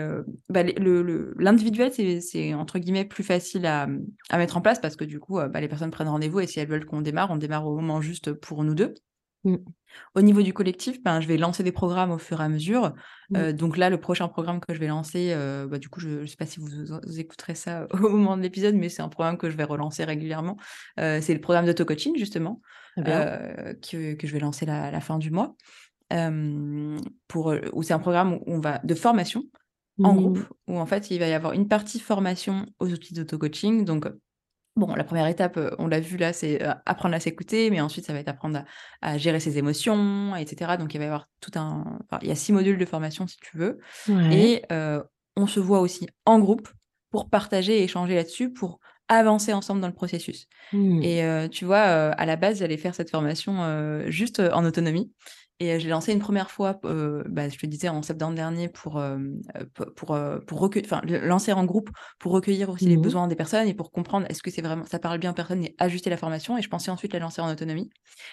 Bah, 0.49 0.61
l'individuel, 1.39 1.91
le, 1.97 2.19
c'est 2.21 2.53
entre 2.53 2.77
guillemets 2.77 3.03
plus 3.03 3.23
facile 3.23 3.65
à, 3.65 3.87
à, 4.29 4.37
mettre 4.37 4.57
en 4.57 4.61
place 4.61 4.77
parce 4.79 4.95
que 4.95 5.03
du 5.03 5.19
coup, 5.19 5.39
bah, 5.39 5.59
les 5.59 5.67
personnes 5.67 5.89
prennent 5.89 6.07
rendez-vous 6.07 6.39
et 6.39 6.45
si 6.45 6.59
elles 6.59 6.67
veulent 6.67 6.85
qu'on 6.85 7.01
démarre, 7.01 7.31
on 7.31 7.37
démarre 7.37 7.65
au 7.65 7.75
moment 7.75 7.99
juste 7.99 8.31
pour 8.33 8.63
nous 8.63 8.75
deux. 8.75 8.93
Mmh. 9.45 9.57
Au 10.15 10.21
niveau 10.21 10.41
du 10.41 10.53
collectif, 10.53 11.01
ben, 11.03 11.21
je 11.21 11.27
vais 11.27 11.37
lancer 11.37 11.63
des 11.63 11.71
programmes 11.71 12.11
au 12.11 12.17
fur 12.17 12.41
et 12.41 12.43
à 12.43 12.49
mesure. 12.49 12.93
Mmh. 13.29 13.37
Euh, 13.37 13.53
donc 13.53 13.77
là, 13.77 13.89
le 13.89 13.99
prochain 13.99 14.27
programme 14.27 14.59
que 14.59 14.73
je 14.73 14.79
vais 14.79 14.87
lancer, 14.87 15.31
euh, 15.33 15.67
bah, 15.67 15.77
du 15.77 15.87
coup, 15.87 15.99
je 15.99 16.09
ne 16.09 16.25
sais 16.25 16.35
pas 16.35 16.47
si 16.47 16.59
vous, 16.59 17.19
écouterez 17.19 17.55
ça 17.55 17.87
au 17.93 18.09
moment 18.09 18.35
de 18.35 18.41
l'épisode, 18.41 18.75
mais 18.75 18.89
c'est 18.89 19.03
un 19.03 19.09
programme 19.09 19.37
que 19.37 19.49
je 19.49 19.55
vais 19.55 19.63
relancer 19.63 20.03
régulièrement. 20.03 20.57
Euh, 20.99 21.19
c'est 21.21 21.33
le 21.33 21.39
programme 21.39 21.65
d'auto-coaching, 21.65 22.17
justement, 22.17 22.59
que, 22.97 24.13
que, 24.13 24.27
je 24.27 24.33
vais 24.33 24.39
lancer 24.39 24.67
à 24.67 24.91
la, 24.91 25.01
fin 25.01 25.19
du 25.19 25.29
mois. 25.31 25.55
pour, 27.27 27.53
où 27.73 27.83
c'est 27.83 27.93
un 27.93 27.99
programme 27.99 28.33
où 28.33 28.43
on 28.47 28.59
va, 28.59 28.79
de 28.79 28.95
formation 28.95 29.43
en 30.03 30.13
mmh. 30.13 30.17
groupe, 30.17 30.39
où 30.67 30.77
en 30.77 30.85
fait, 30.85 31.11
il 31.11 31.19
va 31.19 31.27
y 31.27 31.33
avoir 31.33 31.53
une 31.53 31.67
partie 31.67 31.99
formation 31.99 32.65
aux 32.79 32.91
outils 32.91 33.13
d'auto-coaching. 33.13 33.85
Donc, 33.85 34.07
Bon, 34.75 34.93
la 34.93 35.03
première 35.05 35.27
étape, 35.27 35.57
on 35.79 35.87
l'a 35.87 36.01
vu 36.01 36.17
là, 36.17 36.33
c'est 36.33 36.61
apprendre 36.85 37.15
à 37.15 37.19
s'écouter, 37.19 37.69
mais 37.69 37.79
ensuite, 37.79 38.05
ça 38.05 38.13
va 38.13 38.19
être 38.19 38.27
apprendre 38.27 38.63
à, 39.01 39.17
gérer 39.17 39.39
ses 39.39 39.57
émotions, 39.57 40.35
etc. 40.35 40.77
Donc, 40.77 40.93
il 40.93 40.97
va 40.97 41.05
y 41.05 41.07
avoir 41.07 41.29
tout 41.39 41.51
un. 41.55 41.99
Enfin, 42.03 42.19
il 42.21 42.27
y 42.27 42.31
a 42.31 42.35
six 42.35 42.51
modules 42.51 42.77
de 42.77 42.85
formation, 42.85 43.25
si 43.25 43.37
tu 43.37 43.57
veux. 43.57 43.79
Et 44.31 44.63
on 45.37 45.47
se 45.47 45.61
voit 45.61 45.79
aussi 45.79 46.07
en 46.25 46.39
groupe 46.39 46.67
pour 47.09 47.29
partager 47.29 47.79
et 47.79 47.83
échanger 47.83 48.15
là-dessus, 48.15 48.51
pour 48.51 48.79
avancer 49.07 49.53
ensemble 49.53 49.79
dans 49.79 49.87
le 49.87 49.93
processus. 49.93 50.47
Mmh. 50.73 51.03
Et 51.03 51.49
tu 51.51 51.63
vois, 51.63 51.79
à 51.79 52.25
la 52.25 52.35
base, 52.35 52.59
j'allais 52.59 52.77
faire 52.77 52.95
cette 52.95 53.11
formation 53.11 54.03
juste 54.07 54.41
en 54.41 54.65
autonomie. 54.65 55.09
Et 55.59 55.79
je 55.79 55.85
l'ai 55.85 55.91
lancé 55.91 56.11
une 56.11 56.19
première 56.19 56.51
fois, 56.51 56.79
bah, 56.83 57.49
je 57.49 57.57
te 57.57 57.65
disais, 57.65 57.87
en 57.87 58.01
septembre 58.01 58.35
dernier, 58.35 58.67
pour, 58.67 59.01
pour, 59.95 60.17
pour, 60.45 60.59
recueillir, 60.59 60.91
enfin, 60.91 61.01
lancer 61.05 61.53
en 61.53 61.63
groupe 61.63 61.89
pour 62.19 62.33
recueillir 62.33 62.69
aussi 62.69 62.85
les 62.85 62.97
mmh 62.97 63.01
besoins 63.01 63.27
des 63.27 63.35
personnes 63.35 63.67
et 63.67 63.73
pour 63.73 63.91
comprendre 63.91 64.25
est-ce 64.29 64.43
que 64.43 64.51
c'est 64.51 64.61
vraiment, 64.61 64.83
ça 64.85 64.99
parle 64.99 65.19
bien 65.19 65.31
aux 65.31 65.35
personnes 65.35 65.63
et 65.63 65.75
ajuster 65.77 66.09
la 66.09 66.17
formation. 66.17 66.57
Et 66.57 66.61
je 66.61 66.69
pensais 66.69 66.91
ensuite 66.91 67.13
la 67.13 67.19
lancer 67.19 67.41
en 67.41 67.49
autonomie. 67.49 67.89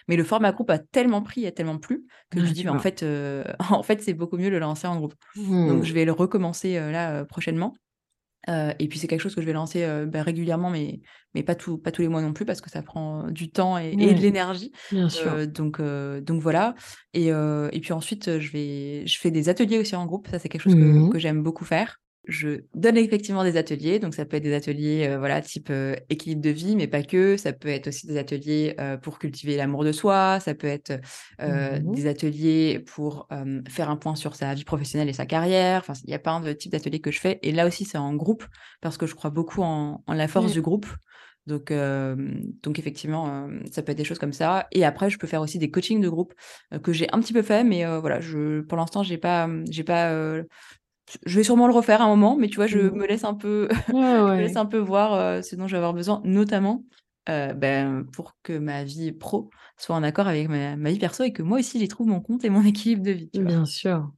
Mais 0.08 0.16
le 0.16 0.24
format 0.24 0.50
groupe 0.50 0.70
a 0.70 0.78
tellement 0.78 1.22
pris, 1.22 1.46
a 1.46 1.52
tellement 1.52 1.78
plu 1.78 2.04
que 2.30 2.40
je 2.40 2.44
me 2.44 2.50
dis, 2.50 2.64
mais 2.64 2.70
en 2.70 2.80
fait, 2.80 3.04
en 3.70 3.82
fait 3.82 4.02
c'est 4.02 4.14
beaucoup 4.14 4.36
mieux 4.36 4.50
le 4.50 4.58
lancer 4.58 4.88
en 4.88 4.96
groupe. 4.96 5.14
Donc, 5.36 5.84
je 5.84 5.92
mmh. 5.92 5.94
vais 5.94 6.04
le 6.04 6.12
recommencer 6.12 6.74
là 6.90 7.24
prochainement 7.24 7.74
et 8.48 8.88
puis 8.88 8.98
c'est 8.98 9.06
quelque 9.06 9.20
chose 9.20 9.34
que 9.34 9.40
je 9.40 9.46
vais 9.46 9.52
lancer 9.52 9.86
bah, 10.06 10.22
régulièrement, 10.22 10.70
mais, 10.70 11.00
mais 11.34 11.42
pas, 11.42 11.54
tout, 11.54 11.78
pas 11.78 11.92
tous 11.92 12.02
les 12.02 12.08
mois 12.08 12.22
non 12.22 12.32
plus, 12.32 12.44
parce 12.44 12.60
que 12.60 12.70
ça 12.70 12.82
prend 12.82 13.30
du 13.30 13.50
temps 13.50 13.78
et, 13.78 13.94
de 13.94 14.20
l'énergie. 14.20 14.72
donc, 15.46 15.80
donc 15.80 16.42
voilà. 16.42 16.74
Et, 17.14 17.28
et 17.28 17.80
puis 17.80 17.92
ensuite, 17.92 18.38
je, 18.38 18.52
vais, 18.52 19.06
je 19.06 19.18
fais 19.18 19.30
des 19.30 19.48
ateliers 19.48 19.78
aussi 19.78 19.96
en 19.96 20.06
groupe. 20.06 20.28
Ça, 20.28 20.38
c'est 20.38 20.48
quelque 20.48 20.62
chose 20.62 20.74
que, 20.74 20.80
mmh 20.80 21.10
que 21.10 21.18
j'aime 21.18 21.42
beaucoup 21.42 21.64
faire 21.64 22.00
je 22.24 22.60
donne 22.74 22.96
effectivement 22.96 23.42
des 23.42 23.56
ateliers, 23.56 23.98
donc 23.98 24.14
ça 24.14 24.24
peut 24.24 24.36
être 24.36 24.44
des 24.44 24.54
ateliers 24.54 25.08
euh, 25.08 25.18
voilà 25.18 25.42
type 25.42 25.70
euh, 25.70 25.96
équilibre 26.08 26.40
de 26.40 26.50
vie, 26.50 26.76
mais 26.76 26.86
pas 26.86 27.02
que. 27.02 27.36
Ça 27.36 27.52
peut 27.52 27.68
être 27.68 27.88
aussi 27.88 28.06
des 28.06 28.16
ateliers 28.16 28.74
euh, 28.78 28.96
pour 28.96 29.18
cultiver 29.18 29.56
l'amour 29.56 29.82
de 29.82 29.90
soi. 29.90 30.38
Ça 30.40 30.54
peut 30.54 30.68
être 30.68 31.00
mmh 31.40 31.92
des 31.92 32.06
ateliers 32.06 32.78
pour 32.78 33.28
faire 33.68 33.90
un 33.90 33.96
point 33.96 34.14
sur 34.14 34.34
sa 34.36 34.54
vie 34.54 34.64
professionnelle 34.64 35.08
et 35.08 35.12
sa 35.12 35.26
carrière. 35.26 35.80
Enfin, 35.80 35.94
il 36.04 36.10
y 36.10 36.14
a 36.14 36.18
plein 36.18 36.40
de 36.40 36.52
types 36.52 36.70
d'ateliers 36.70 37.00
que 37.00 37.10
je 37.10 37.18
fais. 37.18 37.38
Et 37.42 37.52
là 37.52 37.66
aussi, 37.66 37.84
c'est 37.84 37.98
en 37.98 38.14
groupe 38.14 38.44
parce 38.80 38.96
que 38.96 39.06
je 39.06 39.14
crois 39.14 39.30
beaucoup 39.30 39.62
en, 39.62 40.02
la 40.08 40.28
force 40.28 40.52
du 40.52 40.62
groupe. 40.62 40.86
Donc, 41.46 41.72
donc 42.62 42.78
effectivement, 42.78 43.48
ça 43.70 43.82
peut 43.82 43.92
être 43.92 43.98
des 43.98 44.04
choses 44.04 44.18
comme 44.18 44.32
ça. 44.32 44.68
Et 44.70 44.84
après, 44.84 45.10
je 45.10 45.18
peux 45.18 45.26
faire 45.26 45.40
aussi 45.40 45.58
des 45.58 45.70
coachings 45.70 46.00
de 46.00 46.08
groupe 46.08 46.34
que 46.82 46.92
j'ai 46.92 47.08
un 47.12 47.20
petit 47.20 47.32
peu 47.32 47.42
fait, 47.42 47.64
mais 47.64 47.84
voilà, 47.98 48.20
je, 48.20 48.60
pour 48.60 48.78
l'instant, 48.78 49.02
j'ai 49.02 49.18
pas, 49.18 49.48
j'ai 49.68 49.84
pas 49.84 50.42
je 51.24 51.36
vais 51.36 51.44
sûrement 51.44 51.66
le 51.66 51.74
refaire 51.74 52.02
un 52.02 52.08
moment, 52.08 52.36
mais 52.36 52.48
tu 52.48 52.56
vois, 52.56 52.66
je 52.66 52.78
mmh. 52.78 52.96
me 52.96 53.06
laisse 53.06 53.24
un 53.24 53.34
peu, 53.34 53.68
je 53.88 54.40
laisse 54.40 54.56
un 54.56 54.66
peu 54.66 54.78
voir 54.78 55.14
euh, 55.14 55.42
ce 55.42 55.56
dont 55.56 55.66
je 55.66 55.72
vais 55.72 55.78
avoir 55.78 55.94
besoin, 55.94 56.20
notamment 56.24 56.84
euh, 57.28 57.52
ben, 57.54 58.04
pour 58.12 58.36
que 58.42 58.58
ma 58.58 58.84
vie 58.84 59.12
pro 59.12 59.50
soit 59.76 59.94
en 59.94 60.02
accord 60.02 60.26
avec 60.26 60.48
ma, 60.48 60.90
vie 60.90 60.98
perso 60.98 61.24
et 61.24 61.32
que 61.32 61.42
moi 61.42 61.58
aussi 61.58 61.78
j'y 61.78 61.88
trouve 61.88 62.06
mon 62.06 62.20
compte 62.20 62.44
et 62.44 62.50
mon 62.50 62.62
équilibre 62.66 63.02
de 63.02 63.12
vie. 63.12 63.30
Bien 63.34 63.64
sûr. 63.64 64.10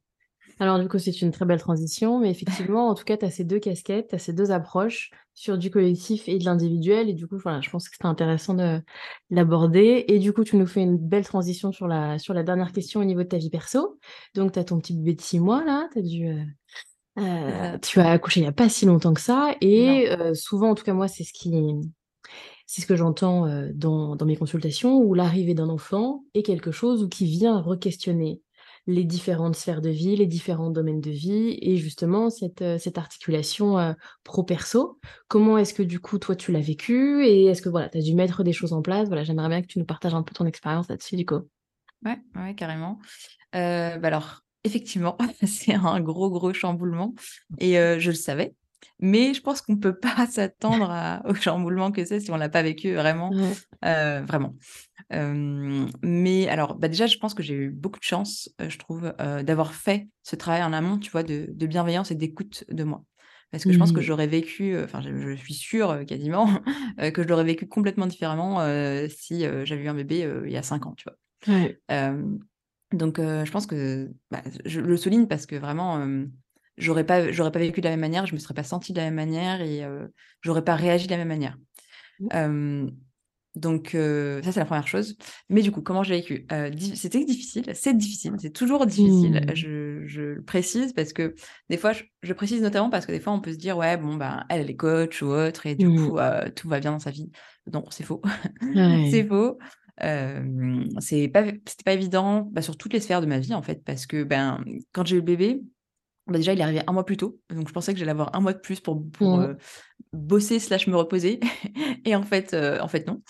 Alors 0.59 0.79
du 0.79 0.87
coup, 0.87 0.99
c'est 0.99 1.21
une 1.21 1.31
très 1.31 1.45
belle 1.45 1.59
transition, 1.59 2.19
mais 2.19 2.31
effectivement, 2.31 2.87
en 2.87 2.95
tout 2.95 3.03
cas, 3.03 3.17
tu 3.17 3.25
as 3.25 3.31
ces 3.31 3.43
deux 3.43 3.59
casquettes, 3.59 4.07
tu 4.09 4.15
as 4.15 4.19
ces 4.19 4.31
deux 4.31 4.51
approches 4.51 5.11
sur 5.33 5.57
du 5.57 5.69
collectif 5.69 6.29
et 6.29 6.39
de 6.39 6.45
l'individuel, 6.45 7.09
et 7.09 7.13
du 7.13 7.27
coup, 7.27 7.37
voilà, 7.37 7.59
je 7.59 7.69
pense 7.69 7.89
que 7.89 7.95
c'est 7.99 8.07
intéressant 8.07 8.53
de 8.53 8.81
l'aborder. 9.29 10.05
Et 10.07 10.17
du 10.17 10.31
coup, 10.31 10.45
tu 10.45 10.55
nous 10.55 10.65
fais 10.65 10.81
une 10.81 10.97
belle 10.97 11.25
transition 11.25 11.73
sur 11.73 11.87
la, 11.87 12.19
sur 12.19 12.33
la 12.33 12.43
dernière 12.43 12.71
question 12.71 13.01
au 13.01 13.03
niveau 13.03 13.23
de 13.23 13.27
ta 13.27 13.37
vie 13.37 13.49
perso. 13.49 13.99
Donc, 14.33 14.53
tu 14.53 14.59
as 14.59 14.63
ton 14.63 14.79
petit 14.79 14.93
bébé 14.93 15.15
de 15.15 15.21
six 15.21 15.41
mois, 15.41 15.63
là, 15.65 15.89
as 15.93 16.01
dû... 16.01 16.27
Euh, 16.27 16.43
euh, 17.17 17.77
tu 17.79 17.99
as 17.99 18.11
accouché 18.11 18.39
il 18.39 18.43
n'y 18.43 18.49
a 18.49 18.53
pas 18.53 18.69
si 18.69 18.85
longtemps 18.85 19.13
que 19.13 19.21
ça, 19.21 19.55
et 19.59 20.09
euh, 20.09 20.33
souvent, 20.33 20.69
en 20.69 20.75
tout 20.75 20.85
cas, 20.85 20.93
moi, 20.93 21.09
c'est 21.09 21.25
ce 21.25 21.33
qui... 21.33 21.53
C'est 22.67 22.81
ce 22.81 22.87
que 22.87 22.95
j'entends 22.95 23.47
dans, 23.75 24.15
dans 24.15 24.25
mes 24.25 24.37
consultations, 24.37 24.97
où 24.97 25.13
l'arrivée 25.13 25.53
d'un 25.53 25.69
enfant 25.69 26.23
est 26.33 26.41
quelque 26.41 26.71
chose 26.71 27.07
qui 27.11 27.25
vient 27.25 27.61
re-questionner 27.61 28.41
les 28.87 29.03
différentes 29.03 29.55
sphères 29.55 29.81
de 29.81 29.89
vie, 29.89 30.15
les 30.15 30.27
différents 30.27 30.69
domaines 30.69 31.01
de 31.01 31.09
vie 31.09 31.57
et 31.61 31.77
justement 31.77 32.29
cette, 32.29 32.61
euh, 32.61 32.77
cette 32.77 32.97
articulation 32.97 33.79
euh, 33.79 33.93
pro-perso. 34.23 34.99
Comment 35.27 35.57
est-ce 35.57 35.73
que 35.73 35.83
du 35.83 35.99
coup 35.99 36.19
toi 36.19 36.35
tu 36.35 36.51
l'as 36.51 36.59
vécu 36.59 37.25
et 37.25 37.45
est-ce 37.45 37.61
que 37.61 37.69
voilà, 37.69 37.89
tu 37.89 37.97
as 37.97 38.01
dû 38.01 38.13
mettre 38.13 38.43
des 38.43 38.53
choses 38.53 38.73
en 38.73 38.81
place? 38.81 39.07
Voilà, 39.07 39.23
j'aimerais 39.23 39.49
bien 39.49 39.61
que 39.61 39.67
tu 39.67 39.79
nous 39.79 39.85
partages 39.85 40.13
un 40.13 40.23
peu 40.23 40.33
ton 40.33 40.45
expérience 40.45 40.87
là-dessus 40.87 41.15
du 41.15 41.25
coup. 41.25 41.41
Ouais, 42.03 42.19
ouais 42.35 42.53
carrément. 42.53 42.99
Euh, 43.55 43.97
bah 43.97 44.07
alors, 44.09 44.41
effectivement, 44.63 45.17
c'est 45.45 45.73
un 45.73 45.99
gros, 46.01 46.29
gros 46.29 46.53
chamboulement 46.53 47.15
et 47.57 47.73
je 47.73 48.09
le 48.09 48.15
savais. 48.15 48.53
Mais 48.99 49.33
je 49.33 49.41
pense 49.41 49.61
qu'on 49.61 49.73
ne 49.73 49.79
peut 49.79 49.97
pas 49.97 50.25
s'attendre 50.29 51.21
au 51.25 51.33
chamboulement 51.33 51.91
que 51.91 52.05
c'est 52.05 52.19
si 52.19 52.31
on 52.31 52.35
ne 52.35 52.39
l'a 52.39 52.49
pas 52.49 52.63
vécu 52.63 52.93
vraiment. 52.93 53.31
vraiment 53.81 54.55
mais 55.11 56.47
alors, 56.47 56.75
bah, 56.75 56.87
déjà, 56.87 57.07
je 57.07 57.17
pense 57.17 57.33
que 57.33 57.43
j'ai 57.43 57.53
eu 57.53 57.69
beaucoup 57.69 57.99
de 57.99 58.03
chance, 58.05 58.49
je 58.59 58.77
trouve, 58.77 59.13
d'avoir 59.43 59.73
fait 59.73 60.07
ce 60.23 60.35
travail 60.35 60.63
en 60.63 60.73
amont, 60.73 60.97
tu 60.97 61.11
vois, 61.11 61.23
de, 61.23 61.47
bienveillance 61.65 62.11
et 62.11 62.15
d'écoute 62.15 62.63
de 62.69 62.83
moi. 62.83 63.03
Parce 63.51 63.63
que 63.63 63.71
je 63.71 63.77
pense 63.77 63.91
que 63.91 63.99
mmh. 63.99 64.03
j'aurais 64.03 64.27
vécu, 64.27 64.77
enfin, 64.83 65.01
je, 65.01 65.35
suis 65.35 65.53
sûre 65.53 66.05
quasiment, 66.05 66.49
que 67.13 67.23
je 67.23 67.27
l'aurais 67.27 67.43
vécu 67.43 67.67
complètement 67.67 68.07
différemment 68.07 68.59
si 69.09 69.41
j'avais 69.63 69.83
eu 69.83 69.87
un 69.87 69.93
bébé 69.93 70.29
il 70.45 70.51
y 70.51 70.57
a 70.57 70.63
cinq 70.63 70.85
ans, 70.85 70.95
tu 70.95 71.07
vois. 71.07 72.13
donc, 72.91 73.19
je 73.19 73.51
pense 73.51 73.67
que 73.67 74.11
bah, 74.31 74.41
je 74.65 74.81
le 74.81 74.97
souligne 74.97 75.27
parce 75.27 75.45
que 75.45 75.55
vraiment, 75.55 76.25
j'aurais 76.77 77.05
pas, 77.05 77.31
j'aurais 77.31 77.51
pas 77.51 77.59
vécu 77.59 77.81
de 77.81 77.85
la 77.85 77.91
même 77.91 78.01
manière, 78.01 78.25
je 78.25 78.33
me 78.33 78.39
serais 78.39 78.53
pas 78.53 78.63
sentie 78.63 78.93
de 78.93 78.97
la 78.97 79.05
même 79.05 79.15
manière 79.15 79.61
et 79.61 79.83
j'aurais 80.41 80.63
pas 80.63 80.75
réagi 80.75 81.07
de 81.07 81.11
la 81.11 81.17
même 81.17 81.27
manière. 81.27 81.57
Mmh. 82.19 82.89
Donc, 83.55 83.91
ça, 83.91 84.51
c'est 84.51 84.59
la 84.59 84.65
première 84.65 84.87
chose. 84.87 85.17
Mais 85.49 85.61
du 85.61 85.71
coup, 85.71 85.81
comment 85.81 86.03
j'ai 86.03 86.15
vécu? 86.15 86.45
C'était 86.95 87.23
difficile, 87.23 87.63
c'est 87.73 87.95
difficile, 87.95 88.33
c'est 88.37 88.51
toujours 88.51 88.85
difficile. 88.85 89.45
Mmh. 89.47 89.55
Je, 89.55 90.21
le 90.21 90.41
précise 90.41 90.93
parce 90.93 91.13
que 91.13 91.35
des 91.69 91.77
fois, 91.77 91.93
je, 91.93 92.33
précise 92.33 92.61
notamment 92.61 92.89
parce 92.89 93.05
que 93.05 93.11
des 93.11 93.19
fois, 93.19 93.33
on 93.33 93.39
peut 93.39 93.53
se 93.53 93.57
dire, 93.57 93.77
ouais, 93.77 93.97
bon, 93.97 94.15
ben, 94.15 94.45
elle, 94.49 94.61
elle 94.61 94.69
est 94.69 94.75
coach 94.75 95.21
ou 95.21 95.27
autre, 95.27 95.65
et 95.65 95.75
du 95.75 95.87
mmh. 95.87 95.95
coup, 95.95 96.17
tout 96.55 96.67
va 96.67 96.79
bien 96.79 96.91
dans 96.91 96.99
sa 96.99 97.11
vie. 97.11 97.31
Non, 97.71 97.85
c'est 97.89 98.03
faux. 98.03 98.21
c'est 99.09 99.25
faux. 99.25 99.57
c'est 100.99 101.27
pas, 101.29 101.45
c'était 101.65 101.83
pas 101.85 101.93
évident 101.93 102.49
bah, 102.51 102.61
sur 102.61 102.77
toutes 102.77 102.93
les 102.93 102.99
sphères 102.99 103.21
de 103.21 103.27
ma 103.27 103.39
vie, 103.39 103.53
en 103.53 103.61
fait, 103.61 103.83
parce 103.85 104.05
que 104.05 104.23
ben, 104.23 104.63
quand 104.91 105.05
j'ai 105.05 105.15
eu 105.15 105.19
le 105.19 105.25
bébé, 105.25 105.61
Bah, 106.27 106.37
déjà, 106.37 106.53
il 106.53 106.59
est 106.59 106.63
arrivé 106.63 106.81
un 106.87 106.91
mois 106.93 107.05
plus 107.05 107.17
tôt, 107.17 107.39
donc 107.51 107.67
je 107.67 107.73
pensais 107.73 107.93
que 107.93 107.99
j'allais 107.99 108.11
avoir 108.11 108.35
un 108.35 108.39
mois 108.39 108.53
de 108.53 108.59
plus 108.59 108.79
pour 108.79 108.99
pour, 109.11 109.37
Mmh. 109.37 109.45
heu, 109.45 109.57
bosser 110.13 110.59
slash 110.59 110.87
me 110.87 110.95
reposer 110.97 111.39
et 112.05 112.15
en 112.15 112.23
fait, 112.23 112.53
heu, 112.53 112.79
en 112.81 112.87
fait 112.87 113.07
non. 113.07 113.21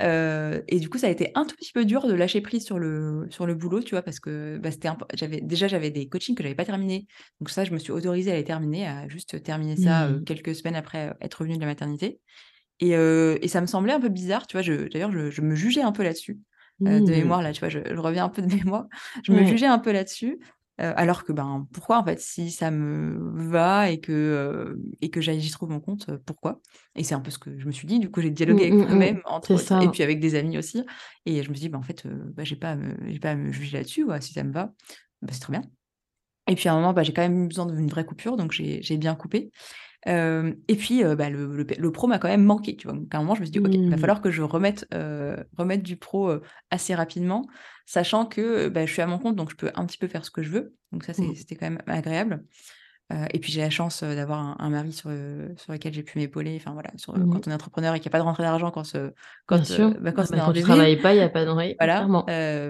Heu 0.00 0.64
et 0.68 0.80
du 0.80 0.88
coup, 0.90 0.98
ça 0.98 1.08
a 1.08 1.10
été 1.10 1.32
un 1.34 1.46
tout 1.46 1.56
petit 1.56 1.72
peu 1.72 1.84
dur 1.86 2.06
de 2.06 2.14
lâcher 2.14 2.40
prise 2.42 2.64
sur 2.66 2.78
le 2.78 3.26
sur 3.30 3.46
le 3.46 3.54
boulot, 3.56 3.82
tu 3.82 3.92
vois? 3.92 4.02
Parce 4.02 4.20
que, 4.20 4.58
bah, 4.58 4.70
c'était 4.72 4.88
imp 4.88 5.04
j'avais 5.14 5.40
déjà 5.42 5.68
j'avais 5.68 5.90
des 5.90 6.08
coachings 6.08 6.36
que 6.36 6.42
j'avais 6.44 6.54
pas 6.56 6.66
terminés, 6.66 7.06
donc 7.40 7.50
ça, 7.50 7.64
je 7.64 7.72
me 7.72 7.78
suis 7.78 7.92
autorisée 7.92 8.32
à 8.32 8.36
les 8.36 8.44
terminer, 8.44 8.86
à 8.86 9.08
juste 9.08 9.42
terminer 9.42 9.76
ça, 9.76 10.10
Mmh. 10.10 10.26
quelques 10.26 10.54
semaines 10.54 10.76
après, 10.76 11.14
être 11.22 11.36
revenue 11.40 11.56
de 11.56 11.60
la 11.62 11.66
maternité 11.66 12.20
et 12.80 12.90
et 12.92 13.48
ça 13.48 13.60
me 13.60 13.66
semblait 13.66 13.92
un 13.92 14.00
peu 14.00 14.08
bizarre, 14.08 14.46
tu 14.46 14.56
vois? 14.58 14.62
D'ailleurs, 14.88 15.12
je 15.12 15.30
je 15.30 15.42
me 15.42 15.54
jugeais 15.54 15.82
un 15.82 15.92
peu 15.92 16.02
là-dessus, 16.02 16.40
de 16.86 17.10
Mmh. 17.10 17.10
mémoire 17.12 17.42
là, 17.42 17.52
tu 17.52 17.60
vois? 17.60 17.68
Je 17.68 17.80
je 17.84 17.96
reviens 18.00 18.24
un 18.26 18.28
peu 18.28 18.42
de 18.42 18.46
mémoire. 18.54 18.86
Je 19.24 19.32
me 19.32 19.44
jugeais 19.44 19.66
un 19.66 19.78
peu 19.78 19.92
là-dessus, 19.92 20.38
heu, 20.80 20.92
alors 20.96 21.24
que, 21.24 21.32
ben, 21.32 21.66
pourquoi 21.72 21.98
en 21.98 22.04
fait? 22.04 22.20
Si 22.20 22.50
ça 22.50 22.70
me 22.70 23.18
va 23.50 23.90
et 23.90 24.00
que, 24.00 24.12
heu 24.12 24.82
et 25.00 25.10
que 25.10 25.20
j'y 25.20 25.50
trouve 25.50 25.70
mon 25.70 25.80
compte, 25.80 26.08
heu, 26.08 26.18
pourquoi? 26.24 26.60
Et 26.96 27.04
c'est 27.04 27.14
un 27.14 27.20
peu 27.20 27.30
ce 27.30 27.38
que 27.38 27.58
je 27.58 27.66
me 27.66 27.72
suis 27.72 27.86
dit, 27.86 27.98
du 28.00 28.10
coup, 28.10 28.20
j'ai 28.20 28.30
Mmh, 28.46 28.54
dialogué 28.54 28.64
avec 28.64 28.78
mmh 28.78 28.86
mh. 28.94 29.08
moi-même 29.08 29.20
entre 29.24 29.68
et 29.80 29.88
puis 29.90 30.02
avec 30.02 30.20
des 30.20 30.34
amis 30.34 30.58
aussi 30.58 30.84
et 31.26 31.42
je 31.42 31.48
me 31.50 31.54
suis 31.54 31.62
dit: 31.62 31.68
«Bah, 31.68 31.78
en 31.78 31.82
fait, 31.82 32.06
bah, 32.06 32.44
j'ai 32.44 32.56
pas 32.56 32.72
à 32.72 32.76
me 32.76 32.96
j'ai 33.10 33.18
pas 33.20 33.30
à 33.32 33.36
me 33.36 33.52
juger 33.52 33.76
là-dessus. 33.78 34.06
Si 34.20 34.32
ça 34.34 34.44
me 34.44 34.52
va, 34.52 34.72
bah, 35.22 35.28
c'est 35.32 35.40
très 35.40 35.52
bien». 35.52 35.62
Et 36.50 36.54
puis 36.54 36.68
à 36.68 36.72
un 36.72 36.76
moment, 36.76 36.92
bah, 36.94 37.02
j'ai 37.02 37.12
quand 37.12 37.22
même 37.22 37.44
eu 37.44 37.48
besoin 37.48 37.66
d'une 37.66 37.88
vraie 37.88 38.06
coupure, 38.06 38.36
donc 38.36 38.52
j'ai 38.52 38.82
j'ai 38.82 38.96
bien 38.96 39.14
coupé. 39.14 39.50
Hem 40.08 40.56
et 40.68 40.76
puis, 40.76 41.04
heu, 41.04 41.14
bah, 41.16 41.30
le 41.30 41.46
le 41.78 41.92
pro 41.92 42.08
m'a 42.08 42.18
quand 42.18 42.28
même 42.28 42.44
manqué, 42.44 42.76
tu 42.76 42.88
vois? 42.88 42.96
Donc 42.96 43.14
à 43.14 43.18
un 43.18 43.22
moment, 43.22 43.34
je 43.36 43.40
me 43.42 43.46
suis 43.46 43.52
dit: 43.52 43.60
«OK, 43.64 43.74
il 43.74 43.90
va 43.90 43.96
Mmh. 43.96 43.98
falloir 43.98 44.22
que 44.22 44.30
je 44.32 44.42
remette, 44.42 44.86
heu, 44.94 45.36
remette 45.58 45.82
du 45.84 45.96
pro, 45.98 46.32
assez 46.70 46.94
rapidement», 46.94 47.42
sachant 47.86 48.26
que, 48.26 48.68
bah, 48.70 48.86
je 48.86 48.92
suis 48.92 49.02
à 49.02 49.06
mon 49.08 49.18
compte, 49.18 49.36
donc 49.36 49.50
je 49.50 49.56
peux 49.56 49.70
un 49.76 49.86
petit 49.86 49.98
peu 49.98 50.08
faire 50.08 50.24
ce 50.24 50.30
que 50.32 50.42
je 50.42 50.50
veux. 50.50 50.76
Donc 50.92 51.04
ça, 51.04 51.14
Mmh. 51.18 51.34
c'était 51.36 51.56
quand 51.56 51.66
même 51.70 51.82
agréable. 51.86 52.44
Et 53.32 53.38
puis 53.40 53.52
j'ai 53.52 53.62
la 53.62 53.70
chance, 53.70 54.02
d'avoir 54.04 54.40
un 54.40 54.56
un 54.58 54.70
mari 54.70 54.92
sur, 54.92 55.10
sur 55.56 55.72
lequel 55.72 55.94
j'ai 55.94 56.02
pu 56.02 56.18
m'épauler, 56.18 56.56
enfin 56.60 56.72
voilà, 56.74 56.90
sur, 56.96 57.16
heu, 57.16 57.20
Mmh 57.20 57.28
quand 57.30 57.48
on 57.48 57.50
est 57.50 57.54
entrepreneur 57.54 57.94
et 57.94 58.00
qu'il 58.00 58.06
y 58.06 58.08
a 58.10 58.12
pas 58.12 58.18
de 58.18 58.24
rentrée 58.24 58.42
d'argent 58.42 58.70
quand 58.70 58.84
Bien 59.50 59.64
quand, 59.64 59.98
bah, 60.00 60.12
quand 60.12 60.24
quand 60.44 60.52
tu 60.52 60.52
bébé, 60.52 60.62
travailles 60.62 61.00
pas, 61.00 61.14
il 61.14 61.18
y 61.18 61.22
a 61.22 61.28
pas 61.28 61.44
de 61.44 61.50
oui, 61.50 61.74
voilà. 61.80 62.10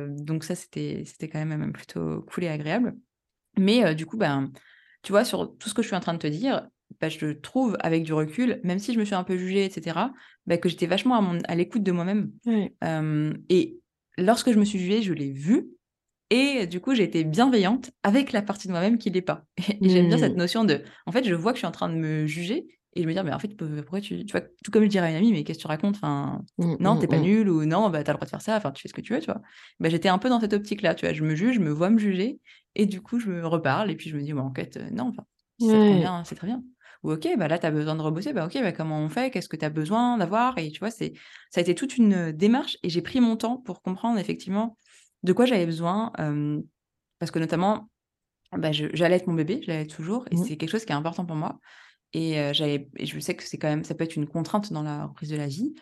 donc 0.09 0.45
ça, 0.45 0.55
c'était 0.55 1.05
c'était 1.07 1.29
quand 1.29 1.45
même, 1.45 1.73
plutôt 1.73 2.23
cool 2.23 2.45
et 2.45 2.49
agréable. 2.49 2.97
Mais 3.59 3.95
du 3.97 4.07
coup, 4.07 4.17
ben, 4.19 4.53
tu 5.03 5.13
vois, 5.13 5.25
sur 5.25 5.57
tout 5.59 5.69
ce 5.71 5.75
que 5.75 5.83
je 5.83 5.89
suis 5.89 5.97
en 5.97 6.01
train 6.01 6.15
de 6.15 6.19
te 6.21 6.27
dire, 6.29 6.69
bah, 7.01 7.09
je 7.09 7.33
trouve 7.33 7.77
avec 7.81 8.03
du 8.05 8.13
recul, 8.13 8.61
même 8.65 8.79
si 8.79 8.93
je 8.95 8.99
me 8.99 9.05
suis 9.05 9.15
un 9.15 9.25
peu 9.25 9.37
jugée 9.37 9.65
et 9.67 9.71
cetera, 9.71 10.13
bah, 10.47 10.59
que 10.59 10.69
j'étais 10.69 10.87
vachement 10.87 11.17
à 11.17 11.21
mon 11.21 11.39
à 11.49 11.55
l'écoute 11.55 11.83
de 11.83 11.93
moi-même. 11.93 12.33
Et 13.49 13.81
lorsque 14.17 14.53
je 14.53 14.59
me 14.59 14.65
suis 14.65 14.79
jugée, 14.79 15.03
je 15.03 15.13
l'ai 15.13 15.33
vu 15.33 15.71
et 16.31 16.67
du 16.67 16.81
coup, 16.81 16.95
j'ai 16.95 17.05
été 17.05 17.25
bienveillante 17.25 17.91
avec 18.03 18.33
la 18.33 18.43
partie 18.43 18.69
de 18.69 18.73
moi-même 18.73 18.99
qui 18.99 19.11
l'est 19.11 19.23
pas 19.23 19.45
et 19.83 19.89
j'aime 19.89 20.09
bien 20.09 20.19
cette 20.19 20.37
Mmh. 20.37 20.39
notion 20.39 20.65
de 20.65 20.83
en 21.07 21.13
fait, 21.13 21.25
je 21.25 21.35
vois 21.35 21.53
que 21.53 21.57
je 21.59 21.61
suis 21.61 21.67
en 21.67 21.73
train 21.73 21.89
de 21.91 21.97
me 21.97 22.27
juger 22.27 22.69
et 22.97 23.03
je 23.03 23.09
me 23.09 23.13
dire: 23.13 23.25
«Mais 23.25 23.33
en 23.35 23.39
fait, 23.41 23.57
pourquoi 23.57 24.01
tu» 24.01 24.25
tu 24.27 24.33
vois? 24.33 24.43
Tout 24.65 24.71
comme 24.73 24.85
je 24.85 24.89
dirais 24.89 25.09
à 25.09 25.11
une 25.11 25.17
amie: 25.17 25.33
«Mais 25.33 25.45
qu'est-ce 25.45 25.59
que 25.59 25.63
tu 25.65 25.69
racontes? 25.69 25.97
Enfin, 25.97 26.45
Mmh, 26.59 26.77
non, 26.81 26.97
mmh 26.97 26.99
tu 26.99 27.05
es 27.07 27.09
pas 27.09 27.21
nulle» 27.21 27.49
ou 27.51 27.65
«Non, 27.67 27.91
bah, 27.91 28.05
tu 28.05 28.11
as 28.11 28.15
le 28.15 28.19
droit 28.19 28.27
de 28.27 28.31
faire 28.31 28.43
ça, 28.43 28.57
enfin, 28.57 28.73
tu 28.73 28.83
fais 28.83 28.89
ce 28.89 28.95
que 28.95 29.01
tu 29.03 29.15
veux», 29.15 29.21
tu 29.21 29.27
vois? 29.27 29.43
Bah, 29.81 29.89
j'étais 29.91 30.09
un 30.11 30.19
peu 30.19 30.29
dans 30.31 30.41
cette 30.41 30.53
optique-là, 30.55 30.95
tu 30.97 31.07
vois? 31.07 31.15
Je 31.15 31.25
me 31.25 31.35
juge, 31.37 31.57
je 31.57 31.61
me 31.61 31.71
vois 31.71 31.91
me 31.91 31.99
juger 31.99 32.41
et 32.77 32.87
du 32.87 33.01
coup, 33.03 33.21
je 33.21 33.29
me 33.31 33.47
reparle 33.47 33.91
et 33.91 33.97
puis 33.97 34.11
je 34.11 34.17
me 34.17 34.23
dis: 34.23 34.33
«Bah, 34.35 34.43
en 34.43 34.55
fait, 34.55 34.77
heu, 34.79 34.91
non, 34.93 35.09
enfin, 35.09 35.25
c'est 35.59 35.79
très 35.81 35.97
bien». 35.97 36.13
Ou 37.05 37.13
«OK, 37.13 37.29
bah, 37.39 37.49
là, 37.49 37.59
tu 37.59 37.67
as 37.67 37.71
besoin 37.71 37.95
de 37.97 38.03
rebosser, 38.03 38.33
bah, 38.33 38.47
OK, 38.47 38.55
bah, 38.61 38.73
comment 38.73 39.01
on 39.01 39.09
fait? 39.09 39.31
Qu'est-ce 39.31 39.49
que 39.49 39.57
tu 39.57 39.65
as 39.65 39.71
besoin 39.71 40.19
d'avoir?» 40.19 40.59
et 40.59 40.71
tu 40.71 40.81
vois? 40.81 40.91
C'est 40.91 41.13
ça 41.51 41.61
a 41.61 41.63
été 41.63 41.75
toute 41.75 41.97
une, 41.99 42.15
heu, 42.15 42.33
démarche 42.33 42.77
et 42.83 42.91
j'ai 42.91 43.03
pris 43.03 43.21
mon 43.21 43.37
temps 43.37 43.57
pour 43.59 43.83
comprendre 43.83 44.19
effectivement 44.19 44.77
de 45.25 45.33
quoi 45.33 45.47
j'avais 45.47 45.67
besoin, 45.67 46.13
parce 47.19 47.31
que 47.33 47.39
notamment, 47.39 47.91
bah, 48.53 48.73
j'allaite 48.73 49.27
mon 49.29 49.35
bébé, 49.35 49.61
je 49.63 49.69
l'allaite 49.69 49.91
toujours 49.95 50.27
et 50.31 50.37
Mmh. 50.37 50.49
c'est 50.49 50.57
quelque 50.59 50.71
chose 50.71 50.85
qui 50.87 50.93
est 50.93 50.97
important 50.97 51.27
pour 51.27 51.37
moi 51.37 51.61
et 52.15 52.35
je 52.55 53.21
sais 53.21 53.37
que 53.37 53.45
c'est 53.45 53.59
quand 53.59 53.69
même 53.69 53.85
ça 53.85 53.95
peut 53.97 54.05
être 54.05 54.17
une 54.17 54.29
contrainte 54.29 54.73
dans 54.73 54.83
la 54.85 55.07
reprise 55.07 55.31
de 55.31 55.37
la 55.37 55.49
vie, 55.49 55.75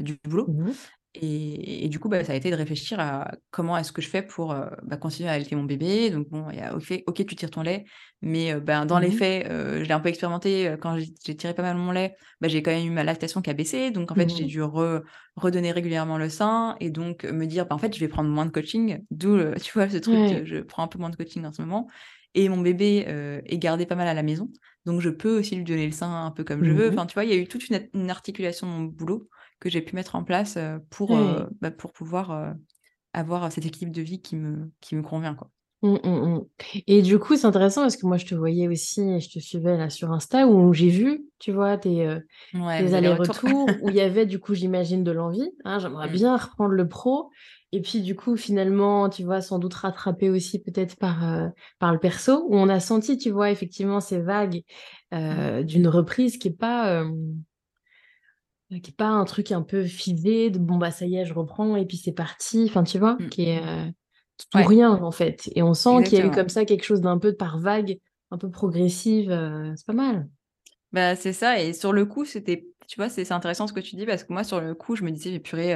du 0.00 0.18
boulot 0.28 0.46
Mmh 0.46 0.64
mh. 0.68 0.92
Et 1.14 1.84
et 1.84 1.88
du 1.88 1.98
coup, 1.98 2.08
bah, 2.08 2.24
ça 2.24 2.32
a 2.32 2.36
été 2.36 2.50
de 2.50 2.56
réfléchir 2.56 2.98
à 3.00 3.32
comment 3.50 3.76
est-ce 3.76 3.92
que 3.92 4.00
je 4.02 4.08
fais 4.08 4.22
pour, 4.22 4.52
heu, 4.52 4.70
bah, 4.82 4.96
continuer 4.96 5.28
à 5.28 5.32
allaiter 5.32 5.54
mon 5.56 5.64
bébé. 5.64 6.10
Donc 6.10 6.28
bon, 6.30 6.48
il 6.50 6.56
y 6.58 6.60
a 6.62 6.74
OK, 6.74 7.26
tu 7.26 7.36
tires 7.36 7.50
ton 7.50 7.62
lait, 7.62 7.84
mais 8.22 8.52
heu, 8.54 8.60
ben, 8.60 8.86
dans 8.86 8.98
les 8.98 9.10
Mmh 9.10 9.16
mh. 9.16 9.22
faits, 9.22 9.46
heu, 9.50 9.78
je 9.82 9.88
l'ai 9.88 9.92
un 9.92 10.00
peu 10.00 10.08
expérimenté, 10.08 10.68
heu, 10.70 10.76
quand 10.78 10.96
j'ai 10.98 11.36
tiré 11.36 11.54
pas 11.54 11.62
mal 11.62 11.76
mon 11.76 11.92
lait, 11.92 12.14
bah, 12.40 12.48
j'ai 12.48 12.62
quand 12.62 12.70
même 12.70 12.86
eu 12.86 12.90
ma 12.90 13.04
lactation 13.04 13.42
qui 13.42 13.50
a 13.50 13.54
baissé. 13.54 13.90
Donc 13.90 14.10
en 14.10 14.14
fait, 14.16 14.30
j'ai 14.34 14.44
Mmh 14.44 14.46
dû 14.46 14.62
re 14.62 15.02
redonner 15.36 15.72
régulièrement 15.72 16.18
le 16.18 16.28
sein 16.30 16.76
et 16.80 16.90
donc 16.90 17.24
me 17.24 17.46
dire: 17.46 17.66
«Bah, 17.66 17.74
en 17.74 17.78
fait, 17.78 17.94
je 17.94 18.00
vais 18.00 18.08
prendre 18.08 18.30
moins 18.30 18.46
de 18.46 18.50
coaching». 18.50 19.00
D'où, 19.10 19.38
tu 19.62 19.72
vois, 19.74 19.88
ce 19.90 19.98
truc, 19.98 20.28
Ouais. 20.28 20.44
je 20.44 20.58
prends 20.62 20.82
un 20.84 20.88
peu 20.88 20.98
moins 20.98 21.10
de 21.10 21.16
coaching 21.16 21.44
en 21.44 21.52
ce 21.52 21.62
moment 21.62 21.88
et 22.34 22.48
mon 22.48 22.58
bébé, 22.62 23.04
est 23.46 23.58
gardé 23.58 23.84
pas 23.86 23.94
mal 23.94 24.08
à 24.08 24.14
la 24.14 24.22
maison. 24.22 24.48
Donc 24.86 25.00
je 25.00 25.10
peux 25.10 25.38
aussi 25.38 25.54
lui 25.56 25.64
donner 25.64 25.86
le 25.86 25.92
sein 25.92 26.24
un 26.26 26.30
peu 26.30 26.44
comme 26.44 26.64
je 26.64 26.72
Mmh 26.72 26.72
veux. 26.72 26.88
Enfin, 26.88 27.06
tu 27.06 27.14
vois, 27.14 27.24
il 27.24 27.30
y 27.30 27.34
a 27.34 27.36
eu 27.36 27.46
toute 27.46 27.68
une 27.68 27.88
une 27.94 28.10
articulation 28.10 28.66
dans 28.66 28.72
mon 28.78 28.84
boulot 28.84 29.28
que 29.62 29.70
j'ai 29.70 29.82
pu 29.82 29.96
mettre 29.96 30.16
en 30.16 30.24
place, 30.24 30.56
heu, 30.58 30.80
pour, 30.90 31.16
heu, 31.16 31.38
Ouais. 31.38 31.52
bah, 31.62 31.70
pour 31.72 31.92
pouvoir, 31.92 32.32
heu, 32.32 32.54
avoir 33.14 33.50
cet 33.52 33.66
équilibre 33.66 33.92
de 33.96 34.02
vie 34.02 34.22
qui 34.22 34.36
me 34.36 34.72
qui 34.82 34.96
me 34.96 35.02
convient, 35.02 35.34
quoi. 35.36 35.50
Mmh, 35.82 35.98
mmh 36.04 36.36
mh. 36.38 36.40
Et 36.86 37.02
du 37.02 37.18
coup, 37.18 37.36
c'est 37.36 37.46
intéressant 37.46 37.82
parce 37.82 37.96
que 37.96 38.06
moi, 38.06 38.16
je 38.16 38.24
te 38.26 38.34
voyais 38.36 38.68
aussi 38.68 39.00
et 39.02 39.20
je 39.20 39.30
te 39.30 39.38
suivais 39.40 39.76
là 39.76 39.90
sur 39.90 40.12
Insta 40.12 40.46
où 40.46 40.72
j'ai 40.72 40.88
vu, 40.90 41.26
tu 41.40 41.50
vois, 41.52 41.76
tes, 41.76 42.06
heu, 42.06 42.20
Ouais, 42.54 42.82
tes 42.82 42.84
mes 42.84 42.94
allers-retours. 42.94 43.76
où 43.80 43.90
il 43.90 43.96
y 43.96 44.00
avait 44.00 44.24
du 44.26 44.38
coup, 44.38 44.54
j'imagine 44.54 45.02
de 45.02 45.10
l'envie, 45.10 45.50
hein, 45.64 45.80
j'aimerais 45.80 46.08
Mmh. 46.08 46.08
bien 46.08 46.36
reprendre 46.36 46.70
le 46.72 46.88
pro 46.88 47.30
et 47.72 47.80
puis 47.80 48.02
du 48.02 48.14
coup, 48.14 48.36
finalement, 48.36 49.08
tu 49.08 49.24
vois, 49.24 49.40
sans 49.40 49.58
doute 49.58 49.74
rattrapé 49.74 50.28
aussi 50.30 50.62
peut-être 50.62 50.96
par, 50.96 51.24
par 51.80 51.92
le 51.92 51.98
perso 51.98 52.44
où 52.48 52.54
on 52.56 52.68
a 52.68 52.80
senti, 52.80 53.16
tu 53.18 53.30
vois, 53.30 53.50
effectivement 53.50 53.98
ces 54.00 54.20
vagues, 54.20 54.62
Mmh. 55.28 55.52
d'une 55.64 55.88
reprise 55.88 56.36
qui 56.38 56.48
est 56.48 56.50
pas, 56.56 57.02
qui 58.80 58.90
est 58.90 58.96
pas 58.96 59.08
un 59.08 59.24
truc 59.24 59.52
un 59.52 59.62
peu 59.62 59.84
figé 59.84 60.50
de: 60.50 60.58
«Bon, 60.58 60.76
bah, 60.78 60.90
ça 60.90 61.06
y 61.06 61.16
est, 61.16 61.24
je 61.26 61.34
reprends 61.34 61.76
et 61.76 61.86
puis 61.86 61.96
c'est 61.96 62.12
parti», 62.12 62.64
enfin, 62.68 62.84
tu 62.84 62.98
vois? 62.98 63.18
Mmh. 63.18 63.28
Qui 63.30 63.42
est, 63.48 63.62
tout 64.50 64.58
Ouais, 64.58 64.64
rien 64.64 64.90
en 64.92 65.12
fait 65.12 65.48
et 65.54 65.62
on 65.62 65.74
sent 65.74 66.02
qu'il 66.04 66.18
y 66.18 66.22
a 66.22 66.26
eu 66.26 66.30
comme 66.30 66.48
ça 66.48 66.64
quelque 66.64 66.84
chose 66.84 67.00
d'un 67.00 67.18
peu 67.18 67.34
par 67.34 67.58
vague, 67.58 67.98
un 68.30 68.38
peu 68.38 68.50
progressive, 68.50 69.28
c'est 69.76 69.86
pas 69.86 69.92
mal. 69.92 70.28
Bah, 70.92 71.16
c'est 71.16 71.32
ça 71.32 71.60
et 71.60 71.72
sur 71.72 71.92
le 71.92 72.04
coup, 72.06 72.24
c'était 72.24 72.66
tu 72.88 72.96
vois, 72.96 73.08
c'est 73.08 73.30
intéressant 73.32 73.66
ce 73.66 73.72
que 73.72 73.80
tu 73.80 73.96
dis 73.96 74.04
parce 74.04 74.24
que 74.24 74.32
moi, 74.32 74.44
sur 74.44 74.60
le 74.60 74.74
coup, 74.74 74.96
je 74.96 75.04
me 75.04 75.10
disais: 75.10 75.30
«Mais 75.30 75.40
purée, 75.40 75.74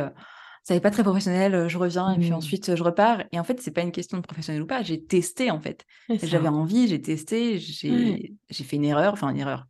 ça 0.65 0.75
n'est 0.75 0.81
pas 0.81 0.91
très 0.91 1.03
professionnel, 1.05 1.69
je 1.69 1.79
reviens 1.79 2.13
et 2.13 2.19
puis 2.19 2.33
Mmh. 2.33 2.35
ensuite, 2.35 2.75
je 2.77 2.83
repars» 2.83 3.23
et 3.33 3.39
en 3.41 3.45
fait, 3.45 3.61
c'est 3.61 3.71
pas 3.71 3.83
une 3.83 3.93
question 3.93 4.19
de 4.19 4.23
professionnel 4.23 4.63
ou 4.63 4.67
pas, 4.67 4.83
j'ai 4.83 5.03
testé, 5.05 5.51
en 5.51 5.61
fait. 5.61 5.85
J'avais 6.23 6.49
envie, 6.49 6.89
j'ai 6.89 7.01
testé, 7.01 7.59
j'ai 7.59 8.35
j'ai 8.51 8.65
fait 8.65 8.77
une 8.77 8.85
erreur, 8.85 9.13
enfin 9.15 9.31
une 9.31 9.39
erreur. 9.39 9.67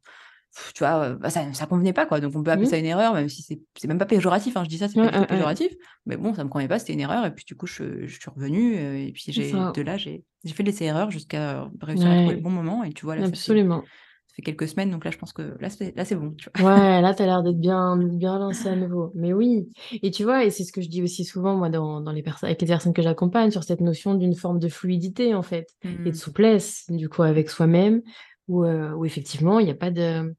Tu 0.74 0.80
vois, 0.84 1.14
bah, 1.14 1.30
ça 1.30 1.52
ça 1.52 1.66
convenait 1.66 1.92
pas, 1.92 2.06
quoi, 2.06 2.20
donc 2.20 2.34
on 2.36 2.42
peut 2.42 2.50
appeler 2.50 2.66
Mmh. 2.66 2.70
ça 2.70 2.78
une 2.78 2.86
erreur, 2.86 3.14
même 3.14 3.28
si 3.28 3.42
c'est 3.42 3.60
c'est 3.76 3.88
même 3.88 3.98
pas 3.98 4.06
péjoratif, 4.06 4.56
hein, 4.56 4.64
je 4.64 4.68
dis 4.68 4.78
ça, 4.78 4.88
c'est 4.88 4.98
pas 4.98 5.06
Ouais, 5.06 5.10
du 5.10 5.18
tout 5.18 5.26
ouais, 5.30 5.30
ouais. 5.30 5.46
péjoratif, 5.46 5.72
mais 6.06 6.16
bon, 6.16 6.34
ça 6.34 6.44
me 6.44 6.48
convenait 6.48 6.68
pas, 6.68 6.78
c'était 6.78 6.94
une 6.94 7.00
erreur 7.00 7.26
et 7.26 7.34
puis 7.34 7.44
du 7.46 7.56
coup, 7.56 7.66
je 7.66 8.06
je 8.06 8.20
suis 8.20 8.30
revenue, 8.30 8.76
heu 8.78 8.96
et 8.98 9.12
puis 9.12 9.24
j'ai 9.32 9.66
de 9.66 9.82
là, 9.82 9.96
j'ai 9.98 10.24
j'ai 10.44 10.54
fait 10.54 10.62
des 10.62 10.82
erreurs 10.82 11.10
jusqu'à 11.10 11.68
réussir 11.82 12.10
à 12.10 12.16
trouver 12.16 12.36
le 12.36 12.40
bon 12.42 12.50
moment 12.50 12.84
et 12.84 12.92
tu 12.92 13.04
vois, 13.04 13.16
là, 13.16 13.24
ça 13.24 13.36
fait 13.36 13.54
absolument. 13.54 13.90
ça 14.28 14.34
fait 14.36 14.42
quelques 14.42 14.68
semaines, 14.68 14.90
donc 14.90 15.04
là, 15.04 15.10
je 15.12 15.18
pense 15.18 15.32
que 15.34 15.56
là, 15.60 15.70
c'est 15.70 15.94
là, 15.96 16.04
c'est 16.06 16.16
bon, 16.16 16.34
tu 16.36 16.50
vois? 16.54 16.54
Ouais, 16.58 17.02
là, 17.02 17.12
tu 17.14 17.22
as 17.22 17.26
l'air 17.26 17.42
d'être 17.42 17.58
bien 17.60 17.98
bien 17.98 18.38
lancé 18.38 18.70
à 18.70 18.76
nouveau. 18.76 19.12
Mais 19.14 19.34
oui 19.34 19.70
et 20.02 20.10
tu 20.10 20.24
vois 20.24 20.42
et 20.44 20.50
c'est 20.50 20.64
ce 20.64 20.72
que 20.72 20.80
je 20.80 20.88
dis 20.88 21.02
aussi 21.02 21.22
souvent 21.26 21.54
moi 21.54 21.68
dans 21.68 22.00
dans 22.00 22.12
les 22.12 22.24
avec 22.42 22.62
les 22.62 22.66
personnes 22.66 22.94
que 22.94 23.02
j'accompagne 23.02 23.50
sur 23.50 23.62
cette 23.62 23.82
notion 23.82 24.14
d'une 24.14 24.34
forme 24.34 24.58
de 24.58 24.68
fluidité 24.70 25.34
en 25.34 25.42
fait 25.42 25.66
et 26.06 26.12
de 26.12 26.16
Mmh. 26.16 26.16
souplesse 26.16 26.84
du 26.88 27.10
coup 27.10 27.22
Mmh. 27.22 27.28
avec 27.28 27.50
soi-même 27.50 28.00
où, 28.48 28.64
heu, 28.64 28.94
où 28.94 29.04
effectivement 29.04 29.58
il 29.60 29.66
y 29.66 29.70
a 29.70 29.74
pas 29.74 29.90
de 29.90 30.34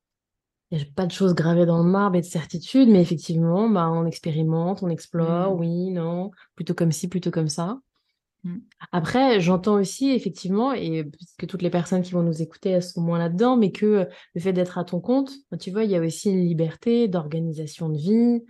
il 0.72 0.80
y 0.80 0.82
a 0.82 0.86
pas 0.96 1.06
de 1.06 1.12
choses 1.12 1.34
gravées 1.36 1.66
dans 1.66 1.78
le 1.84 1.90
marbre 1.90 2.18
et 2.18 2.22
de 2.22 2.26
certitude 2.26 2.90
mais 2.90 3.02
effectivement, 3.02 3.70
bah, 3.70 3.90
on 3.92 4.06
expérimente, 4.06 4.84
on 4.84 4.90
explore, 4.90 5.54
Mmh. 5.54 5.60
oui, 5.60 5.92
non, 5.92 6.32
plutôt 6.56 6.74
comme 6.74 6.92
ci, 6.92 7.08
plutôt 7.08 7.32
comme 7.32 7.48
ça. 7.50 7.80
Mmh. 8.44 8.62
Après, 8.92 9.42
j'entends 9.42 9.76
aussi 9.80 10.12
effectivement 10.12 10.72
et 10.74 11.04
puisque 11.04 11.48
toutes 11.48 11.62
les 11.62 11.70
personnes 11.70 12.02
qui 12.04 12.14
vont 12.14 12.24
nous 12.24 12.42
écouter, 12.42 12.70
elles 12.70 12.84
sont 12.84 13.02
moins 13.02 13.20
là-dedans, 13.20 13.58
mais 13.58 13.72
que, 13.72 14.08
le 14.36 14.42
fait 14.42 14.54
d'être 14.54 14.78
à 14.78 14.86
ton 14.86 15.02
compte, 15.02 15.32
bah, 15.52 15.58
tu 15.58 15.72
vois, 15.72 15.84
il 15.84 15.92
y 15.92 15.96
a 15.96 16.00
aussi 16.02 16.30
une 16.32 16.46
liberté 16.46 17.08
d'organisation 17.08 17.90
de 17.90 17.98
vie, 17.98 18.46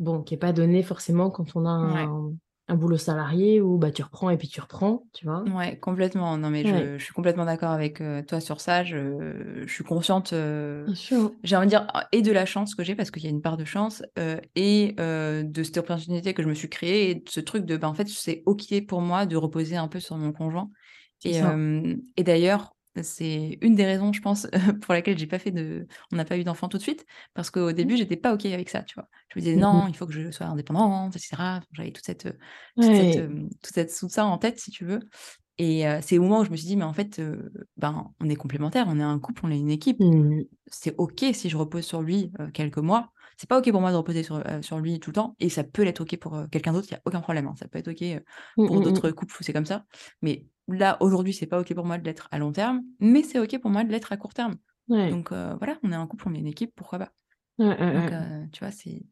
bon, 0.00 0.22
qui 0.22 0.34
est 0.34 0.38
pas 0.38 0.52
donnée 0.52 0.82
forcément 0.82 1.30
quand 1.30 1.56
on 1.56 1.66
a 1.66 1.70
Ouais. 1.82 2.08
un 2.08 2.32
un 2.68 2.74
boulot 2.76 2.96
salarié 2.98 3.60
où, 3.60 3.78
bah, 3.78 3.90
tu 3.90 4.02
reprends 4.02 4.30
et 4.30 4.36
puis 4.36 4.48
tu 4.48 4.60
reprends, 4.60 5.04
tu 5.14 5.26
vois? 5.26 5.44
Ouais, 5.54 5.78
complètement. 5.78 6.36
Non, 6.36 6.50
mais 6.50 6.64
Ouais, 6.64 6.72
je 6.72 6.98
je 6.98 7.04
suis 7.04 7.14
complètement 7.14 7.44
d'accord 7.44 7.70
avec, 7.70 8.02
toi 8.26 8.40
sur 8.40 8.60
ça. 8.60 8.82
Je 8.84 9.62
je 9.66 9.72
suis 9.72 9.84
consciente, 9.84 10.34
j'ai 11.44 11.56
envie 11.56 11.66
de 11.66 11.70
dire, 11.70 11.86
ah, 11.94 12.08
et 12.12 12.22
de 12.22 12.32
la 12.32 12.46
chance 12.46 12.74
que 12.74 12.82
j'ai 12.82 12.94
parce 12.94 13.10
qu'il 13.10 13.22
y 13.22 13.26
a 13.26 13.30
une 13.30 13.42
part 13.42 13.56
de 13.56 13.64
chance, 13.64 14.02
et 14.56 14.94
de 14.96 15.62
cette 15.62 15.78
opportunité 15.78 16.34
que 16.34 16.42
je 16.42 16.48
me 16.48 16.54
suis 16.54 16.68
créée 16.68 17.10
et 17.10 17.14
de 17.16 17.28
ce 17.28 17.40
truc 17.40 17.64
de, 17.64 17.76
bah, 17.76 17.88
en 17.88 17.94
fait, 17.94 18.08
c'est 18.08 18.42
OK 18.46 18.64
pour 18.88 19.00
moi 19.00 19.26
de 19.26 19.36
reposer 19.36 19.76
un 19.76 19.88
peu 19.88 20.00
sur 20.00 20.16
mon 20.16 20.32
conjoint 20.32 20.70
et 21.24 21.40
et 22.16 22.24
d'ailleurs, 22.24 22.75
c'est 23.02 23.58
une 23.62 23.74
des 23.74 23.84
raisons, 23.84 24.12
je 24.12 24.20
pense, 24.20 24.46
pour 24.82 24.94
laquelle 24.94 25.18
j'ai 25.18 25.26
pas 25.26 25.38
fait 25.38 25.50
de 25.52 25.86
on 26.12 26.16
n'a 26.16 26.24
pas 26.24 26.38
eu 26.38 26.44
d'enfant 26.44 26.68
tout 26.68 26.78
de 26.78 26.82
suite 26.82 27.04
parce 27.34 27.50
qu'au 27.50 27.72
Mmh. 27.78 27.90
début, 27.90 27.96
j'étais 27.96 28.16
pas 28.16 28.34
OK 28.34 28.46
avec 28.46 28.68
ça, 28.70 28.82
tu 28.82 28.94
vois? 28.94 29.08
Je 29.30 29.38
me 29.38 29.44
disais: 29.44 29.56
Mmh 29.56 29.56
«Non, 29.56 29.88
il 29.88 29.96
faut 29.96 30.06
que 30.06 30.12
je 30.12 30.30
sois 30.30 30.46
indépendante 30.46 31.16
et 31.16 31.18
cetera». 31.18 31.60
J'avais 31.72 31.92
toute 31.92 32.04
cette, 32.06 32.26
heu, 32.26 32.38
toute 32.80 32.94
cette, 32.94 33.16
Ouais. 33.16 33.30
toute 33.62 33.74
cette 33.74 33.96
tout 33.98 34.08
ça 34.08 34.26
en 34.26 34.38
tête, 34.38 34.58
si 34.60 34.70
tu 34.70 34.84
veux 34.84 35.00
Et 35.58 35.84
c'est 36.02 36.18
au 36.18 36.22
moment 36.22 36.40
où 36.40 36.44
je 36.44 36.50
me 36.50 36.56
suis 36.56 36.66
dit: 36.66 36.76
«Mais 36.76 36.84
en 36.84 36.92
fait, 36.94 37.20
ben, 37.76 38.12
on 38.20 38.28
est 38.28 38.36
complémentaires, 38.36 38.86
on 38.88 38.98
est 39.00 39.02
un 39.02 39.18
couple, 39.18 39.42
on 39.46 39.50
est 39.50 39.58
une 39.58 39.70
équipe. 39.70 40.02
Mmh. 40.02 40.46
C'est 40.68 40.94
OK 40.98 41.24
si 41.32 41.48
je 41.50 41.56
repose 41.56 41.84
sur 41.84 42.02
lui, 42.02 42.32
quelques 42.54 42.78
mois. 42.78 43.12
C'est 43.38 43.48
pas 43.48 43.58
OK 43.58 43.70
pour 43.70 43.80
moi 43.80 43.92
de 43.92 43.96
reposer 43.96 44.22
sur, 44.22 44.42
sur 44.62 44.78
lui 44.80 44.98
tout 45.00 45.10
le 45.10 45.14
temps 45.14 45.36
et 45.40 45.48
ça 45.50 45.62
peut 45.64 45.82
l'être 45.82 46.00
OK 46.00 46.16
pour, 46.18 46.38
quelqu'un 46.50 46.72
d'autre, 46.72 46.88
il 46.90 46.94
y 46.94 46.96
a 46.96 47.02
aucun 47.04 47.20
problème, 47.20 47.46
hein. 47.46 47.54
Ça 47.58 47.68
peut 47.68 47.78
être 47.78 47.88
OK, 47.88 48.04
pour 48.64 48.80
mmh, 48.80 48.80
d'autres 48.80 49.10
couples 49.10 49.34
où 49.40 49.44
c'est 49.44 49.52
comme 49.52 49.66
ça. 49.66 49.84
Mais 50.22 50.46
là, 50.68 50.96
aujourd'hui, 51.00 51.32
c'est 51.34 51.46
pas 51.46 51.60
OK 51.60 51.74
pour 51.74 51.84
moi 51.86 51.98
de 51.98 52.04
l'être 52.04 52.28
à 52.32 52.38
long 52.38 52.52
terme, 52.52 52.82
mais 53.00 53.22
c'est 53.22 53.38
OK 53.38 53.58
pour 53.60 53.70
moi 53.70 53.84
de 53.84 53.90
l'être 53.92 54.12
à 54.12 54.16
court 54.16 54.34
terme. 54.34 54.56
Ouais. 54.88 55.12
Donc 55.12 55.32
voilà, 55.32 55.78
on 55.82 55.92
est 55.92 55.96
un 55.96 56.06
couple, 56.06 56.28
on 56.28 56.34
est 56.34 56.38
une 56.40 56.46
équipe, 56.48 56.74
pourquoi 56.76 56.98
pas? 56.98 57.12
Ouais, 57.58 57.66
ouais, 57.66 57.78
Donc 57.92 58.12
ouais. 58.14 58.26
tu 58.52 58.60
vois, 58.60 58.72
c'est 58.72 59.02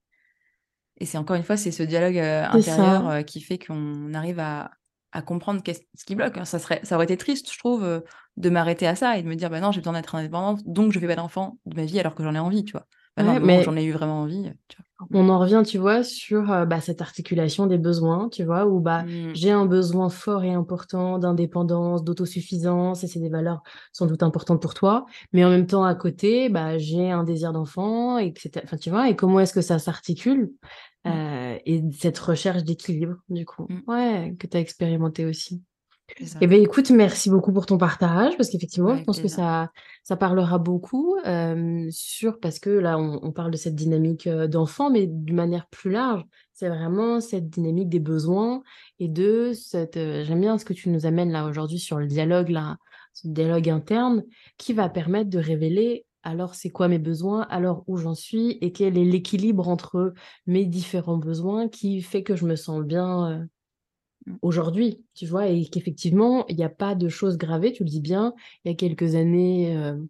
et 0.99 1.07
c'est 1.07 1.19
encore 1.19 1.37
une 1.37 1.43
fois, 1.43 1.57
c'est 1.57 1.73
ce 1.73 1.83
dialogue, 1.83 2.19
ça. 2.63 3.11
intérieur, 3.19 3.25
qui 3.27 3.41
fait 3.41 3.59
qu'on 3.59 4.15
arrive 4.15 4.39
à 4.41 4.71
à 5.17 5.23
comprendre 5.23 5.63
ce 5.65 6.05
qui 6.05 6.17
bloque, 6.17 6.37
hein. 6.39 6.45
Ça 6.45 6.59
serait 6.59 6.81
ça 6.85 6.97
aurait 6.97 7.05
été 7.05 7.17
triste, 7.17 7.53
je 7.53 7.57
trouve, 7.59 8.03
de 8.37 8.51
m'arrêter 8.51 8.87
à 8.89 8.97
ça 8.97 9.17
et 9.17 9.23
de 9.23 9.29
me 9.29 9.37
dire: 9.37 9.49
«Bah 9.49 9.61
non, 9.61 9.71
j'ai 9.71 9.81
besoin 9.81 9.93
d'être 9.93 10.15
indépendante, 10.17 10.63
donc 10.67 10.91
je 10.93 10.99
fais 10.99 11.07
pas 11.07 11.15
d'enfant 11.17 11.59
de 11.67 11.77
ma 11.77 11.85
vie 11.85 12.01
alors 12.01 12.17
que 12.17 12.25
j'en 12.25 12.35
ai 12.35 12.39
envie», 12.41 12.65
tu 12.65 12.73
vois? 12.73 12.87
Ouais, 13.19 13.39
où 13.41 13.61
mais 13.61 13.63
j'en 13.63 13.77
ai 13.77 13.85
eu 13.85 13.93
vraiment 13.93 14.23
envie, 14.23 14.53
tu 14.69 14.77
vois? 14.99 15.09
On 15.13 15.29
en 15.29 15.39
revient, 15.41 15.63
tu 15.67 15.77
vois, 15.79 16.03
sur, 16.05 16.51
heu, 16.53 16.65
bah, 16.67 16.81
cette 16.81 17.03
articulation 17.03 17.67
des 17.67 17.79
besoins, 17.79 18.29
tu 18.31 18.45
vois? 18.45 18.67
Où, 18.67 18.81
bah, 18.81 19.05
Mmh. 19.05 19.35
j'ai 19.35 19.51
un 19.51 19.67
besoin 19.67 20.09
fort 20.09 20.45
et 20.45 20.53
important 20.53 21.19
d'indépendance, 21.19 22.05
d'autosuffisance 22.05 23.03
et 23.05 23.09
c'est 23.09 23.19
des 23.21 23.29
valeurs 23.29 23.63
sans 23.93 24.07
doute 24.07 24.23
importantes 24.23 24.63
pour 24.63 24.73
toi. 24.75 25.05
Mais 25.33 25.45
en 25.45 25.51
même 25.51 25.67
temps, 25.67 25.85
à 25.85 25.95
côté, 25.95 26.49
bah, 26.49 26.79
j'ai 26.79 27.11
un 27.11 27.25
désir 27.25 27.53
d'enfant 27.53 28.19
et 28.19 28.33
cetera 28.39 28.63
enfin, 28.65 28.77
tu 28.77 28.91
vois? 28.91 29.09
Et 29.11 29.17
comment 29.17 29.41
est-ce 29.41 29.53
que 29.53 29.61
ça 29.63 29.79
s'articule? 29.79 30.53
Mmh. 31.05 31.25
Heu 31.35 31.59
et 31.67 31.83
cette 31.93 32.19
recherche 32.19 32.63
d'équilibre, 32.65 33.17
du 33.29 33.45
coup. 33.47 33.69
Mmh. 33.69 33.85
Ouais, 33.87 34.35
que 34.39 34.47
tu 34.47 34.57
as 34.57 34.61
expérimenté 34.61 35.27
aussi. 35.27 35.63
Eh 36.41 36.47
beh, 36.47 36.61
écoute, 36.63 36.91
merci 36.91 37.29
beaucoup 37.31 37.53
pour 37.53 37.67
ton 37.67 37.79
partage 37.79 38.37
parce 38.37 38.49
Ouais, 38.49 38.51
qu'effectivement, 38.51 38.97
je 38.97 39.03
pense 39.03 39.21
que 39.21 39.29
ça 39.29 39.71
ça 40.05 40.17
parlera 40.17 40.59
beaucoup, 40.59 41.17
hem, 41.25 41.89
sur 41.91 42.39
parce 42.41 42.59
que 42.61 42.71
là, 42.71 42.99
on 42.99 43.19
on 43.23 43.33
parle 43.33 43.51
de 43.51 43.57
cette 43.57 43.75
dynamique, 43.75 44.29
d'enfant, 44.29 44.91
mais 44.91 45.07
d'une 45.07 45.35
manière 45.37 45.67
plus 45.69 45.91
large. 45.91 46.25
C'est 46.53 46.69
vraiment 46.69 47.21
cette 47.21 47.49
dynamique 47.51 47.89
des 47.89 47.99
besoins 48.01 48.63
et 49.01 49.09
de 49.09 49.53
cette, 49.55 49.95
j'aime 49.97 50.41
bien 50.41 50.59
ce 50.59 50.65
que 50.65 50.73
tu 50.73 50.89
nous 50.89 51.07
amènes 51.07 51.33
là 51.33 51.47
aujourd'hui 51.47 51.79
sur 51.81 51.99
le 51.99 52.07
dialogue 52.07 52.49
là, 52.51 52.77
ce 53.13 53.27
dialogue 53.29 53.69
interne 53.69 54.23
qui 54.59 54.73
va 54.73 54.89
permettre 54.89 55.31
de 55.31 55.39
révéler: 55.39 56.07
«Alors 56.23 56.55
c'est 56.55 56.71
quoi 56.71 56.89
mes 56.89 56.99
besoins? 56.99 57.43
Alors 57.51 57.83
où 57.89 57.97
j'en 57.97 58.15
suis? 58.15 58.53
Et 58.61 58.73
quel 58.73 58.97
est 58.99 59.05
l'équilibre 59.05 59.69
entre 59.69 60.15
mes 60.47 60.65
différents 60.67 61.17
besoins 61.19 61.69
qui 61.69 62.03
fait 62.03 62.23
que 62.23 62.37
je 62.37 62.45
me 62.47 62.57
sens 62.57 62.83
bien. 62.85 63.47
Aujourd'hui?» 64.43 65.05
tu 65.15 65.27
vois? 65.27 65.49
Et 65.49 65.67
qu'effectivement, 65.67 66.47
il 66.49 66.57
y 66.59 66.65
a 66.65 66.69
pas 66.71 66.95
de 66.95 67.09
choses 67.09 67.39
gravées, 67.39 67.73
tu 67.73 67.85
le 67.85 67.91
dis 67.91 68.01
bien. 68.01 68.35
Il 68.65 68.71
y 68.71 68.73
a 68.73 68.77
quelques 68.77 69.15
années, 69.17 69.71
hem, 69.73 70.09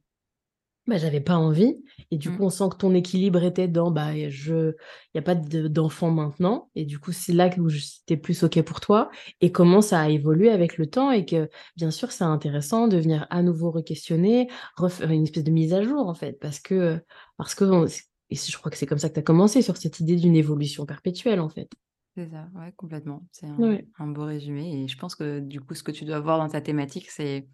bah, 0.88 0.98
j'avais 0.98 1.20
pas 1.20 1.36
envie 1.38 1.84
et 2.10 2.18
du 2.18 2.30
Mmh. 2.30 2.36
coup, 2.38 2.44
on 2.44 2.50
sent 2.50 2.64
que 2.72 2.76
ton 2.78 2.94
équilibre 2.94 3.42
était 3.44 3.68
dans, 3.68 3.90
bah, 3.90 4.12
je 4.30 4.70
il 5.14 5.16
y 5.16 5.18
a 5.18 5.22
pas 5.22 5.34
de 5.36 5.68
d'enfant 5.68 6.10
maintenant 6.10 6.70
et 6.74 6.84
du 6.86 6.98
coup, 6.98 7.12
c'est 7.12 7.32
là 7.34 7.48
que 7.50 7.60
c'était 7.70 8.16
plus 8.18 8.42
OK 8.44 8.60
pour 8.62 8.80
toi 8.80 9.10
et 9.40 9.52
comment 9.52 9.80
ça 9.82 10.00
a 10.02 10.08
évolué 10.10 10.50
avec 10.50 10.78
le 10.78 10.86
temps 10.88 11.10
et 11.12 11.24
que, 11.26 11.48
bien 11.76 11.90
sûr, 11.90 12.12
c'est 12.12 12.24
intéressant 12.24 12.88
de 12.88 12.98
venir 12.98 13.26
à 13.30 13.42
nouveau 13.42 13.70
re-questionner, 13.72 14.48
refaire 14.76 15.10
une 15.10 15.24
espèce 15.24 15.44
de 15.44 15.50
mise 15.52 15.74
à 15.74 15.82
jour, 15.82 16.08
en 16.08 16.14
fait. 16.14 16.34
Parce 16.40 16.60
que, 16.60 17.00
parce 17.38 17.54
s 17.86 18.04
et 18.30 18.36
je 18.36 18.58
crois 18.58 18.70
que 18.70 18.76
c'est 18.78 18.86
comme 18.86 18.98
ça 18.98 19.08
que 19.10 19.14
tu 19.14 19.20
as 19.20 19.22
commencé, 19.22 19.62
sur 19.62 19.76
cette 19.76 20.00
idée 20.00 20.16
d'une 20.16 20.36
évolution 20.36 20.86
perpétuelle, 20.86 21.40
en 21.40 21.48
fait. 21.50 21.70
C'est 22.16 22.28
ça, 22.30 22.48
ouais, 22.54 22.72
complètement. 22.76 23.26
C'est 23.32 23.46
un 23.46 23.58
Ouais. 23.58 23.86
un 23.98 24.06
beau 24.06 24.24
résumé 24.24 24.82
et 24.84 24.88
je 24.88 24.96
pense 24.96 25.16
que, 25.16 25.40
du 25.40 25.60
coup, 25.60 25.74
ce 25.74 25.82
que 25.82 25.90
tu 25.90 26.04
dois 26.04 26.20
voir 26.20 26.38
dans 26.38 26.48
ta 26.48 26.60
thématique, 26.60 27.10
c'est 27.10 27.48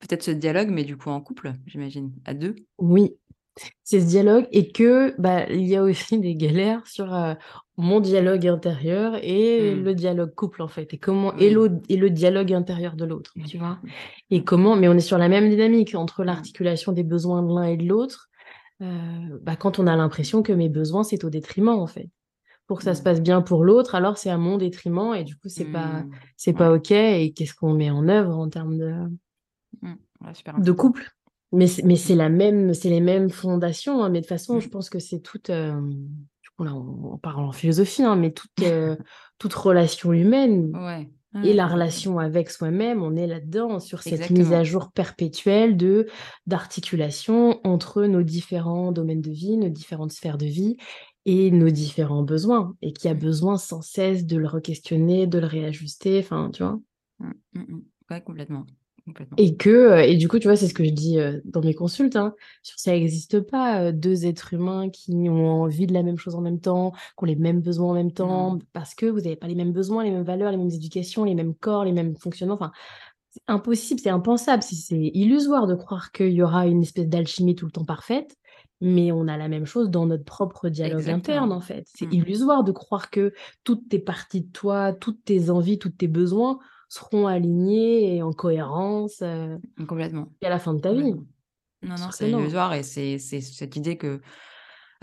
peut-être 0.00 0.22
ce 0.24 0.30
dialogue, 0.32 0.70
mais 0.70 0.84
du 0.84 0.96
coup 0.98 1.10
en 1.10 1.20
couple, 1.22 1.54
j'imagine, 1.66 2.14
à 2.26 2.34
2? 2.34 2.56
Oui, 2.78 3.16
c'est 3.84 4.00
ce 4.00 4.06
dialogue 4.06 4.48
et 4.52 4.72
que, 4.72 5.14
bah, 5.20 5.46
il 5.50 5.66
y 5.66 5.76
a 5.76 5.82
aussi 5.84 6.18
des 6.20 6.36
galères 6.36 6.86
sur, 6.86 7.14
heu, 7.14 7.36
mon 7.78 8.00
dialogue 8.00 8.46
intérieur 8.48 9.16
et 9.22 9.74
Mmh. 9.74 9.84
le 9.84 9.94
dialogue 9.94 10.34
couple, 10.34 10.62
en 10.62 10.68
fait 10.68 10.94
et 10.94 10.98
comment 10.98 11.34
et 11.38 11.48
et 11.88 11.96
le 11.96 12.10
dialogue 12.10 12.52
intérieur 12.52 12.96
de 12.96 13.04
l'autre, 13.06 13.36
tu 13.44 13.58
vois? 13.58 13.80
Et 14.30 14.44
comment 14.44 14.76
mais 14.76 14.88
on 14.88 14.94
est 14.94 15.00
sur 15.00 15.18
la 15.18 15.28
même 15.28 15.50
dynamique 15.50 15.94
entre 15.94 16.24
Mmh. 16.24 16.54
l'articulation 16.54 16.92
des 16.92 17.04
besoins 17.04 17.42
de 17.42 17.54
l'un 17.54 17.64
et 17.64 17.76
de 17.76 17.86
l'autre, 17.86 18.28
heu, 18.82 19.40
bah, 19.42 19.56
quand 19.56 19.78
on 19.80 19.86
a 19.88 19.96
l'impression 19.96 20.42
que 20.42 20.52
mes 20.52 20.68
besoins, 20.70 21.04
c'est 21.04 21.24
au 21.24 21.30
détriment, 21.30 21.70
en 21.70 21.86
fait. 21.88 22.10
Pour 22.66 22.78
que 22.78 22.84
ça 22.84 22.94
se 22.94 23.00
Mmh. 23.00 23.04
passe 23.04 23.20
bien 23.22 23.42
pour 23.42 23.64
l'autre, 23.64 23.94
alors 23.94 24.16
c'est 24.18 24.30
à 24.30 24.38
mon 24.38 24.56
détriment 24.58 25.14
et 25.14 25.24
du 25.24 25.36
coup, 25.36 25.48
c'est 25.48 25.66
pas 25.66 26.02
Mmh. 26.02 26.10
c'est 26.36 26.52
Ouais. 26.52 26.56
pas 26.58 26.72
OK 26.72 26.90
et 26.92 27.32
qu'est-ce 27.34 27.54
qu'on 27.54 27.74
met 27.74 27.90
en 27.90 28.08
œuvre 28.08 28.36
en 28.38 28.48
termes 28.48 28.78
de 28.78 28.92
Mmh. 29.82 29.92
Ouais, 30.24 30.34
super 30.34 30.58
de 30.60 30.72
couple. 30.72 31.10
Mais 31.52 31.66
c'est 31.66 31.82
mais 31.84 31.96
c'est 31.96 32.14
la 32.16 32.28
même 32.30 32.74
c'est 32.74 32.88
les 32.90 33.00
mêmes 33.00 33.30
fondations, 33.30 34.02
hein, 34.02 34.08
mais 34.08 34.20
de 34.20 34.24
toute 34.24 34.30
façon, 34.30 34.60
je 34.60 34.68
pense 34.68 34.88
que 34.90 34.98
c'est 34.98 35.20
toute, 35.20 35.50
on 35.50 36.66
on 36.66 37.18
parle 37.18 37.44
en 37.44 37.52
philosophie, 37.52 38.02
hein, 38.02 38.16
mais 38.16 38.32
toute, 38.32 38.50
toute 39.38 39.54
relation 39.54 40.12
humaine 40.12 40.72
Ouais. 40.74 41.10
Et 41.42 41.52
la 41.52 41.66
relation 41.66 42.20
avec 42.20 42.48
soi-même, 42.48 43.02
on 43.02 43.16
est 43.16 43.26
là-dedans, 43.26 43.80
sur 43.80 44.02
cette 44.04 44.30
mise 44.30 44.52
à 44.52 44.62
jour 44.62 44.92
perpétuelle 44.92 45.76
de 45.76 46.06
d'articulation 46.46 47.60
entre 47.66 48.04
nos 48.04 48.22
différents 48.22 48.92
domaines 48.92 49.20
de 49.20 49.32
vie, 49.32 49.56
nos 49.56 49.68
différentes 49.68 50.12
sphères 50.12 50.38
de 50.38 50.46
vie 50.46 50.76
et 51.26 51.50
nos 51.50 51.70
différents 51.70 52.22
besoins 52.22 52.76
et 52.82 52.92
qui 52.92 53.08
a 53.08 53.14
Mmh. 53.14 53.18
besoin 53.18 53.56
sans 53.58 53.82
cesse 53.82 54.26
de 54.26 54.36
le 54.38 54.46
re-questionner, 54.48 55.26
de 55.26 55.38
le 55.38 55.46
réajuster, 55.46 56.18
enfin, 56.20 56.50
tu 56.52 56.62
vois? 56.62 56.80
Mmh. 57.18 57.32
Mmh 57.54 57.60
mh. 57.62 57.82
Ouais, 58.10 58.22
complètement, 58.22 58.66
complètement. 59.04 59.38
Et 59.38 59.56
que, 59.56 59.68
heu 59.70 60.00
et 60.08 60.16
du 60.16 60.28
coup, 60.28 60.38
tu 60.38 60.46
vois, 60.46 60.56
c'est 60.56 60.68
ce 60.68 60.74
que 60.74 60.84
je 60.84 60.90
dis, 60.90 61.18
heu, 61.18 61.42
dans 61.44 61.60
mes 61.60 61.74
consultes, 61.74 62.14
hein, 62.14 62.34
sur 62.62 62.78
ça 62.78 62.94
existe 62.94 63.40
pas, 63.40 63.88
heu, 63.88 63.92
2 63.92 64.26
êtres 64.26 64.54
humains 64.54 64.90
qui 64.90 65.10
ont 65.28 65.62
envie 65.62 65.88
de 65.88 65.92
la 65.92 66.04
même 66.04 66.18
chose 66.18 66.36
en 66.36 66.40
même 66.40 66.60
temps, 66.60 66.92
qui 66.92 67.24
ont 67.24 67.26
les 67.26 67.34
mêmes 67.34 67.60
besoins 67.60 67.90
en 67.90 67.94
même 67.94 68.12
temps, 68.12 68.58
parce 68.72 68.94
que 68.94 69.06
vous 69.06 69.18
avez 69.26 69.34
pas 69.34 69.48
les 69.48 69.56
mêmes 69.56 69.72
besoins, 69.72 70.04
les 70.04 70.12
mêmes 70.12 70.22
valeurs, 70.22 70.52
les 70.52 70.56
mêmes 70.56 70.70
éducations, 70.70 71.24
les 71.24 71.34
mêmes 71.34 71.54
corps, 71.54 71.84
les 71.84 71.90
mêmes 71.92 72.16
fonctionnements, 72.16 72.54
enfin, 72.54 72.70
c'est 73.30 73.42
impossible, 73.48 74.00
c'est 74.00 74.10
impensable, 74.10 74.62
c'est 74.64 75.10
illusoire 75.14 75.66
de 75.66 75.74
croire 75.76 76.12
qu'il 76.12 76.32
y 76.32 76.42
aura 76.42 76.66
une 76.66 76.82
espèce 76.82 77.08
d'alchimie 77.08 77.56
tout 77.56 77.66
le 77.66 77.72
temps 77.72 77.84
parfaite, 77.86 78.36
mais 78.80 79.12
on 79.12 79.28
a 79.28 79.36
la 79.36 79.48
même 79.48 79.66
chose 79.66 79.90
dans 79.90 80.06
notre 80.06 80.24
propre 80.24 80.68
dialogue 80.68 81.10
interne, 81.10 81.52
en 81.52 81.60
fait. 81.60 81.86
C'est 81.88 82.06
Mmh. 82.06 82.12
illusoire 82.12 82.64
de 82.64 82.72
croire 82.72 83.10
que 83.10 83.32
toutes 83.64 83.88
tes 83.88 83.98
parties 84.00 84.42
de 84.42 84.50
toi, 84.52 84.92
toutes 84.92 85.24
tes 85.24 85.50
envies, 85.50 85.78
tous 85.78 85.90
tes 85.90 86.08
besoins 86.08 86.58
seront 86.88 87.26
alignés 87.26 88.16
et 88.16 88.22
en 88.22 88.32
cohérence, 88.32 89.22
heu, 89.22 89.58
Mmh, 89.76 89.86
complètement, 89.86 90.28
jusqu'à 90.40 90.50
la 90.50 90.58
fin 90.60 90.74
de 90.74 90.80
ta 90.80 90.94
vie. 90.94 91.14
Non, 91.82 91.98
non, 91.98 92.10
c'est 92.10 92.30
illusoire 92.32 92.72
et 92.74 92.82
c'est 92.82 93.18
c'est 93.18 93.40
cette 93.42 93.76
idée 93.76 93.98
que, 93.98 94.20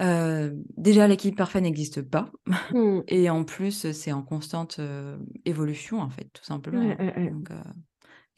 heu, 0.02 0.54
déjà 0.78 1.08
l'équilibre 1.08 1.38
parfait 1.38 1.62
n'existe 1.62 2.02
pas 2.04 2.32
Mmh. 2.72 3.04
et 3.08 3.30
en 3.32 3.46
plus, 3.46 3.92
c'est 3.94 4.12
en 4.14 4.24
constante, 4.24 4.80
heu, 4.80 5.20
évolution, 5.46 6.00
en 6.02 6.10
fait, 6.12 6.30
tout 6.34 6.44
simplement. 6.46 7.02
Donc 7.32 7.52
heu, 7.52 7.62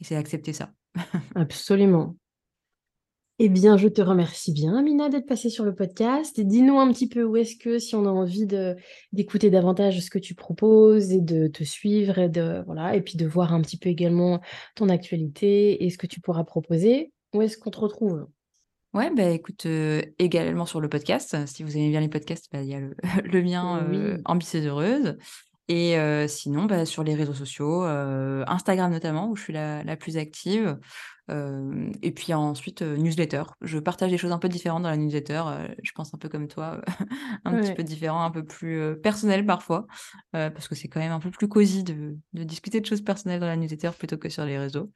essayer 0.00 0.20
d'accepter 0.20 0.52
ça. 0.54 0.72
Absolument. 1.36 2.16
Eh 3.40 3.48
bien, 3.48 3.76
je 3.76 3.88
te 3.88 4.00
remercie 4.00 4.52
bien, 4.52 4.76
Amina, 4.78 5.08
d'être 5.08 5.26
passée 5.26 5.50
sur 5.50 5.64
le 5.64 5.74
podcast. 5.74 6.40
Dis-nous 6.40 6.78
un 6.78 6.92
petit 6.92 7.08
peu 7.08 7.24
où 7.24 7.36
est-ce 7.36 7.56
que, 7.56 7.80
si 7.80 7.96
on 7.96 8.04
a 8.06 8.08
envie 8.08 8.46
d'écouter 9.12 9.50
davantage 9.50 9.98
ce 10.00 10.08
que 10.10 10.20
tu 10.20 10.36
proposes 10.36 11.10
et 11.10 11.20
de 11.20 11.48
te 11.48 11.64
suivre 11.64 12.18
et 12.18 12.28
de 12.28 12.62
voilà 12.66 12.94
et 12.94 13.02
puis 13.02 13.16
de 13.16 13.26
voir 13.26 13.52
un 13.52 13.60
petit 13.60 13.76
peu 13.76 13.88
également 13.88 14.40
ton 14.76 14.88
actualité 14.88 15.84
et 15.84 15.90
ce 15.90 15.98
que 15.98 16.06
tu 16.06 16.20
pourras 16.20 16.44
proposer, 16.44 17.12
où 17.34 17.42
est-ce 17.42 17.58
qu'on 17.58 17.70
te 17.70 17.80
retrouve? 17.80 18.28
Ouais, 18.92 19.10
bah, 19.12 19.24
écoute, 19.30 19.66
heu, 19.66 20.02
également 20.20 20.66
sur 20.66 20.80
le 20.80 20.88
podcast, 20.88 21.36
si 21.46 21.64
vous 21.64 21.76
aimez 21.76 21.90
bien 21.90 22.00
les 22.00 22.08
podcasts, 22.08 22.46
bah, 22.52 22.62
il 22.62 22.68
y 22.68 22.74
a 22.74 22.80
le 22.80 22.94
le 23.24 23.42
mien, 23.42 23.84
Oui. 23.88 24.24
Ambitieuse 24.24 24.66
Heureuse 24.66 25.16
et 25.68 25.96
heu, 25.98 26.28
sinon, 26.28 26.64
bah, 26.66 26.86
sur 26.86 27.02
les 27.02 27.14
réseaux 27.16 27.34
sociaux, 27.34 27.84
heu, 27.84 28.44
Instagram 28.46 28.92
notamment 28.92 29.28
où 29.30 29.34
je 29.36 29.42
suis 29.42 29.52
la 29.52 29.82
la 29.82 29.96
plus 29.96 30.16
active, 30.16 30.78
et 31.28 32.12
puis 32.12 32.34
ensuite, 32.34 32.82
newsletter. 32.82 33.44
Je 33.62 33.78
partage 33.78 34.10
des 34.10 34.18
choses 34.18 34.32
un 34.32 34.38
peu 34.38 34.48
différentes 34.48 34.82
dans 34.82 34.90
la 34.90 34.96
newsletter, 34.96 35.42
je 35.82 35.92
pense 35.92 36.12
un 36.14 36.18
peu 36.18 36.28
comme 36.28 36.48
toi, 36.48 36.80
un 37.44 37.60
petit 37.60 37.74
peu 37.74 37.82
différent, 37.82 38.22
un 38.22 38.30
peu 38.30 38.44
plus, 38.44 38.96
personnel 39.02 39.46
parfois, 39.46 39.86
parce 40.32 40.68
que 40.68 40.74
c'est 40.74 40.88
quand 40.88 41.00
même 41.00 41.12
un 41.12 41.20
peu 41.20 41.30
plus 41.30 41.48
cosy 41.48 41.84
de 41.84 42.16
de 42.32 42.44
discuter 42.44 42.80
de 42.80 42.86
choses 42.86 43.02
personnelles 43.02 43.40
dans 43.40 43.46
la 43.46 43.56
newsletter 43.56 43.90
plutôt 43.98 44.18
que 44.18 44.28
sur 44.28 44.44
les 44.44 44.58
réseaux. 44.58 44.90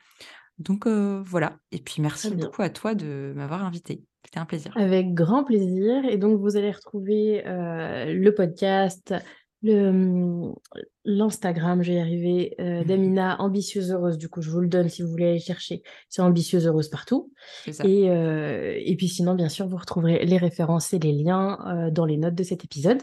Donc 0.58 0.86
voilà 0.86 1.58
et 1.72 1.78
puis 1.78 2.02
merci 2.02 2.34
beaucoup 2.34 2.62
à 2.62 2.70
toi 2.70 2.94
de 2.94 3.32
m'avoir 3.36 3.64
invitée. 3.64 4.02
C'était 4.24 4.40
un 4.40 4.46
plaisir. 4.46 4.72
Avec 4.76 5.14
grand 5.14 5.44
plaisir 5.44 6.04
et 6.04 6.18
donc 6.18 6.38
vous 6.40 6.56
allez 6.56 6.72
retrouver, 6.72 7.42
le 7.46 8.30
podcast, 8.30 9.14
l'Instagram, 9.62 11.82
je 11.82 11.92
vais 11.92 11.98
y 11.98 12.00
arriver, 12.00 12.54
heu, 12.60 12.84
d'Amina, 12.84 13.40
Ambitieuse 13.40 13.92
Heureuse. 13.92 14.18
Du 14.18 14.28
coup, 14.28 14.42
je 14.42 14.50
vous 14.50 14.60
le 14.60 14.68
donne 14.68 14.88
si 14.88 15.02
vous 15.02 15.08
voulez 15.08 15.30
aller 15.30 15.40
chercher. 15.40 15.82
C'est 16.08 16.22
Ambitieuse 16.22 16.66
Heureuse 16.66 16.88
partout 16.88 17.32
ça. 17.72 17.84
et 17.84 18.94
puis 18.96 19.08
sinon, 19.08 19.34
bien 19.34 19.48
sûr, 19.48 19.66
vous 19.66 19.76
retrouverez 19.76 20.24
les 20.24 20.38
références 20.38 20.92
et 20.92 20.98
les 20.98 21.12
liens, 21.12 21.58
heu, 21.66 21.90
dans 21.90 22.04
les 22.04 22.16
notes 22.16 22.36
de 22.36 22.44
cet 22.44 22.64
épisode. 22.64 23.02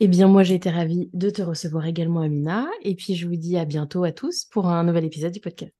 Eh 0.00 0.08
bien, 0.08 0.28
moi, 0.28 0.42
j'ai 0.42 0.54
été 0.54 0.70
ravie 0.70 1.10
de 1.12 1.30
te 1.30 1.42
recevoir 1.42 1.86
également, 1.86 2.20
Amina 2.20 2.66
et 2.82 2.94
puis 2.94 3.14
je 3.14 3.26
vous 3.26 3.36
dis 3.36 3.56
à 3.56 3.64
bientôt 3.64 4.04
à 4.04 4.12
tous 4.12 4.44
pour 4.46 4.66
un 4.66 4.84
nouvel 4.84 5.04
épisode 5.04 5.32
du 5.32 5.40
podcast. 5.40 5.75